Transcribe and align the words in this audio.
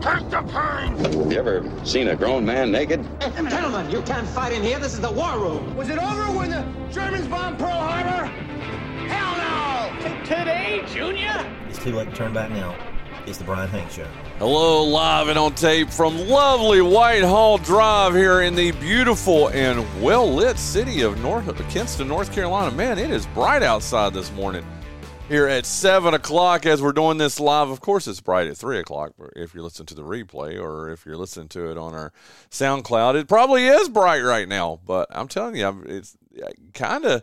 Take 0.00 0.28
the 0.30 0.42
pain! 0.42 1.30
You 1.30 1.38
ever 1.38 1.70
seen 1.84 2.08
a 2.08 2.16
grown 2.16 2.44
man 2.44 2.70
naked? 2.70 3.06
Gentlemen, 3.20 3.90
you 3.90 4.02
can't 4.02 4.28
fight 4.28 4.52
in 4.52 4.62
here. 4.62 4.78
This 4.78 4.94
is 4.94 5.00
the 5.00 5.10
war 5.10 5.38
room. 5.38 5.74
Was 5.76 5.88
it 5.88 5.98
over 5.98 6.36
when 6.36 6.50
the 6.50 6.66
Germans 6.92 7.26
bombed 7.26 7.58
Pearl 7.58 7.70
Harbor? 7.70 8.26
Hell 9.06 9.36
no! 9.36 10.24
Today, 10.24 10.84
Junior? 10.88 11.44
It's 11.68 11.82
too 11.82 11.94
late 11.94 12.10
to 12.10 12.14
turn 12.14 12.32
back 12.34 12.50
now. 12.50 12.76
It's 13.26 13.38
the 13.38 13.44
Brian 13.44 13.70
Hank 13.70 13.90
Show. 13.90 14.06
Hello, 14.38 14.84
live 14.84 15.28
and 15.28 15.38
on 15.38 15.54
tape 15.54 15.88
from 15.88 16.28
lovely 16.28 16.82
Whitehall 16.82 17.56
Drive 17.56 18.14
here 18.14 18.42
in 18.42 18.54
the 18.54 18.72
beautiful 18.72 19.48
and 19.48 19.82
well 20.02 20.30
lit 20.30 20.58
city 20.58 21.00
of 21.00 21.18
North 21.22 21.56
Kinston, 21.70 22.06
North 22.06 22.32
Carolina. 22.32 22.74
Man, 22.74 22.98
it 22.98 23.10
is 23.10 23.24
bright 23.28 23.62
outside 23.62 24.12
this 24.12 24.30
morning. 24.32 24.66
Here 25.26 25.48
at 25.48 25.64
seven 25.64 26.12
o'clock, 26.12 26.66
as 26.66 26.82
we're 26.82 26.92
doing 26.92 27.16
this 27.16 27.40
live, 27.40 27.70
of 27.70 27.80
course, 27.80 28.06
it's 28.06 28.20
bright 28.20 28.46
at 28.46 28.58
three 28.58 28.78
o'clock. 28.78 29.14
If 29.34 29.54
you're 29.54 29.62
listening 29.62 29.86
to 29.86 29.94
the 29.94 30.02
replay 30.02 30.60
or 30.60 30.90
if 30.90 31.06
you're 31.06 31.16
listening 31.16 31.48
to 31.48 31.70
it 31.70 31.78
on 31.78 31.94
our 31.94 32.12
SoundCloud, 32.50 33.14
it 33.14 33.26
probably 33.26 33.66
is 33.66 33.88
bright 33.88 34.20
right 34.20 34.46
now. 34.46 34.80
But 34.84 35.08
I'm 35.10 35.26
telling 35.26 35.56
you, 35.56 35.82
it's 35.86 36.18
kind 36.74 37.06
of 37.06 37.22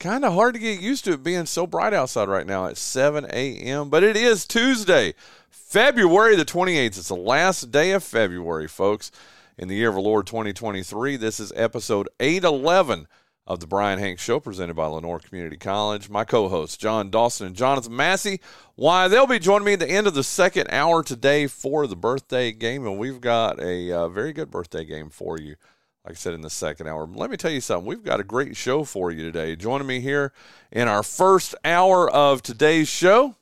kind 0.00 0.24
of 0.24 0.32
hard 0.32 0.54
to 0.54 0.60
get 0.60 0.80
used 0.80 1.04
to 1.04 1.12
it 1.12 1.22
being 1.22 1.44
so 1.44 1.66
bright 1.66 1.92
outside 1.92 2.26
right 2.26 2.46
now 2.46 2.66
at 2.66 2.78
7 2.78 3.26
a.m. 3.26 3.90
But 3.90 4.02
it 4.02 4.16
is 4.16 4.46
Tuesday, 4.46 5.12
February 5.50 6.36
the 6.36 6.46
28th. 6.46 6.86
It's 6.86 7.08
the 7.08 7.14
last 7.14 7.70
day 7.70 7.92
of 7.92 8.02
February, 8.02 8.66
folks, 8.66 9.12
in 9.58 9.68
the 9.68 9.76
year 9.76 9.90
of 9.90 9.94
the 9.96 10.00
Lord 10.00 10.26
2023. 10.26 11.16
This 11.16 11.38
is 11.38 11.52
episode 11.54 12.08
811 12.18 13.08
of 13.46 13.60
the 13.60 13.66
Brian 13.66 13.98
Hanks 13.98 14.22
Show 14.22 14.38
presented 14.38 14.74
by 14.74 14.86
Lenoir 14.86 15.18
Community 15.18 15.56
College. 15.56 16.08
My 16.08 16.24
co 16.24 16.48
hosts, 16.48 16.76
John 16.76 17.10
Dawson 17.10 17.48
and 17.48 17.56
Jonathan 17.56 17.94
Massey. 17.94 18.40
Why, 18.76 19.08
they'll 19.08 19.26
be 19.26 19.38
joining 19.38 19.66
me 19.66 19.72
at 19.72 19.80
the 19.80 19.90
end 19.90 20.06
of 20.06 20.14
the 20.14 20.22
second 20.22 20.68
hour 20.70 21.02
today 21.02 21.46
for 21.46 21.86
the 21.86 21.96
birthday 21.96 22.52
game, 22.52 22.86
and 22.86 22.98
we've 22.98 23.20
got 23.20 23.60
a 23.60 23.92
uh, 23.92 24.08
very 24.08 24.32
good 24.32 24.50
birthday 24.50 24.84
game 24.84 25.10
for 25.10 25.38
you. 25.38 25.56
Like 26.04 26.12
I 26.12 26.14
said 26.14 26.34
in 26.34 26.40
the 26.40 26.50
second 26.50 26.88
hour, 26.88 27.06
let 27.06 27.30
me 27.30 27.36
tell 27.36 27.50
you 27.50 27.60
something. 27.60 27.86
We've 27.86 28.02
got 28.02 28.20
a 28.20 28.24
great 28.24 28.56
show 28.56 28.82
for 28.84 29.10
you 29.10 29.22
today. 29.22 29.54
Joining 29.54 29.86
me 29.86 30.00
here 30.00 30.32
in 30.72 30.88
our 30.88 31.04
first 31.04 31.54
hour 31.64 32.10
of 32.10 32.42
today's 32.42 32.88
show 32.88 33.36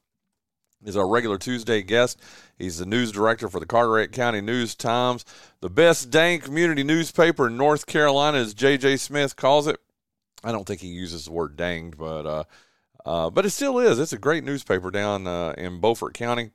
is 0.84 0.96
our 0.96 1.08
regular 1.08 1.38
Tuesday 1.38 1.82
guest. 1.82 2.20
He's 2.58 2.78
the 2.78 2.86
news 2.86 3.12
director 3.12 3.48
for 3.48 3.60
the 3.60 3.66
Carteret 3.66 4.12
County 4.12 4.42
News 4.42 4.74
Times, 4.74 5.24
the 5.60 5.70
best 5.70 6.10
dang 6.10 6.40
community 6.40 6.84
newspaper 6.84 7.46
in 7.46 7.56
North 7.56 7.86
Carolina, 7.86 8.38
as 8.38 8.52
J.J. 8.52 8.98
Smith 8.98 9.36
calls 9.36 9.66
it. 9.66 9.80
I 10.42 10.52
don't 10.52 10.66
think 10.66 10.80
he 10.80 10.88
uses 10.88 11.26
the 11.26 11.32
word 11.32 11.56
danged, 11.56 11.98
but 11.98 12.26
uh, 12.26 12.44
uh, 13.04 13.30
but 13.30 13.46
it 13.46 13.50
still 13.50 13.78
is. 13.78 13.98
It's 13.98 14.12
a 14.12 14.18
great 14.18 14.44
newspaper 14.44 14.90
down 14.90 15.26
uh, 15.26 15.54
in 15.56 15.80
Beaufort 15.80 16.14
County. 16.14 16.50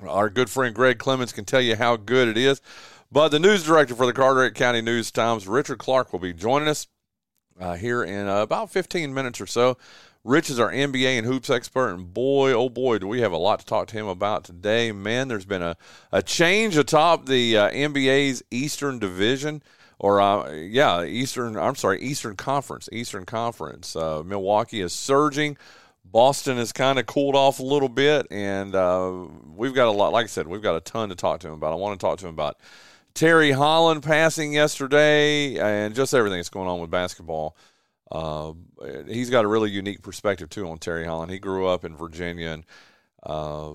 Our 0.00 0.30
good 0.30 0.50
friend 0.50 0.74
Greg 0.74 0.98
Clemens 0.98 1.32
can 1.32 1.44
tell 1.44 1.60
you 1.60 1.76
how 1.76 1.96
good 1.96 2.28
it 2.28 2.36
is. 2.36 2.60
But 3.10 3.28
the 3.28 3.38
news 3.38 3.64
director 3.64 3.94
for 3.94 4.06
the 4.06 4.12
Carteret 4.12 4.54
County 4.54 4.80
News 4.80 5.10
Times, 5.10 5.46
Richard 5.46 5.78
Clark, 5.78 6.12
will 6.12 6.20
be 6.20 6.32
joining 6.32 6.68
us 6.68 6.86
uh, 7.60 7.74
here 7.74 8.02
in 8.02 8.26
uh, 8.26 8.42
about 8.42 8.70
15 8.70 9.12
minutes 9.12 9.40
or 9.40 9.46
so. 9.46 9.76
Rich 10.24 10.50
is 10.50 10.60
our 10.60 10.70
NBA 10.70 11.18
and 11.18 11.26
hoops 11.26 11.50
expert, 11.50 11.90
and 11.90 12.14
boy, 12.14 12.52
oh 12.52 12.68
boy, 12.68 12.98
do 12.98 13.08
we 13.08 13.20
have 13.20 13.32
a 13.32 13.36
lot 13.36 13.58
to 13.58 13.66
talk 13.66 13.88
to 13.88 13.96
him 13.96 14.06
about 14.06 14.44
today. 14.44 14.92
Man, 14.92 15.28
there's 15.28 15.44
been 15.44 15.62
a, 15.62 15.76
a 16.12 16.22
change 16.22 16.76
atop 16.76 17.26
the 17.26 17.58
uh, 17.58 17.70
NBA's 17.70 18.42
Eastern 18.50 18.98
Division 18.98 19.62
or 20.02 20.20
uh, 20.20 20.50
yeah, 20.50 21.04
Eastern. 21.04 21.56
I'm 21.56 21.76
sorry, 21.76 22.02
Eastern 22.02 22.34
Conference. 22.34 22.88
Eastern 22.92 23.24
Conference. 23.24 23.94
Uh, 23.96 24.22
Milwaukee 24.24 24.80
is 24.80 24.92
surging. 24.92 25.56
Boston 26.04 26.58
has 26.58 26.72
kind 26.72 26.98
of 26.98 27.06
cooled 27.06 27.36
off 27.36 27.60
a 27.60 27.62
little 27.62 27.88
bit, 27.88 28.26
and 28.30 28.74
uh, 28.74 29.26
we've 29.54 29.72
got 29.72 29.86
a 29.86 29.92
lot. 29.92 30.12
Like 30.12 30.24
I 30.24 30.26
said, 30.26 30.48
we've 30.48 30.60
got 30.60 30.76
a 30.76 30.80
ton 30.80 31.08
to 31.10 31.14
talk 31.14 31.40
to 31.40 31.46
him 31.46 31.54
about. 31.54 31.72
I 31.72 31.76
want 31.76 31.98
to 31.98 32.04
talk 32.04 32.18
to 32.18 32.26
him 32.26 32.34
about 32.34 32.58
Terry 33.14 33.52
Holland 33.52 34.02
passing 34.02 34.52
yesterday, 34.52 35.56
and 35.56 35.94
just 35.94 36.12
everything 36.12 36.38
that's 36.38 36.50
going 36.50 36.68
on 36.68 36.80
with 36.80 36.90
basketball. 36.90 37.56
Uh, 38.10 38.52
he's 39.06 39.30
got 39.30 39.44
a 39.44 39.48
really 39.48 39.70
unique 39.70 40.02
perspective 40.02 40.50
too 40.50 40.68
on 40.68 40.78
Terry 40.78 41.06
Holland. 41.06 41.30
He 41.30 41.38
grew 41.38 41.68
up 41.68 41.84
in 41.84 41.96
Virginia, 41.96 42.50
and 42.50 42.64
uh, 43.22 43.70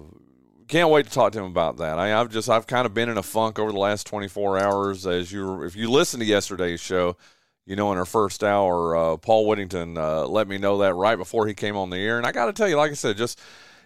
can't 0.68 0.90
wait 0.90 1.06
to 1.06 1.12
talk 1.12 1.32
to 1.32 1.40
him 1.40 1.46
about 1.46 1.78
that. 1.78 1.98
I, 1.98 2.10
have 2.10 2.30
just 2.30 2.50
I've 2.50 2.68
kind 2.68 2.86
of 2.86 2.94
been 2.94 3.10
in 3.10 3.18
a 3.18 3.24
funk 3.24 3.58
over 3.58 3.72
the 3.72 3.80
last 3.80 4.06
24 4.08 4.60
hours. 4.60 5.08
As 5.08 5.32
you 5.32 5.64
if 5.64 5.76
you 5.76 5.90
listen 5.90 6.20
to 6.20 6.26
yesterday's 6.26 6.80
show, 6.80 7.16
you 7.66 7.76
know 7.76 7.92
in 7.92 7.98
our 7.98 8.06
first 8.06 8.44
hour, 8.44 8.96
uh, 8.96 9.18
Paul 9.18 9.48
Whittington 9.48 9.98
uh, 9.98 10.26
let 10.26 10.48
me 10.48 10.58
know 10.58 10.80
that 10.80 10.94
right 10.94 11.18
before 11.18 11.48
he 11.48 11.54
came 11.54 11.76
on 11.76 11.90
the 11.90 11.98
air, 11.98 12.18
and 12.18 12.26
I 12.26 12.32
got 12.32 12.46
to 12.46 12.54
tell 12.54 12.68
you, 12.68 12.76
like 12.76 12.92
I 12.92 12.96
said, 12.96 13.18
just 13.18 13.40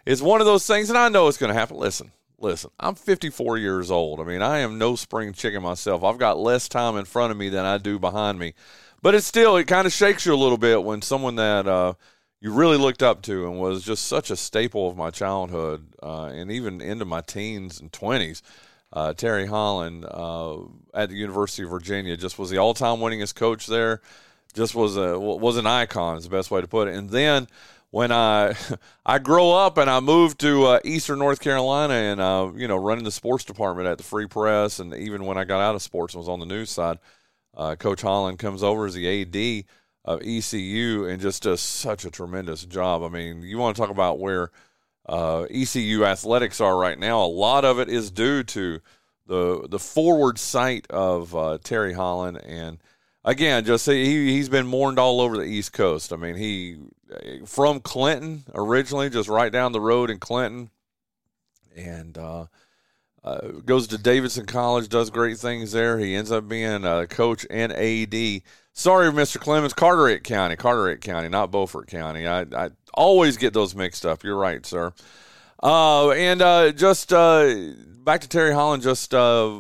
it's 0.06 0.22
one 0.22 0.42
of 0.42 0.48
those 0.48 0.66
things, 0.66 0.90
and 0.90 0.98
I 0.98 1.10
know 1.10 1.28
it's 1.28 1.38
going 1.38 1.54
to 1.54 1.60
happen. 1.60 1.78
Listen, 1.78 2.12
listen, 2.40 2.72
I'm 2.80 2.96
54 2.96 3.58
years 3.58 3.92
old. 3.92 4.20
I 4.20 4.24
mean, 4.24 4.42
I 4.42 4.60
am 4.60 4.78
no 4.78 4.96
spring 4.96 5.34
chicken 5.34 5.62
myself. 5.62 6.04
I've 6.04 6.18
got 6.18 6.40
less 6.40 6.68
time 6.68 6.98
in 6.98 7.06
front 7.06 7.32
of 7.32 7.38
me 7.38 7.50
than 7.50 7.66
I 7.66 7.78
do 7.78 8.00
behind 8.00 8.40
me, 8.40 8.54
but 9.02 9.16
it's 9.16 9.28
still 9.28 9.56
it 9.58 9.66
kind 9.66 9.86
of 9.86 9.94
shakes 9.94 10.26
you 10.26 10.34
a 10.34 10.36
little 10.36 10.58
bit 10.58 10.84
when 10.84 11.02
someone 11.02 11.36
that 11.36 11.68
uh, 11.68 11.94
you 12.42 12.52
really 12.52 12.78
looked 12.78 13.04
up 13.04 13.22
to 13.22 13.48
and 13.48 13.60
was 13.60 13.84
just 13.84 14.08
such 14.08 14.32
a 14.32 14.36
staple 14.36 14.90
of 14.90 14.98
my 14.98 15.12
childhood 15.12 15.86
uh, 16.02 16.26
and 16.26 16.52
even 16.52 16.82
into 16.82 17.06
my 17.06 17.22
teens 17.22 17.80
and 17.80 17.92
20s. 17.92 18.42
Uh, 18.92 19.14
Terry 19.14 19.46
Holland 19.46 20.06
uh, 20.10 20.58
at 20.94 21.10
the 21.10 21.16
University 21.16 21.64
of 21.64 21.70
Virginia 21.70 22.18
just 22.18 22.38
was 22.38 22.50
the 22.50 22.58
all-time 22.58 22.98
winningest 22.98 23.36
coach 23.36 23.68
there. 23.68 24.02
Just 24.54 24.76
was 24.76 24.98
a 24.98 25.18
was 25.18 25.56
an 25.56 25.66
icon 25.66 26.18
is 26.18 26.26
the 26.26 26.30
best 26.30 26.52
way 26.52 26.60
to 26.60 26.68
put 26.68 26.90
it. 26.90 26.96
And 26.96 27.10
then 27.10 27.48
when 27.92 28.12
I 28.12 28.56
I 29.06 29.20
grow 29.20 29.52
up 29.52 29.78
and 29.78 29.90
I 29.90 30.02
moved 30.02 30.42
to 30.42 30.66
uh, 30.66 30.80
Eastern 30.84 31.20
North 31.20 31.40
Carolina 31.40 31.94
and 31.94 32.20
uh, 32.20 32.52
you 32.54 32.68
know 32.68 32.76
running 32.76 33.06
the 33.06 33.12
sports 33.12 33.46
department 33.46 33.88
at 33.88 33.98
the 33.98 34.04
Free 34.04 34.28
Press 34.28 34.80
and 34.80 34.94
even 34.94 35.26
when 35.26 35.38
I 35.38 35.46
got 35.46 35.62
out 35.62 35.76
of 35.76 35.82
sports 35.82 36.16
and 36.16 36.20
was 36.20 36.28
on 36.28 36.42
the 36.42 36.46
news 36.46 36.70
side, 36.70 37.00
uh, 37.56 37.76
Coach 37.76 38.02
Holland 38.02 38.40
comes 38.40 38.62
over 38.62 38.86
as 38.88 38.94
the 38.94 39.22
AD 39.22 39.64
of 40.04 40.22
ECU 40.24 41.06
and 41.06 41.22
just 41.22 41.44
does 41.44 41.62
such 41.62 42.06
a 42.06 42.12
tremendous 42.12 42.66
job. 42.66 43.04
I 43.04 43.10
mean, 43.10 43.42
you 43.44 43.58
want 43.58 43.76
to 43.76 43.82
talk 43.82 43.92
about 43.92 44.20
where 44.20 44.52
uh, 45.08 45.44
ECU 45.52 46.06
athletics 46.06 46.60
are 46.60 46.78
right 46.78 46.98
now. 46.98 47.24
A 47.24 47.28
lot 47.28 47.66
of 47.66 47.80
it 47.80 47.90
is 47.90 48.12
due 48.12 48.44
to 48.44 48.80
the 49.28 49.68
the 49.70 49.80
forward 49.80 50.40
sight 50.40 50.88
of 50.90 51.36
uh, 51.36 51.58
Terry 51.64 51.94
Holland, 51.94 52.42
and 52.44 52.80
again, 53.24 53.64
just 53.64 53.86
he 53.86 54.32
he's 54.32 54.50
been 54.50 54.68
mourned 54.68 55.00
all 55.00 55.22
over 55.22 55.38
the 55.38 55.44
East 55.44 55.74
Coast. 55.74 56.12
I 56.12 56.16
mean, 56.16 56.36
he 56.36 56.78
from 57.46 57.80
Clinton 57.80 58.44
originally, 58.54 59.10
just 59.10 59.30
right 59.30 59.52
down 59.52 59.72
the 59.72 59.82
road 59.82 60.10
in 60.10 60.20
Clinton, 60.20 60.70
and. 61.76 62.18
Uh, 62.18 62.46
uh, 63.24 63.50
goes 63.66 63.86
to 63.86 64.00
Davidson 64.00 64.48
College, 64.48 64.90
does 64.90 65.12
great 65.12 65.38
things 65.38 65.74
there. 65.74 66.00
He 66.00 66.16
ends 66.16 66.32
up 66.32 66.48
being 66.48 66.84
a 66.84 67.06
coach 67.06 67.46
and 67.52 67.72
AD 67.72 68.42
Sorry, 68.74 69.12
Mr. 69.12 69.40
Clemens, 69.40 69.74
Carteret 69.74 70.24
County, 70.24 70.56
Carteret 70.56 71.02
County, 71.02 71.28
not 71.28 71.52
Beaufort 71.52 71.88
County. 71.88 72.26
I, 72.26 72.42
I 72.42 72.70
always 72.94 73.38
get 73.38 73.54
those 73.54 73.76
mixed 73.76 74.06
up. 74.06 74.24
You're 74.24 74.38
right, 74.38 74.66
sir. 74.66 74.94
Uh, 75.62 76.12
and 76.12 76.42
uh, 76.42 76.72
just 76.72 77.12
uh, 77.14 77.54
back 77.98 78.22
to 78.22 78.30
Terry 78.30 78.54
Holland. 78.54 78.82
Just 78.82 79.14
uh, 79.14 79.60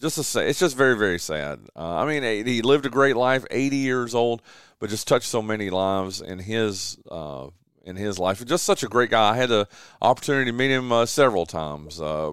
just 0.00 0.16
to 0.16 0.22
say, 0.22 0.48
it's 0.48 0.60
just 0.60 0.76
very 0.76 0.96
very 0.96 1.18
sad. 1.18 1.60
Uh, 1.76 1.96
I 1.96 2.06
mean, 2.06 2.46
he 2.46 2.62
lived 2.62 2.86
a 2.86 2.90
great 2.90 3.16
life, 3.16 3.44
80 3.50 3.76
years 3.76 4.14
old, 4.14 4.42
but 4.78 4.90
just 4.90 5.08
touched 5.08 5.26
so 5.26 5.42
many 5.42 5.68
lives 5.68 6.20
in 6.20 6.38
his 6.38 6.96
uh, 7.10 7.48
in 7.84 7.96
his 7.96 8.18
life. 8.18 8.44
Just 8.46 8.64
such 8.64 8.82
a 8.82 8.88
great 8.88 9.10
guy. 9.10 9.32
I 9.32 9.36
had 9.36 9.50
the 9.50 9.68
opportunity 10.00 10.50
to 10.50 10.56
meet 10.56 10.70
him 10.70 11.06
several 11.06 11.46
times. 11.46 12.00
I 12.00 12.28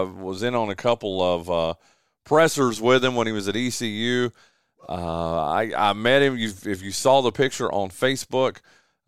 was 0.00 0.42
in 0.42 0.54
on 0.54 0.70
a 0.70 0.74
couple 0.74 1.22
of 1.22 1.76
pressers 2.24 2.80
with 2.80 3.04
him 3.04 3.14
when 3.14 3.26
he 3.26 3.32
was 3.32 3.46
at 3.46 3.56
ECU. 3.56 4.30
Uh, 4.86 5.46
I, 5.46 5.72
I 5.76 5.92
met 5.92 6.22
him. 6.22 6.36
You, 6.36 6.48
if 6.64 6.82
you 6.82 6.90
saw 6.90 7.20
the 7.20 7.32
picture 7.32 7.72
on 7.72 7.90
Facebook, 7.90 8.58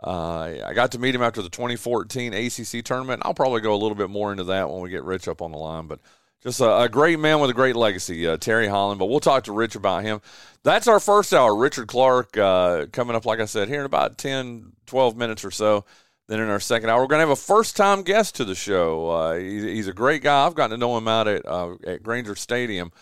uh, 0.02 0.56
I 0.64 0.72
got 0.74 0.92
to 0.92 0.98
meet 0.98 1.14
him 1.14 1.22
after 1.22 1.42
the 1.42 1.50
2014 1.50 2.32
ACC 2.32 2.84
tournament. 2.84 3.22
I'll 3.24 3.34
probably 3.34 3.60
go 3.60 3.74
a 3.74 3.76
little 3.76 3.94
bit 3.94 4.10
more 4.10 4.30
into 4.30 4.44
that 4.44 4.70
when 4.70 4.80
we 4.80 4.90
get 4.90 5.04
Rich 5.04 5.28
up 5.28 5.42
on 5.42 5.52
the 5.52 5.58
line. 5.58 5.86
But 5.86 6.00
just 6.42 6.60
a, 6.60 6.80
a 6.82 6.88
great 6.88 7.18
man 7.18 7.40
with 7.40 7.50
a 7.50 7.54
great 7.54 7.76
legacy, 7.76 8.26
uh, 8.26 8.38
Terry 8.38 8.66
Holland. 8.66 8.98
But 8.98 9.06
we'll 9.06 9.20
talk 9.20 9.44
to 9.44 9.52
Rich 9.52 9.74
about 9.74 10.02
him. 10.02 10.22
That's 10.62 10.88
our 10.88 11.00
first 11.00 11.34
hour. 11.34 11.54
Richard 11.54 11.88
Clark 11.88 12.36
uh, 12.38 12.86
coming 12.92 13.14
up, 13.14 13.26
like 13.26 13.40
I 13.40 13.44
said, 13.44 13.68
here 13.68 13.80
in 13.80 13.86
about 13.86 14.16
10, 14.16 14.72
12 14.86 15.16
minutes 15.16 15.44
or 15.44 15.50
so. 15.50 15.84
Then 16.28 16.40
in 16.40 16.48
our 16.48 16.60
second 16.60 16.90
hour, 16.90 17.00
we're 17.00 17.08
going 17.08 17.18
to 17.18 17.28
have 17.28 17.30
a 17.30 17.36
first 17.36 17.76
time 17.76 18.02
guest 18.02 18.36
to 18.36 18.44
the 18.44 18.54
show. 18.54 19.10
Uh, 19.10 19.34
he, 19.34 19.74
he's 19.74 19.88
a 19.88 19.92
great 19.92 20.22
guy. 20.22 20.46
I've 20.46 20.54
gotten 20.54 20.70
to 20.70 20.76
know 20.78 20.96
him 20.96 21.08
out 21.08 21.26
at, 21.26 21.44
uh, 21.44 21.74
at 21.86 22.02
Grainger 22.02 22.36
Stadium. 22.36 22.92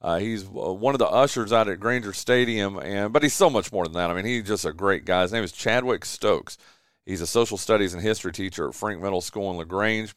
Uh, 0.00 0.18
he's 0.18 0.44
uh, 0.44 0.72
one 0.72 0.94
of 0.94 1.00
the 1.00 1.08
ushers 1.08 1.52
out 1.52 1.68
at 1.68 1.80
Grainger 1.80 2.12
Stadium, 2.12 2.78
and 2.78 3.12
but 3.12 3.22
he's 3.22 3.34
so 3.34 3.50
much 3.50 3.72
more 3.72 3.84
than 3.84 3.94
that. 3.94 4.10
I 4.10 4.14
mean, 4.14 4.24
he's 4.24 4.44
just 4.44 4.64
a 4.64 4.72
great 4.72 5.04
guy. 5.04 5.22
His 5.22 5.32
name 5.32 5.42
is 5.42 5.52
Chadwick 5.52 6.04
Stokes. 6.04 6.56
He's 7.04 7.20
a 7.20 7.26
social 7.26 7.58
studies 7.58 7.94
and 7.94 8.02
history 8.02 8.32
teacher 8.32 8.68
at 8.68 8.74
Frank 8.74 9.02
Middle 9.02 9.20
School 9.20 9.50
in 9.50 9.56
LaGrange. 9.56 10.14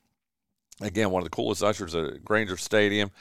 Again, 0.82 1.10
one 1.10 1.22
of 1.22 1.26
the 1.26 1.36
coolest 1.36 1.64
ushers 1.64 1.96
at 1.96 2.24
Grainger 2.24 2.58
Stadium, 2.58 3.12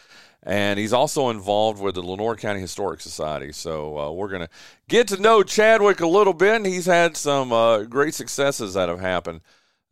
and 0.42 0.78
he's 0.78 0.92
also 0.92 1.30
involved 1.30 1.80
with 1.80 1.94
the 1.94 2.02
Lenoir 2.02 2.36
County 2.36 2.60
Historic 2.60 3.00
Society. 3.00 3.52
So 3.52 3.98
uh, 3.98 4.10
we're 4.10 4.28
going 4.28 4.42
to 4.42 4.48
get 4.88 5.08
to 5.08 5.20
know 5.20 5.42
Chadwick 5.42 6.00
a 6.00 6.06
little 6.06 6.32
bit. 6.32 6.56
And 6.56 6.66
he's 6.66 6.86
had 6.86 7.16
some 7.16 7.52
uh, 7.52 7.84
great 7.84 8.14
successes 8.14 8.74
that 8.74 8.88
have 8.88 9.00
happened 9.00 9.42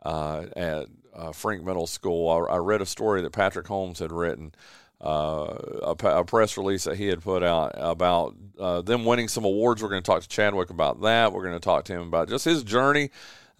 uh, 0.02 0.46
at 0.56 0.86
Frank 1.34 1.62
Middle 1.62 1.86
School. 1.86 2.30
I, 2.30 2.54
I 2.54 2.56
read 2.56 2.80
a 2.80 2.86
story 2.86 3.20
that 3.22 3.32
Patrick 3.32 3.66
Holmes 3.66 3.98
had 3.98 4.12
written 4.12 4.54
uh, 5.00 5.54
a, 5.82 6.06
a, 6.06 6.24
press 6.24 6.56
release 6.56 6.84
that 6.84 6.96
he 6.96 7.06
had 7.06 7.22
put 7.22 7.42
out 7.42 7.72
about 7.76 8.34
uh, 8.58 8.82
them 8.82 9.04
winning 9.04 9.28
some 9.28 9.44
awards. 9.44 9.82
We're 9.82 9.90
going 9.90 10.02
to 10.02 10.06
talk 10.06 10.22
to 10.22 10.28
Chadwick 10.28 10.70
about 10.70 11.00
that. 11.02 11.32
We're 11.32 11.44
going 11.44 11.54
to 11.54 11.60
talk 11.60 11.84
to 11.84 11.92
him 11.92 12.02
about 12.02 12.28
just 12.28 12.44
his 12.44 12.64
journey. 12.64 13.10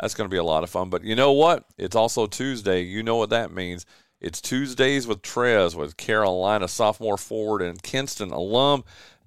That's 0.01 0.15
going 0.15 0.29
to 0.29 0.35
be 0.35 0.39
a 0.39 0.45
lot 0.45 0.65
of 0.65 0.71
fun. 0.71 0.91
But 0.91 1.05
you 1.05 1.15
know 1.15 1.33
what? 1.33 1.65
It's 1.77 1.95
also 1.95 2.27
Tuesday. 2.27 2.83
You 2.83 3.03
know 3.03 3.17
what 3.17 3.31
that 3.31 3.53
means. 3.53 3.87
It's 4.21 4.41
Tuesdays 4.41 5.07
with 5.07 5.23
Trez 5.23 5.77
with 5.77 5.97
Carolina 5.97 6.67
sophomore 6.67 7.19
forward 7.19 7.63
and 7.63 7.81
Kinston 7.83 8.33
alum 8.33 8.83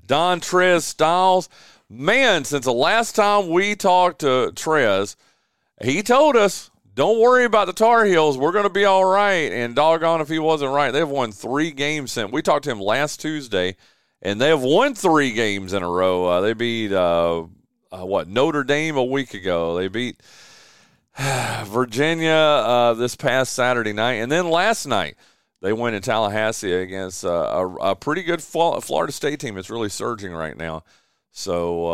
Dontrez 0.05 0.81
Styles. 0.81 1.47
Man, 1.89 2.43
since 2.43 2.65
the 2.65 2.73
last 2.73 3.15
time 3.15 3.49
we 3.49 3.75
talked 3.75 4.19
to 4.19 4.51
Trez, 4.53 5.15
he 5.81 6.03
told 6.03 6.35
us 6.35 6.70
don't 6.93 7.19
worry 7.19 7.45
about 7.45 7.67
the 7.67 7.73
Tar 7.73 8.05
Heels. 8.05 8.37
We're 8.37 8.51
going 8.51 8.65
to 8.65 8.69
be 8.69 8.85
all 8.85 9.05
right. 9.05 9.51
And 9.51 9.75
doggone 9.75 10.21
if 10.21 10.29
he 10.29 10.39
wasn't 10.39 10.73
right. 10.73 10.91
They've 10.91 11.07
won 11.07 11.31
three 11.31 11.71
games 11.71 12.11
since. 12.11 12.31
We 12.31 12.41
talked 12.41 12.65
to 12.65 12.71
him 12.71 12.81
last 12.81 13.21
Tuesday, 13.21 13.77
and 14.21 14.41
they 14.41 14.49
have 14.49 14.61
won 14.61 14.93
three 14.93 15.31
games 15.31 15.73
in 15.73 15.83
a 15.83 15.89
row. 15.89 16.25
Uh, 16.25 16.41
they 16.41 16.53
beat, 16.53 16.91
uh, 16.91 17.45
uh, 17.91 18.05
what, 18.05 18.27
Notre 18.27 18.63
Dame 18.63 18.97
a 18.97 19.03
week 19.03 19.33
ago. 19.33 19.77
They 19.77 19.87
beat 19.87 20.21
Virginia 21.65 22.31
uh, 22.31 22.93
this 22.93 23.15
past 23.15 23.53
Saturday 23.53 23.93
night. 23.93 24.15
And 24.15 24.31
then 24.31 24.49
last 24.49 24.85
night, 24.85 25.15
they 25.61 25.73
went 25.73 25.95
in 25.95 26.01
Tallahassee 26.01 26.73
against 26.73 27.23
uh, 27.23 27.29
a, 27.29 27.91
a, 27.91 27.95
pretty 27.95 28.23
good 28.23 28.41
Florida 28.41 29.11
State 29.11 29.39
team. 29.39 29.57
It's 29.57 29.69
really 29.69 29.89
surging 29.89 30.31
right 30.31 30.57
now. 30.57 30.83
So 31.31 31.85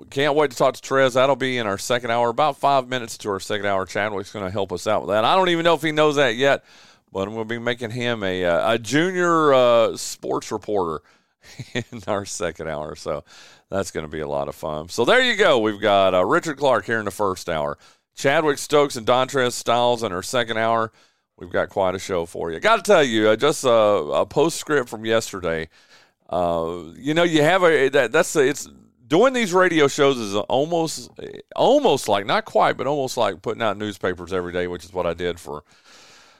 uh, 0.00 0.04
can't 0.10 0.34
wait 0.34 0.50
to 0.50 0.56
talk 0.56 0.74
to 0.74 0.82
Trez. 0.82 1.14
That'll 1.14 1.36
be 1.36 1.58
in 1.58 1.66
our 1.66 1.78
second 1.78 2.10
hour, 2.10 2.28
about 2.28 2.58
five 2.58 2.88
minutes 2.88 3.16
to 3.18 3.30
our 3.30 3.40
second 3.40 3.66
hour. 3.66 3.86
Chadwick's 3.86 4.32
going 4.32 4.44
to 4.44 4.50
help 4.50 4.72
us 4.72 4.86
out 4.86 5.02
with 5.02 5.10
that. 5.10 5.24
I 5.24 5.36
don't 5.36 5.48
even 5.48 5.64
know 5.64 5.74
if 5.74 5.82
he 5.82 5.92
knows 5.92 6.16
that 6.16 6.34
yet, 6.34 6.64
but 7.12 7.26
to 7.26 7.44
be 7.44 7.58
making 7.58 7.90
him 7.90 8.24
a 8.24 8.44
uh, 8.44 8.74
a 8.74 8.78
junior 8.78 9.54
uh, 9.54 9.96
sports 9.96 10.50
reporter 10.50 11.02
in 11.74 11.84
our 12.08 12.24
second 12.24 12.68
hour. 12.68 12.96
So 12.96 13.22
that's 13.70 13.92
going 13.92 14.04
to 14.04 14.10
be 14.10 14.20
a 14.20 14.28
lot 14.28 14.48
of 14.48 14.56
fun. 14.56 14.88
So 14.88 15.04
there 15.04 15.22
you 15.22 15.36
go. 15.36 15.60
We've 15.60 15.80
got 15.80 16.12
uh, 16.12 16.24
Richard 16.24 16.58
Clark 16.58 16.84
here 16.84 16.98
in 16.98 17.04
the 17.04 17.12
first 17.12 17.48
hour, 17.48 17.78
Chadwick 18.16 18.58
Stokes 18.58 18.96
and 18.96 19.06
Dontrez 19.06 19.52
Styles 19.52 20.02
in 20.02 20.10
our 20.10 20.22
second 20.22 20.58
hour. 20.58 20.92
We've 21.36 21.50
got 21.50 21.68
quite 21.68 21.94
a 21.94 21.98
show 21.98 22.26
for 22.26 22.50
you. 22.50 22.60
Got 22.60 22.76
to 22.76 22.82
tell 22.82 23.02
you, 23.02 23.28
uh, 23.28 23.36
just 23.36 23.64
a, 23.64 23.70
a 23.70 24.26
postscript 24.26 24.88
from 24.88 25.04
yesterday. 25.04 25.68
Uh, 26.28 26.84
you 26.96 27.14
know, 27.14 27.22
you 27.22 27.42
have 27.42 27.62
a 27.62 27.88
that 27.90 28.12
that's 28.12 28.34
a, 28.36 28.40
it's 28.40 28.68
doing 29.06 29.32
these 29.32 29.52
radio 29.52 29.88
shows 29.88 30.18
is 30.18 30.34
almost 30.34 31.10
almost 31.54 32.08
like 32.08 32.26
not 32.26 32.44
quite, 32.44 32.76
but 32.76 32.86
almost 32.86 33.16
like 33.16 33.42
putting 33.42 33.62
out 33.62 33.76
newspapers 33.76 34.32
every 34.32 34.52
day, 34.52 34.66
which 34.66 34.84
is 34.84 34.92
what 34.92 35.06
I 35.06 35.14
did 35.14 35.38
for 35.38 35.64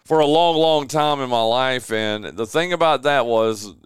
for 0.04 0.20
a 0.20 0.26
long, 0.26 0.56
long 0.56 0.88
time 0.88 1.20
in 1.20 1.30
my 1.30 1.42
life. 1.42 1.90
And 1.92 2.24
the 2.24 2.46
thing 2.46 2.72
about 2.72 3.02
that 3.02 3.26
was. 3.26 3.74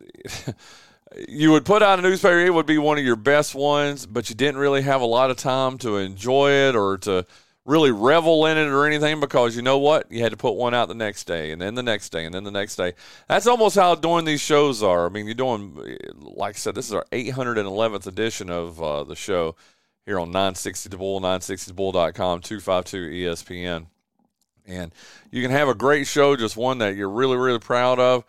you 1.27 1.51
would 1.51 1.65
put 1.65 1.83
out 1.83 1.99
a 1.99 2.03
newspaper, 2.03 2.39
it 2.39 2.53
would 2.53 2.67
be 2.67 2.77
one 2.77 2.99
of 2.99 3.05
your 3.05 3.17
best 3.17 3.55
ones, 3.55 4.05
but 4.05 4.29
you 4.29 4.37
didn't 4.37 4.59
really 4.59 4.83
have 4.83 5.01
a 5.01 5.07
lot 5.07 5.31
of 5.31 5.39
time 5.39 5.79
to 5.79 5.97
enjoy 5.97 6.51
it 6.51 6.77
or 6.77 6.99
to 6.99 7.25
really 7.69 7.91
revel 7.91 8.47
in 8.47 8.57
it 8.57 8.67
or 8.67 8.87
anything 8.87 9.21
because 9.21 9.55
you 9.55 9.61
know 9.61 9.79
what? 9.79 10.11
You 10.11 10.23
had 10.23 10.33
to 10.33 10.39
put 10.39 10.53
one 10.53 10.73
out 10.73 10.89
the 10.89 10.95
next 10.95 11.25
day 11.25 11.53
and 11.53 11.61
then 11.61 11.75
the 11.75 11.83
next 11.83 12.09
day 12.09 12.25
and 12.25 12.35
then 12.35 12.45
the 12.45 12.51
next 12.51 12.77
day. 12.77 12.95
That's 13.29 13.47
almost 13.47 13.77
how 13.77 13.95
doing 13.95 14.25
these 14.25 14.41
shows 14.41 14.83
are. 14.83 15.05
I 15.05 15.11
mean, 15.11 15.27
you're 15.27 15.35
doing, 15.35 15.77
like 16.19 16.57
I 16.57 16.59
said, 16.59 16.75
this 16.75 16.87
is 16.87 16.95
our 16.95 17.05
811th 17.13 18.07
edition 18.07 18.49
of 18.49 18.83
uh, 18.83 19.05
the 19.05 19.15
show 19.15 19.55
here 20.07 20.19
on 20.19 20.31
960 20.31 20.89
The 20.89 20.97
Bull, 20.97 21.21
960thebull.com, 21.21 22.41
252 22.41 23.11
ESPN. 23.11 23.87
And 24.67 24.93
you 25.31 25.43
can 25.43 25.51
have 25.51 25.69
a 25.69 25.75
great 25.75 26.07
show, 26.07 26.37
just 26.37 26.57
one 26.57 26.79
that 26.79 26.97
you're 26.97 27.11
really, 27.11 27.37
really 27.37 27.59
proud 27.59 27.99
of 27.99 28.25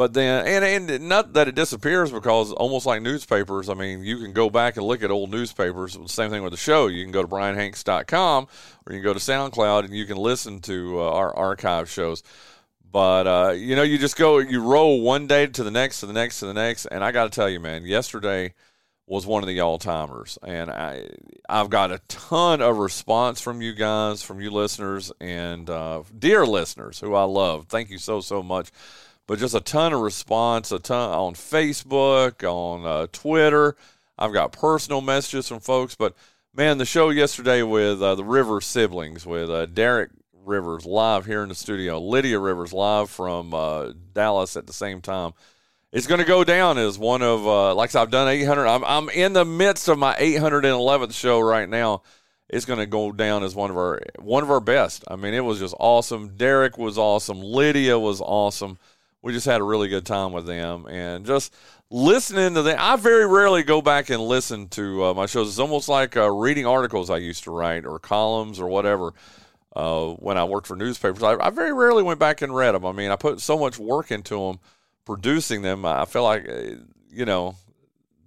but 0.00 0.14
then, 0.14 0.46
and, 0.46 0.90
and 0.90 1.08
not 1.10 1.34
that 1.34 1.46
it 1.46 1.54
disappears 1.54 2.10
because 2.10 2.52
almost 2.52 2.86
like 2.86 3.02
newspapers, 3.02 3.68
I 3.68 3.74
mean, 3.74 4.02
you 4.02 4.16
can 4.16 4.32
go 4.32 4.48
back 4.48 4.78
and 4.78 4.86
look 4.86 5.02
at 5.02 5.10
old 5.10 5.30
newspapers. 5.30 5.98
Same 6.06 6.30
thing 6.30 6.42
with 6.42 6.52
the 6.52 6.56
show. 6.56 6.86
You 6.86 7.04
can 7.04 7.12
go 7.12 7.20
to 7.20 7.28
brianhanks.com 7.28 8.44
or 8.86 8.92
you 8.94 8.98
can 8.98 9.04
go 9.04 9.12
to 9.12 9.20
SoundCloud 9.20 9.84
and 9.84 9.94
you 9.94 10.06
can 10.06 10.16
listen 10.16 10.60
to 10.60 11.00
uh, 11.00 11.10
our 11.10 11.36
archive 11.36 11.90
shows. 11.90 12.22
But, 12.90 13.26
uh, 13.26 13.50
you 13.50 13.76
know, 13.76 13.82
you 13.82 13.98
just 13.98 14.16
go, 14.16 14.38
you 14.38 14.62
roll 14.62 15.02
one 15.02 15.26
day 15.26 15.46
to 15.48 15.62
the 15.62 15.70
next, 15.70 16.00
to 16.00 16.06
the 16.06 16.14
next, 16.14 16.40
to 16.40 16.46
the 16.46 16.54
next. 16.54 16.86
And 16.86 17.04
I 17.04 17.12
got 17.12 17.24
to 17.24 17.30
tell 17.30 17.50
you, 17.50 17.60
man, 17.60 17.84
yesterday 17.84 18.54
was 19.06 19.26
one 19.26 19.42
of 19.42 19.48
the 19.48 19.60
all 19.60 19.76
timers. 19.76 20.38
And 20.42 20.70
I, 20.70 21.10
I've 21.46 21.68
got 21.68 21.92
a 21.92 22.00
ton 22.08 22.62
of 22.62 22.78
response 22.78 23.42
from 23.42 23.60
you 23.60 23.74
guys, 23.74 24.22
from 24.22 24.40
you 24.40 24.50
listeners, 24.50 25.12
and 25.20 25.68
uh, 25.68 26.04
dear 26.18 26.46
listeners 26.46 27.00
who 27.00 27.14
I 27.14 27.24
love. 27.24 27.66
Thank 27.66 27.90
you 27.90 27.98
so, 27.98 28.22
so 28.22 28.42
much 28.42 28.70
but 29.30 29.38
just 29.38 29.54
a 29.54 29.60
ton 29.60 29.92
of 29.92 30.00
response, 30.00 30.72
a 30.72 30.80
ton 30.80 31.08
on 31.10 31.34
Facebook, 31.34 32.42
on 32.42 32.84
uh, 32.84 33.06
Twitter. 33.12 33.76
I've 34.18 34.32
got 34.32 34.50
personal 34.50 35.00
messages 35.00 35.46
from 35.46 35.60
folks, 35.60 35.94
but 35.94 36.16
man, 36.52 36.78
the 36.78 36.84
show 36.84 37.10
yesterday 37.10 37.62
with 37.62 38.02
uh, 38.02 38.16
the 38.16 38.24
Rivers 38.24 38.66
siblings, 38.66 39.24
with 39.24 39.48
uh, 39.48 39.66
Derek 39.66 40.10
Rivers 40.44 40.84
live 40.84 41.26
here 41.26 41.44
in 41.44 41.48
the 41.48 41.54
studio, 41.54 42.00
Lydia 42.00 42.40
Rivers 42.40 42.72
live 42.72 43.08
from 43.08 43.54
uh, 43.54 43.92
Dallas 44.12 44.56
at 44.56 44.66
the 44.66 44.72
same 44.72 45.00
time. 45.00 45.34
It's 45.92 46.08
going 46.08 46.18
to 46.18 46.26
go 46.26 46.42
down 46.42 46.76
as 46.76 46.98
one 46.98 47.22
of, 47.22 47.46
uh, 47.46 47.72
like 47.76 47.94
I've 47.94 48.10
done 48.10 48.26
800. 48.26 48.66
I'm, 48.66 48.84
I'm 48.84 49.08
in 49.10 49.32
the 49.32 49.44
midst 49.44 49.86
of 49.86 49.96
my 49.96 50.16
811th 50.16 51.14
show 51.14 51.38
right 51.38 51.68
now 51.68 52.02
it's 52.48 52.64
going 52.64 52.80
to 52.80 52.86
go 52.86 53.12
down 53.12 53.44
as 53.44 53.54
one 53.54 53.70
of 53.70 53.76
our 53.76 54.00
one 54.18 54.42
of 54.42 54.50
our 54.50 54.58
best. 54.58 55.04
I 55.06 55.14
mean, 55.14 55.34
it 55.34 55.44
was 55.44 55.60
just 55.60 55.72
awesome. 55.78 56.36
Derek 56.36 56.76
was 56.78 56.98
awesome. 56.98 57.40
Lydia 57.40 57.96
was 57.96 58.20
awesome 58.20 58.76
we 59.22 59.32
just 59.32 59.46
had 59.46 59.60
a 59.60 59.64
really 59.64 59.88
good 59.88 60.06
time 60.06 60.32
with 60.32 60.46
them 60.46 60.86
and 60.86 61.26
just 61.26 61.54
listening 61.90 62.54
to 62.54 62.62
them. 62.62 62.76
I 62.78 62.96
very 62.96 63.26
rarely 63.26 63.62
go 63.62 63.82
back 63.82 64.10
and 64.10 64.22
listen 64.22 64.68
to 64.70 65.04
uh, 65.04 65.14
my 65.14 65.26
shows. 65.26 65.48
It's 65.48 65.58
almost 65.58 65.88
like 65.88 66.16
uh, 66.16 66.30
reading 66.30 66.66
articles 66.66 67.10
I 67.10 67.18
used 67.18 67.44
to 67.44 67.50
write 67.50 67.84
or 67.84 67.98
columns 67.98 68.60
or 68.60 68.68
whatever 68.68 69.12
uh, 69.76 70.08
when 70.12 70.38
I 70.38 70.44
worked 70.44 70.66
for 70.66 70.76
newspapers. 70.76 71.22
I, 71.22 71.34
I, 71.34 71.50
very 71.50 71.72
rarely 71.72 72.02
went 72.02 72.18
back 72.18 72.42
and 72.42 72.54
read 72.54 72.72
them. 72.72 72.86
I 72.86 72.92
mean, 72.92 73.10
I 73.10 73.16
put 73.16 73.40
so 73.40 73.58
much 73.58 73.78
work 73.78 74.10
into 74.10 74.38
them, 74.38 74.58
producing 75.04 75.62
them. 75.62 75.84
I 75.84 76.06
feel 76.06 76.22
like, 76.22 76.48
uh, 76.48 76.76
you 77.10 77.24
know, 77.24 77.56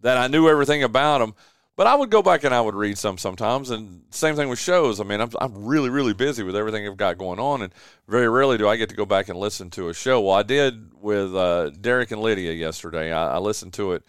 that 0.01 0.17
I 0.17 0.27
knew 0.27 0.47
everything 0.47 0.83
about 0.83 1.19
them. 1.19 1.33
But 1.75 1.87
I 1.87 1.95
would 1.95 2.11
go 2.11 2.21
back 2.21 2.43
and 2.43 2.53
I 2.53 2.61
would 2.61 2.75
read 2.75 2.99
some 2.99 3.17
sometimes, 3.17 3.71
and 3.71 4.03
same 4.11 4.35
thing 4.35 4.47
with 4.47 4.59
shows. 4.59 4.99
I 4.99 5.03
mean, 5.03 5.19
I'm 5.19 5.31
I'm 5.41 5.65
really 5.65 5.89
really 5.89 6.13
busy 6.13 6.43
with 6.43 6.55
everything 6.55 6.87
I've 6.87 6.97
got 6.97 7.17
going 7.17 7.39
on, 7.39 7.63
and 7.63 7.73
very 8.07 8.29
rarely 8.29 8.59
do 8.59 8.67
I 8.67 8.75
get 8.75 8.89
to 8.89 8.95
go 8.95 9.05
back 9.05 9.27
and 9.27 9.39
listen 9.39 9.71
to 9.71 9.89
a 9.89 9.93
show. 9.93 10.21
Well, 10.21 10.35
I 10.35 10.43
did 10.43 10.91
with 11.01 11.35
uh, 11.35 11.71
Derek 11.71 12.11
and 12.11 12.21
Lydia 12.21 12.53
yesterday. 12.53 13.11
I, 13.11 13.35
I 13.35 13.37
listened 13.39 13.73
to 13.73 13.93
it 13.93 14.03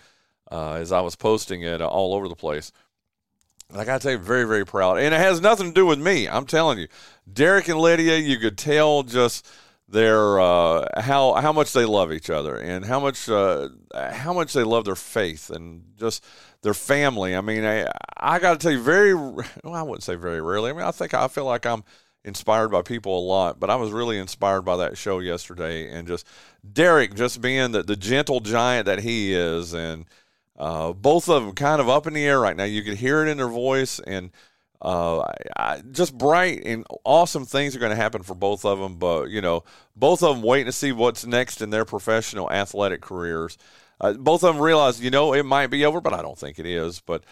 uh, 0.53 0.75
as 0.75 0.93
I 0.93 1.01
was 1.01 1.17
posting 1.17 1.63
it 1.63 1.81
all 1.81 2.15
over 2.15 2.29
the 2.29 2.37
place. 2.37 2.71
And 3.71 3.81
I 3.81 3.87
got 3.87 4.03
to 4.03 4.09
tell 4.09 4.13
you, 4.13 4.19
very 4.19 4.45
very 4.45 4.67
proud, 4.67 4.99
and 4.99 5.15
it 5.15 5.21
has 5.21 5.41
nothing 5.41 5.69
to 5.69 5.75
do 5.75 5.87
with 5.87 5.99
me. 5.99 6.29
I'm 6.29 6.45
telling 6.45 6.79
you, 6.79 6.89
Derek 7.33 7.69
and 7.69 7.81
Lydia, 7.81 8.19
you 8.19 8.39
could 8.39 8.59
tell 8.59 9.05
just 9.05 9.49
their 9.95 10.41
uh, 10.41 10.85
how 11.01 11.35
how 11.35 11.53
much 11.53 11.73
they 11.73 11.85
love 11.85 12.13
each 12.13 12.29
other 12.29 12.57
and 12.57 12.85
how 12.85 12.99
much 12.99 13.29
uh, 13.29 13.69
how 13.95 14.33
much 14.33 14.53
they 14.53 14.65
love 14.65 14.85
their 14.85 14.97
faith 14.97 15.51
and 15.51 15.85
just 15.97 16.27
their 16.63 16.75
family. 16.75 17.37
I 17.37 17.41
mean, 17.41 17.65
I, 17.65 17.87
I 18.17 18.41
got 18.41 18.53
to 18.53 18.59
tell 18.59 18.73
you, 18.73 18.83
very, 18.83 19.15
well, 19.15 19.45
I 19.75 19.83
wouldn't 19.83 20.03
say 20.03 20.17
very 20.17 20.41
rarely. 20.41 20.71
I 20.71 20.73
mean, 20.73 20.83
I 20.83 20.91
think 20.91 21.15
I 21.15 21.29
feel 21.29 21.45
like 21.45 21.65
I'm 21.65 21.85
inspired 22.25 22.71
by 22.71 22.83
people 22.83 23.17
a 23.17 23.21
lot, 23.21 23.61
but 23.61 23.71
I 23.71 23.77
was 23.77 23.93
really 23.93 24.19
inspired 24.19 24.63
by 24.63 24.79
that 24.79 24.99
show 24.99 25.21
yesterday 25.21 25.91
and 25.91 26.09
just 26.09 26.27
Derek 26.73 27.15
just 27.15 27.41
being 27.41 27.73
the, 27.73 27.83
the 27.83 27.97
gentle 27.97 28.41
giant 28.41 28.87
that 28.87 29.01
he 29.01 29.35
is. 29.35 29.75
And 29.75 30.07
uh, 30.59 30.93
both 30.95 31.29
of 31.29 31.45
them 31.45 31.55
kind 31.55 31.81
of 31.81 31.89
up 31.89 32.07
in 32.07 32.15
the 32.15 32.25
air 32.25 32.41
right 32.41 32.57
now. 32.57 32.65
You 32.65 32.83
could 32.83 32.97
hear 32.97 33.23
it 33.23 33.29
in 33.29 33.37
their 33.37 33.49
voice 33.49 34.01
and 34.01 34.31
uh, 34.85 35.25
I, 35.57 35.83
just 35.91 36.17
bright 36.17 36.63
and 36.65 36.87
awesome 37.05 37.47
things 37.47 37.75
are 37.75 37.81
going 37.81 37.91
to 37.91 37.97
happen 37.97 38.23
for 38.23 38.35
both 38.35 38.65
of 38.65 38.79
them. 38.79 38.97
But, 38.97 39.31
you 39.31 39.41
know, 39.41 39.65
both 39.97 40.23
of 40.23 40.37
them 40.37 40.45
waiting 40.45 40.67
to 40.67 40.73
see 40.73 40.93
what's 40.93 41.25
next 41.27 41.63
in 41.63 41.71
their 41.71 41.85
professional 41.85 42.51
athletic 42.51 43.01
careers 43.01 43.59
uh, 44.01 44.13
both 44.13 44.43
of 44.45 44.55
them 44.55 44.63
realize, 44.63 45.01
you 45.01 45.11
know, 45.11 45.33
it 45.33 45.45
might 45.45 45.69
be 45.69 45.85
over, 45.85 46.01
but 46.01 46.13
I 46.13 46.23
don't 46.23 46.39
think 46.39 46.59
it 46.59 46.67
is. 46.67 47.01
But 47.01 47.25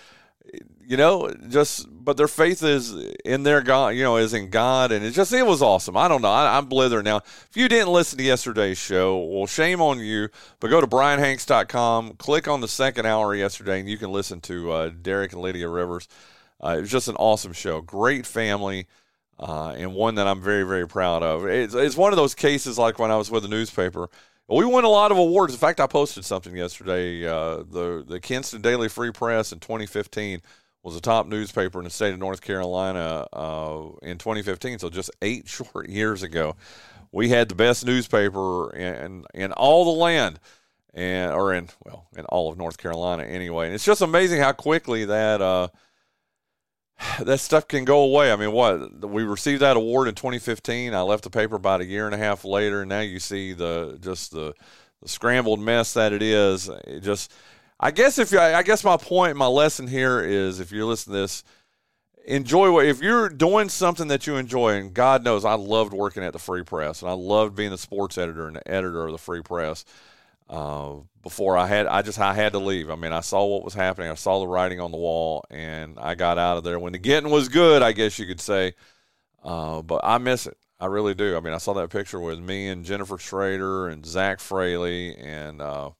you 0.84 0.96
know, 0.96 1.32
just 1.48 1.86
but 1.88 2.16
their 2.16 2.28
faith 2.28 2.62
is 2.62 2.92
in 3.24 3.44
their 3.44 3.60
God, 3.60 3.90
you 3.90 4.02
know, 4.02 4.16
is 4.16 4.34
in 4.34 4.50
God, 4.50 4.90
and 4.90 5.04
it 5.04 5.12
just 5.12 5.32
it 5.32 5.46
was 5.46 5.62
awesome. 5.62 5.96
I 5.96 6.08
don't 6.08 6.22
know, 6.22 6.30
I, 6.30 6.58
am 6.58 6.66
blithering 6.66 7.04
now. 7.04 7.18
If 7.18 7.56
you 7.56 7.68
didn't 7.68 7.92
listen 7.92 8.18
to 8.18 8.24
yesterday's 8.24 8.78
show, 8.78 9.18
well, 9.18 9.46
shame 9.46 9.80
on 9.80 10.00
you. 10.00 10.28
But 10.60 10.68
go 10.68 10.80
to 10.80 10.86
brianhanks.com, 10.86 12.14
click 12.14 12.48
on 12.48 12.60
the 12.60 12.68
second 12.68 13.06
hour 13.06 13.34
yesterday, 13.34 13.80
and 13.80 13.88
you 13.88 13.98
can 13.98 14.10
listen 14.10 14.40
to 14.42 14.72
uh, 14.72 14.90
Derek 15.00 15.32
and 15.32 15.42
Lydia 15.42 15.68
Rivers. 15.68 16.08
Uh, 16.62 16.76
it 16.78 16.82
was 16.82 16.90
just 16.90 17.08
an 17.08 17.16
awesome 17.16 17.52
show, 17.52 17.80
great 17.80 18.26
family. 18.26 18.86
Uh, 19.38 19.74
and 19.76 19.92
one 19.92 20.14
that 20.16 20.28
I'm 20.28 20.40
very, 20.40 20.62
very 20.62 20.86
proud 20.86 21.24
of. 21.24 21.46
It's, 21.46 21.74
it's 21.74 21.96
one 21.96 22.12
of 22.12 22.16
those 22.16 22.34
cases 22.34 22.78
like 22.78 23.00
when 23.00 23.10
I 23.10 23.16
was 23.16 23.28
with 23.28 23.42
the 23.42 23.48
newspaper. 23.48 24.08
We 24.48 24.64
won 24.64 24.84
a 24.84 24.88
lot 24.88 25.10
of 25.10 25.18
awards. 25.18 25.52
In 25.52 25.58
fact, 25.58 25.80
I 25.80 25.86
posted 25.86 26.24
something 26.24 26.54
yesterday. 26.54 27.26
Uh, 27.26 27.58
the 27.58 28.04
the 28.06 28.20
Kinston 28.20 28.60
Daily 28.60 28.88
Free 28.88 29.10
Press 29.10 29.50
in 29.50 29.60
2015 29.60 30.42
was 30.82 30.96
a 30.96 31.00
top 31.00 31.26
newspaper 31.26 31.78
in 31.78 31.84
the 31.84 31.90
state 31.90 32.12
of 32.12 32.18
North 32.18 32.40
Carolina 32.40 33.26
uh, 33.32 33.88
in 34.02 34.18
2015. 34.18 34.80
So 34.80 34.90
just 34.90 35.10
eight 35.22 35.48
short 35.48 35.88
years 35.88 36.22
ago, 36.22 36.56
we 37.12 37.28
had 37.28 37.48
the 37.48 37.54
best 37.54 37.86
newspaper 37.86 38.74
in 38.74 39.24
in 39.32 39.52
all 39.52 39.84
the 39.84 39.98
land, 39.98 40.38
and 40.92 41.32
or 41.32 41.54
in 41.54 41.68
well 41.84 42.06
in 42.16 42.24
all 42.26 42.50
of 42.50 42.58
North 42.58 42.78
Carolina 42.78 43.22
anyway. 43.24 43.66
And 43.66 43.74
it's 43.74 43.84
just 43.84 44.02
amazing 44.02 44.40
how 44.40 44.52
quickly 44.52 45.04
that 45.06 45.40
uh, 45.40 45.68
that 47.20 47.38
stuff 47.40 47.68
can 47.68 47.84
go 47.84 48.00
away. 48.00 48.32
I 48.32 48.36
mean, 48.36 48.52
what 48.52 49.04
we 49.04 49.22
received 49.22 49.62
that 49.62 49.76
award 49.76 50.08
in 50.08 50.14
2015. 50.14 50.94
I 50.94 51.00
left 51.02 51.24
the 51.24 51.30
paper 51.30 51.56
about 51.56 51.80
a 51.80 51.84
year 51.84 52.06
and 52.06 52.14
a 52.14 52.18
half 52.18 52.44
later, 52.44 52.82
and 52.82 52.88
now 52.88 53.00
you 53.00 53.18
see 53.18 53.52
the 53.52 53.98
just 54.00 54.32
the, 54.32 54.54
the 55.00 55.08
scrambled 55.08 55.60
mess 55.60 55.94
that 55.94 56.12
it 56.12 56.22
is. 56.22 56.68
It 56.68 57.00
just 57.00 57.32
I 57.84 57.90
guess 57.90 58.18
if 58.18 58.30
you, 58.30 58.38
I 58.38 58.62
guess 58.62 58.84
my 58.84 58.96
point, 58.96 59.36
my 59.36 59.48
lesson 59.48 59.88
here 59.88 60.20
is 60.20 60.60
if 60.60 60.70
you're 60.70 60.86
listening 60.86 61.14
to 61.14 61.20
this, 61.22 61.44
enjoy 62.24 62.70
what 62.70 62.86
if 62.86 63.02
you're 63.02 63.28
doing 63.28 63.68
something 63.68 64.06
that 64.08 64.26
you 64.26 64.36
enjoy, 64.36 64.74
and 64.74 64.94
God 64.94 65.24
knows 65.24 65.44
I 65.44 65.54
loved 65.54 65.92
working 65.92 66.22
at 66.22 66.32
the 66.32 66.38
Free 66.38 66.62
Press, 66.62 67.02
and 67.02 67.10
I 67.10 67.14
loved 67.14 67.56
being 67.56 67.70
the 67.70 67.78
sports 67.78 68.18
editor 68.18 68.46
and 68.46 68.54
the 68.54 68.70
editor 68.70 69.04
of 69.04 69.12
the 69.12 69.18
Free 69.18 69.42
Press. 69.42 69.84
Uh, 70.52 71.00
before 71.22 71.56
I 71.56 71.66
had, 71.66 71.86
I 71.86 72.02
just 72.02 72.18
I 72.18 72.34
had 72.34 72.52
to 72.52 72.58
leave. 72.58 72.90
I 72.90 72.96
mean, 72.96 73.12
I 73.12 73.20
saw 73.20 73.46
what 73.46 73.64
was 73.64 73.72
happening. 73.72 74.10
I 74.10 74.14
saw 74.16 74.38
the 74.38 74.46
writing 74.46 74.80
on 74.80 74.90
the 74.90 74.98
wall, 74.98 75.44
and 75.50 75.98
I 75.98 76.14
got 76.14 76.36
out 76.36 76.58
of 76.58 76.64
there 76.64 76.78
when 76.78 76.92
the 76.92 76.98
getting 76.98 77.30
was 77.30 77.48
good. 77.48 77.80
I 77.80 77.92
guess 77.92 78.18
you 78.18 78.26
could 78.26 78.40
say, 78.40 78.74
uh, 79.42 79.80
but 79.80 80.02
I 80.04 80.18
miss 80.18 80.46
it. 80.46 80.58
I 80.78 80.86
really 80.86 81.14
do. 81.14 81.38
I 81.38 81.40
mean, 81.40 81.54
I 81.54 81.58
saw 81.58 81.72
that 81.74 81.88
picture 81.88 82.20
with 82.20 82.38
me 82.38 82.68
and 82.68 82.84
Jennifer 82.84 83.16
Schrader 83.16 83.88
and 83.88 84.04
Zach 84.06 84.38
Fraley 84.40 85.16
and. 85.16 85.60
Uh, 85.60 85.90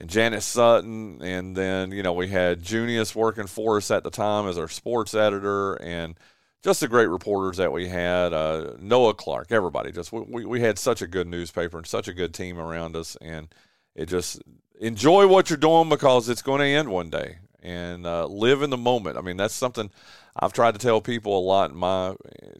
and 0.00 0.08
Janet 0.08 0.42
Sutton, 0.42 1.20
and 1.20 1.54
then 1.54 1.92
you 1.92 2.02
know 2.02 2.14
we 2.14 2.28
had 2.28 2.62
Junius 2.62 3.14
working 3.14 3.46
for 3.46 3.76
us 3.76 3.90
at 3.90 4.02
the 4.02 4.10
time 4.10 4.48
as 4.48 4.56
our 4.56 4.66
sports 4.66 5.12
editor, 5.12 5.74
and 5.74 6.18
just 6.62 6.80
the 6.80 6.88
great 6.88 7.08
reporters 7.08 7.58
that 7.58 7.70
we 7.70 7.86
had. 7.86 8.32
Uh, 8.32 8.72
Noah 8.80 9.12
Clark, 9.12 9.52
everybody, 9.52 9.92
just 9.92 10.10
we 10.10 10.46
we 10.46 10.60
had 10.62 10.78
such 10.78 11.02
a 11.02 11.06
good 11.06 11.28
newspaper 11.28 11.76
and 11.76 11.86
such 11.86 12.08
a 12.08 12.14
good 12.14 12.32
team 12.32 12.58
around 12.58 12.96
us, 12.96 13.14
and 13.20 13.48
it 13.94 14.06
just 14.06 14.42
enjoy 14.80 15.26
what 15.26 15.50
you're 15.50 15.56
doing 15.56 15.88
because 15.88 16.28
it's 16.28 16.42
going 16.42 16.60
to 16.60 16.66
end 16.66 16.88
one 16.88 17.10
day, 17.10 17.38
and 17.62 18.06
uh, 18.06 18.26
live 18.26 18.62
in 18.62 18.70
the 18.70 18.76
moment. 18.76 19.16
I 19.16 19.20
mean 19.20 19.36
that's 19.36 19.54
something 19.54 19.90
I've 20.36 20.52
tried 20.52 20.72
to 20.72 20.78
tell 20.78 21.00
people 21.00 21.38
a 21.38 21.40
lot 21.40 21.70
in 21.70 21.76
my 21.76 22.14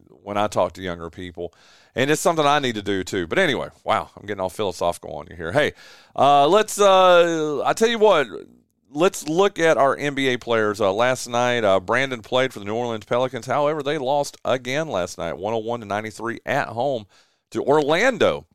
when 0.08 0.36
I 0.36 0.48
talk 0.48 0.72
to 0.74 0.82
younger 0.82 1.10
people 1.10 1.54
and 1.94 2.10
it's 2.10 2.20
something 2.20 2.46
I 2.46 2.58
need 2.58 2.76
to 2.76 2.82
do 2.82 3.04
too. 3.04 3.26
But 3.26 3.38
anyway, 3.38 3.68
wow, 3.84 4.10
I'm 4.16 4.26
getting 4.26 4.40
all 4.40 4.50
philosophical 4.50 5.14
on 5.14 5.26
you 5.28 5.36
here. 5.36 5.52
Hey, 5.52 5.72
uh, 6.16 6.46
let's. 6.48 6.80
Uh, 6.80 7.62
I 7.64 7.72
tell 7.72 7.88
you 7.88 7.98
what. 7.98 8.26
Let's 8.92 9.28
look 9.28 9.60
at 9.60 9.76
our 9.76 9.96
NBA 9.96 10.40
players. 10.40 10.80
Uh, 10.80 10.92
last 10.92 11.28
night, 11.28 11.62
uh, 11.62 11.78
Brandon 11.78 12.22
played 12.22 12.52
for 12.52 12.58
the 12.58 12.64
New 12.64 12.74
Orleans 12.74 13.04
Pelicans. 13.04 13.46
However, 13.46 13.84
they 13.84 13.98
lost 13.98 14.36
again 14.44 14.88
last 14.88 15.16
night, 15.16 15.34
101 15.34 15.80
to 15.80 15.86
93 15.86 16.40
at 16.44 16.68
home 16.68 17.06
to 17.50 17.62
Orlando. 17.62 18.46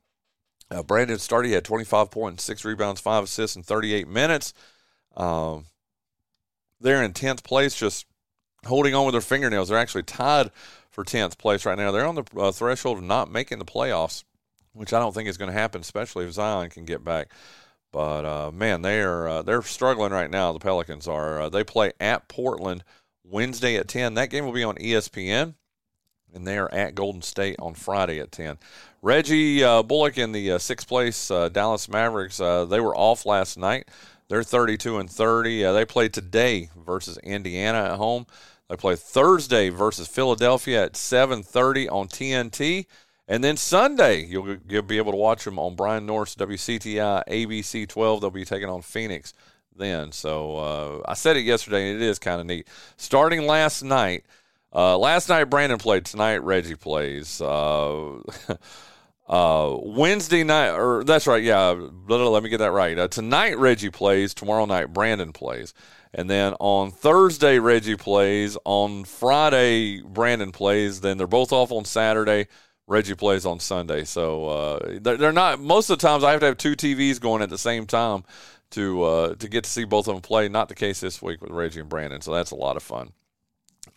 Uh, 0.72 0.84
Brandon. 0.84 1.20
He 1.44 1.52
had 1.52 1.64
25 1.64 2.12
points, 2.12 2.44
six 2.44 2.66
rebounds, 2.66 3.02
five 3.02 3.24
assists 3.24 3.56
in 3.56 3.64
38 3.64 4.08
minutes. 4.08 4.54
Um, 5.16 5.66
they're 6.80 7.04
in 7.04 7.14
10th 7.14 7.44
place, 7.44 7.76
just 7.76 8.06
holding 8.66 8.96
on 8.96 9.06
with 9.06 9.14
their 9.14 9.22
fingernails. 9.22 9.70
They're 9.70 9.78
actually 9.78 10.04
tied 10.04 10.52
for 10.90 11.04
10th 11.04 11.38
place 11.38 11.66
right 11.66 11.78
now. 11.78 11.92
They're 11.92 12.06
on 12.06 12.16
the 12.16 12.26
uh, 12.38 12.52
threshold 12.52 12.98
of 12.98 13.04
not 13.04 13.32
making 13.32 13.60
the 13.60 13.66
playoffs, 13.66 14.24
which 14.74 14.94
I 14.94 15.00
don't 15.00 15.14
think 15.14 15.30
is 15.30 15.38
going 15.38 15.52
to 15.52 15.58
happen, 15.58 15.82
especially 15.82 16.26
if 16.26 16.34
Zion 16.34 16.70
can 16.70 16.86
get 16.86 17.04
back. 17.04 17.32
But 17.92 18.26
uh, 18.26 18.52
man, 18.52 18.82
they 18.82 19.02
are 19.02 19.28
uh, 19.28 19.42
they're 19.42 19.62
struggling 19.62 20.12
right 20.12 20.30
now. 20.30 20.52
The 20.52 20.60
Pelicans 20.60 21.08
are. 21.08 21.44
Uh, 21.44 21.50
they 21.50 21.64
play 21.64 21.94
at 22.00 22.28
Portland 22.28 22.84
Wednesday 23.24 23.78
at 23.78 23.88
10. 23.88 24.16
That 24.16 24.30
game 24.30 24.46
will 24.46 24.52
be 24.52 24.66
on 24.66 24.76
ESPN, 24.76 25.54
and 26.34 26.46
they 26.46 26.58
are 26.58 26.72
at 26.74 26.96
Golden 26.96 27.22
State 27.22 27.56
on 27.60 27.74
Friday 27.74 28.20
at 28.20 28.34
10. 28.34 28.58
Reggie 29.06 29.64
uh, 29.64 29.84
Bullock 29.84 30.18
in 30.18 30.32
the 30.32 30.54
uh, 30.54 30.58
sixth 30.58 30.88
place 30.88 31.28
Dallas 31.28 31.88
Mavericks. 31.88 32.40
they 32.40 32.80
were 32.80 32.96
off 32.96 33.24
last 33.24 33.56
night. 33.56 33.88
They're 34.30 34.42
32 34.42 34.98
and 34.98 35.08
30. 35.08 35.62
they 35.62 35.86
play 35.86 36.10
today 36.10 36.72
versus 36.76 37.20
Indiana 37.20 37.92
at 37.92 37.98
home. 37.98 38.26
They 38.68 38.76
play 38.76 38.96
Thursday 38.96 39.70
versus 39.70 40.08
Philadelphia 40.08 40.86
at 40.86 40.94
7:30 40.94 41.88
on 41.88 42.08
TNT, 42.08 42.88
and 43.28 43.44
then 43.44 43.58
Sunday 43.58 44.26
you'll, 44.26 44.58
you'll 44.68 44.82
be 44.82 44.98
able 44.98 45.12
to 45.12 45.20
watch 45.20 45.44
them 45.44 45.60
on 45.60 45.76
Brian 45.76 46.08
North's 46.08 46.36
WCTI 46.36 47.28
ABC 47.28 47.88
12. 47.88 48.22
They'll 48.22 48.32
be 48.32 48.44
taking 48.44 48.70
on 48.70 48.82
Phoenix 48.82 49.36
then. 49.76 50.14
So 50.14 50.58
uh, 50.58 51.02
I 51.08 51.14
said 51.14 51.38
it 51.38 51.42
yesterday, 51.42 51.92
and 51.92 52.02
it 52.02 52.04
is 52.04 52.18
kind 52.18 52.42
of 52.42 52.48
neat. 52.48 52.68
Starting 52.98 53.46
last 53.46 53.84
night, 53.84 54.26
uh, 54.74 54.98
last 54.98 55.30
night 55.30 55.44
Brandon 55.44 55.78
played. 55.78 56.06
Tonight 56.06 56.38
Reggie 56.38 56.74
plays. 56.74 57.40
Uh, 57.40 58.24
uh, 59.28 59.76
Wednesday 59.82 60.44
night, 60.44 60.72
or 60.72 61.04
that's 61.04 61.26
right, 61.28 61.44
yeah. 61.44 61.76
Let 62.08 62.44
me 62.44 62.50
get 62.50 62.60
that 62.60 62.72
right. 62.72 62.98
Uh, 62.98 63.08
tonight 63.08 63.58
Reggie 63.58 63.90
plays. 63.90 64.34
Tomorrow 64.34 64.66
night 64.66 64.94
Brandon 64.94 65.34
plays. 65.34 65.74
And 66.14 66.30
then 66.30 66.54
on 66.60 66.92
Thursday, 66.92 67.60
Reggie 67.60 67.98
plays. 67.98 68.58
On 68.66 69.04
Friday, 69.04 70.02
Brandon 70.02 70.52
plays. 70.52 71.02
Then 71.02 71.18
they're 71.18 71.28
both 71.28 71.52
off 71.52 71.72
on 71.72 71.86
Saturday. 71.86 72.48
Reggie 72.88 73.16
plays 73.16 73.46
on 73.46 73.60
Sunday. 73.60 74.04
So 74.04 74.48
uh, 74.48 75.00
they're, 75.02 75.32
not. 75.32 75.60
Most 75.60 75.90
of 75.90 75.98
the 75.98 76.08
times, 76.08 76.24
I 76.24 76.32
have 76.32 76.40
to 76.42 76.46
have 76.46 76.58
two 76.58 76.76
TVs 76.76 77.20
going 77.20 77.42
at 77.42 77.50
the 77.50 77.58
same 77.58 77.88
time 77.88 78.24
to 78.72 79.04
uh, 79.04 79.36
to 79.36 79.50
get 79.50 79.64
to 79.64 79.70
see 79.70 79.86
both 79.86 80.08
of 80.08 80.14
them 80.16 80.22
play. 80.22 80.48
Not 80.50 80.70
the 80.70 80.76
case 80.76 81.00
this 81.00 81.22
week 81.22 81.42
with 81.42 81.52
Reggie 81.52 81.80
and 81.80 81.90
Brandon. 81.90 82.22
So 82.22 82.34
that's 82.34 82.52
a 82.52 82.56
lot 82.56 82.78
of 82.78 82.84
fun. 82.84 83.12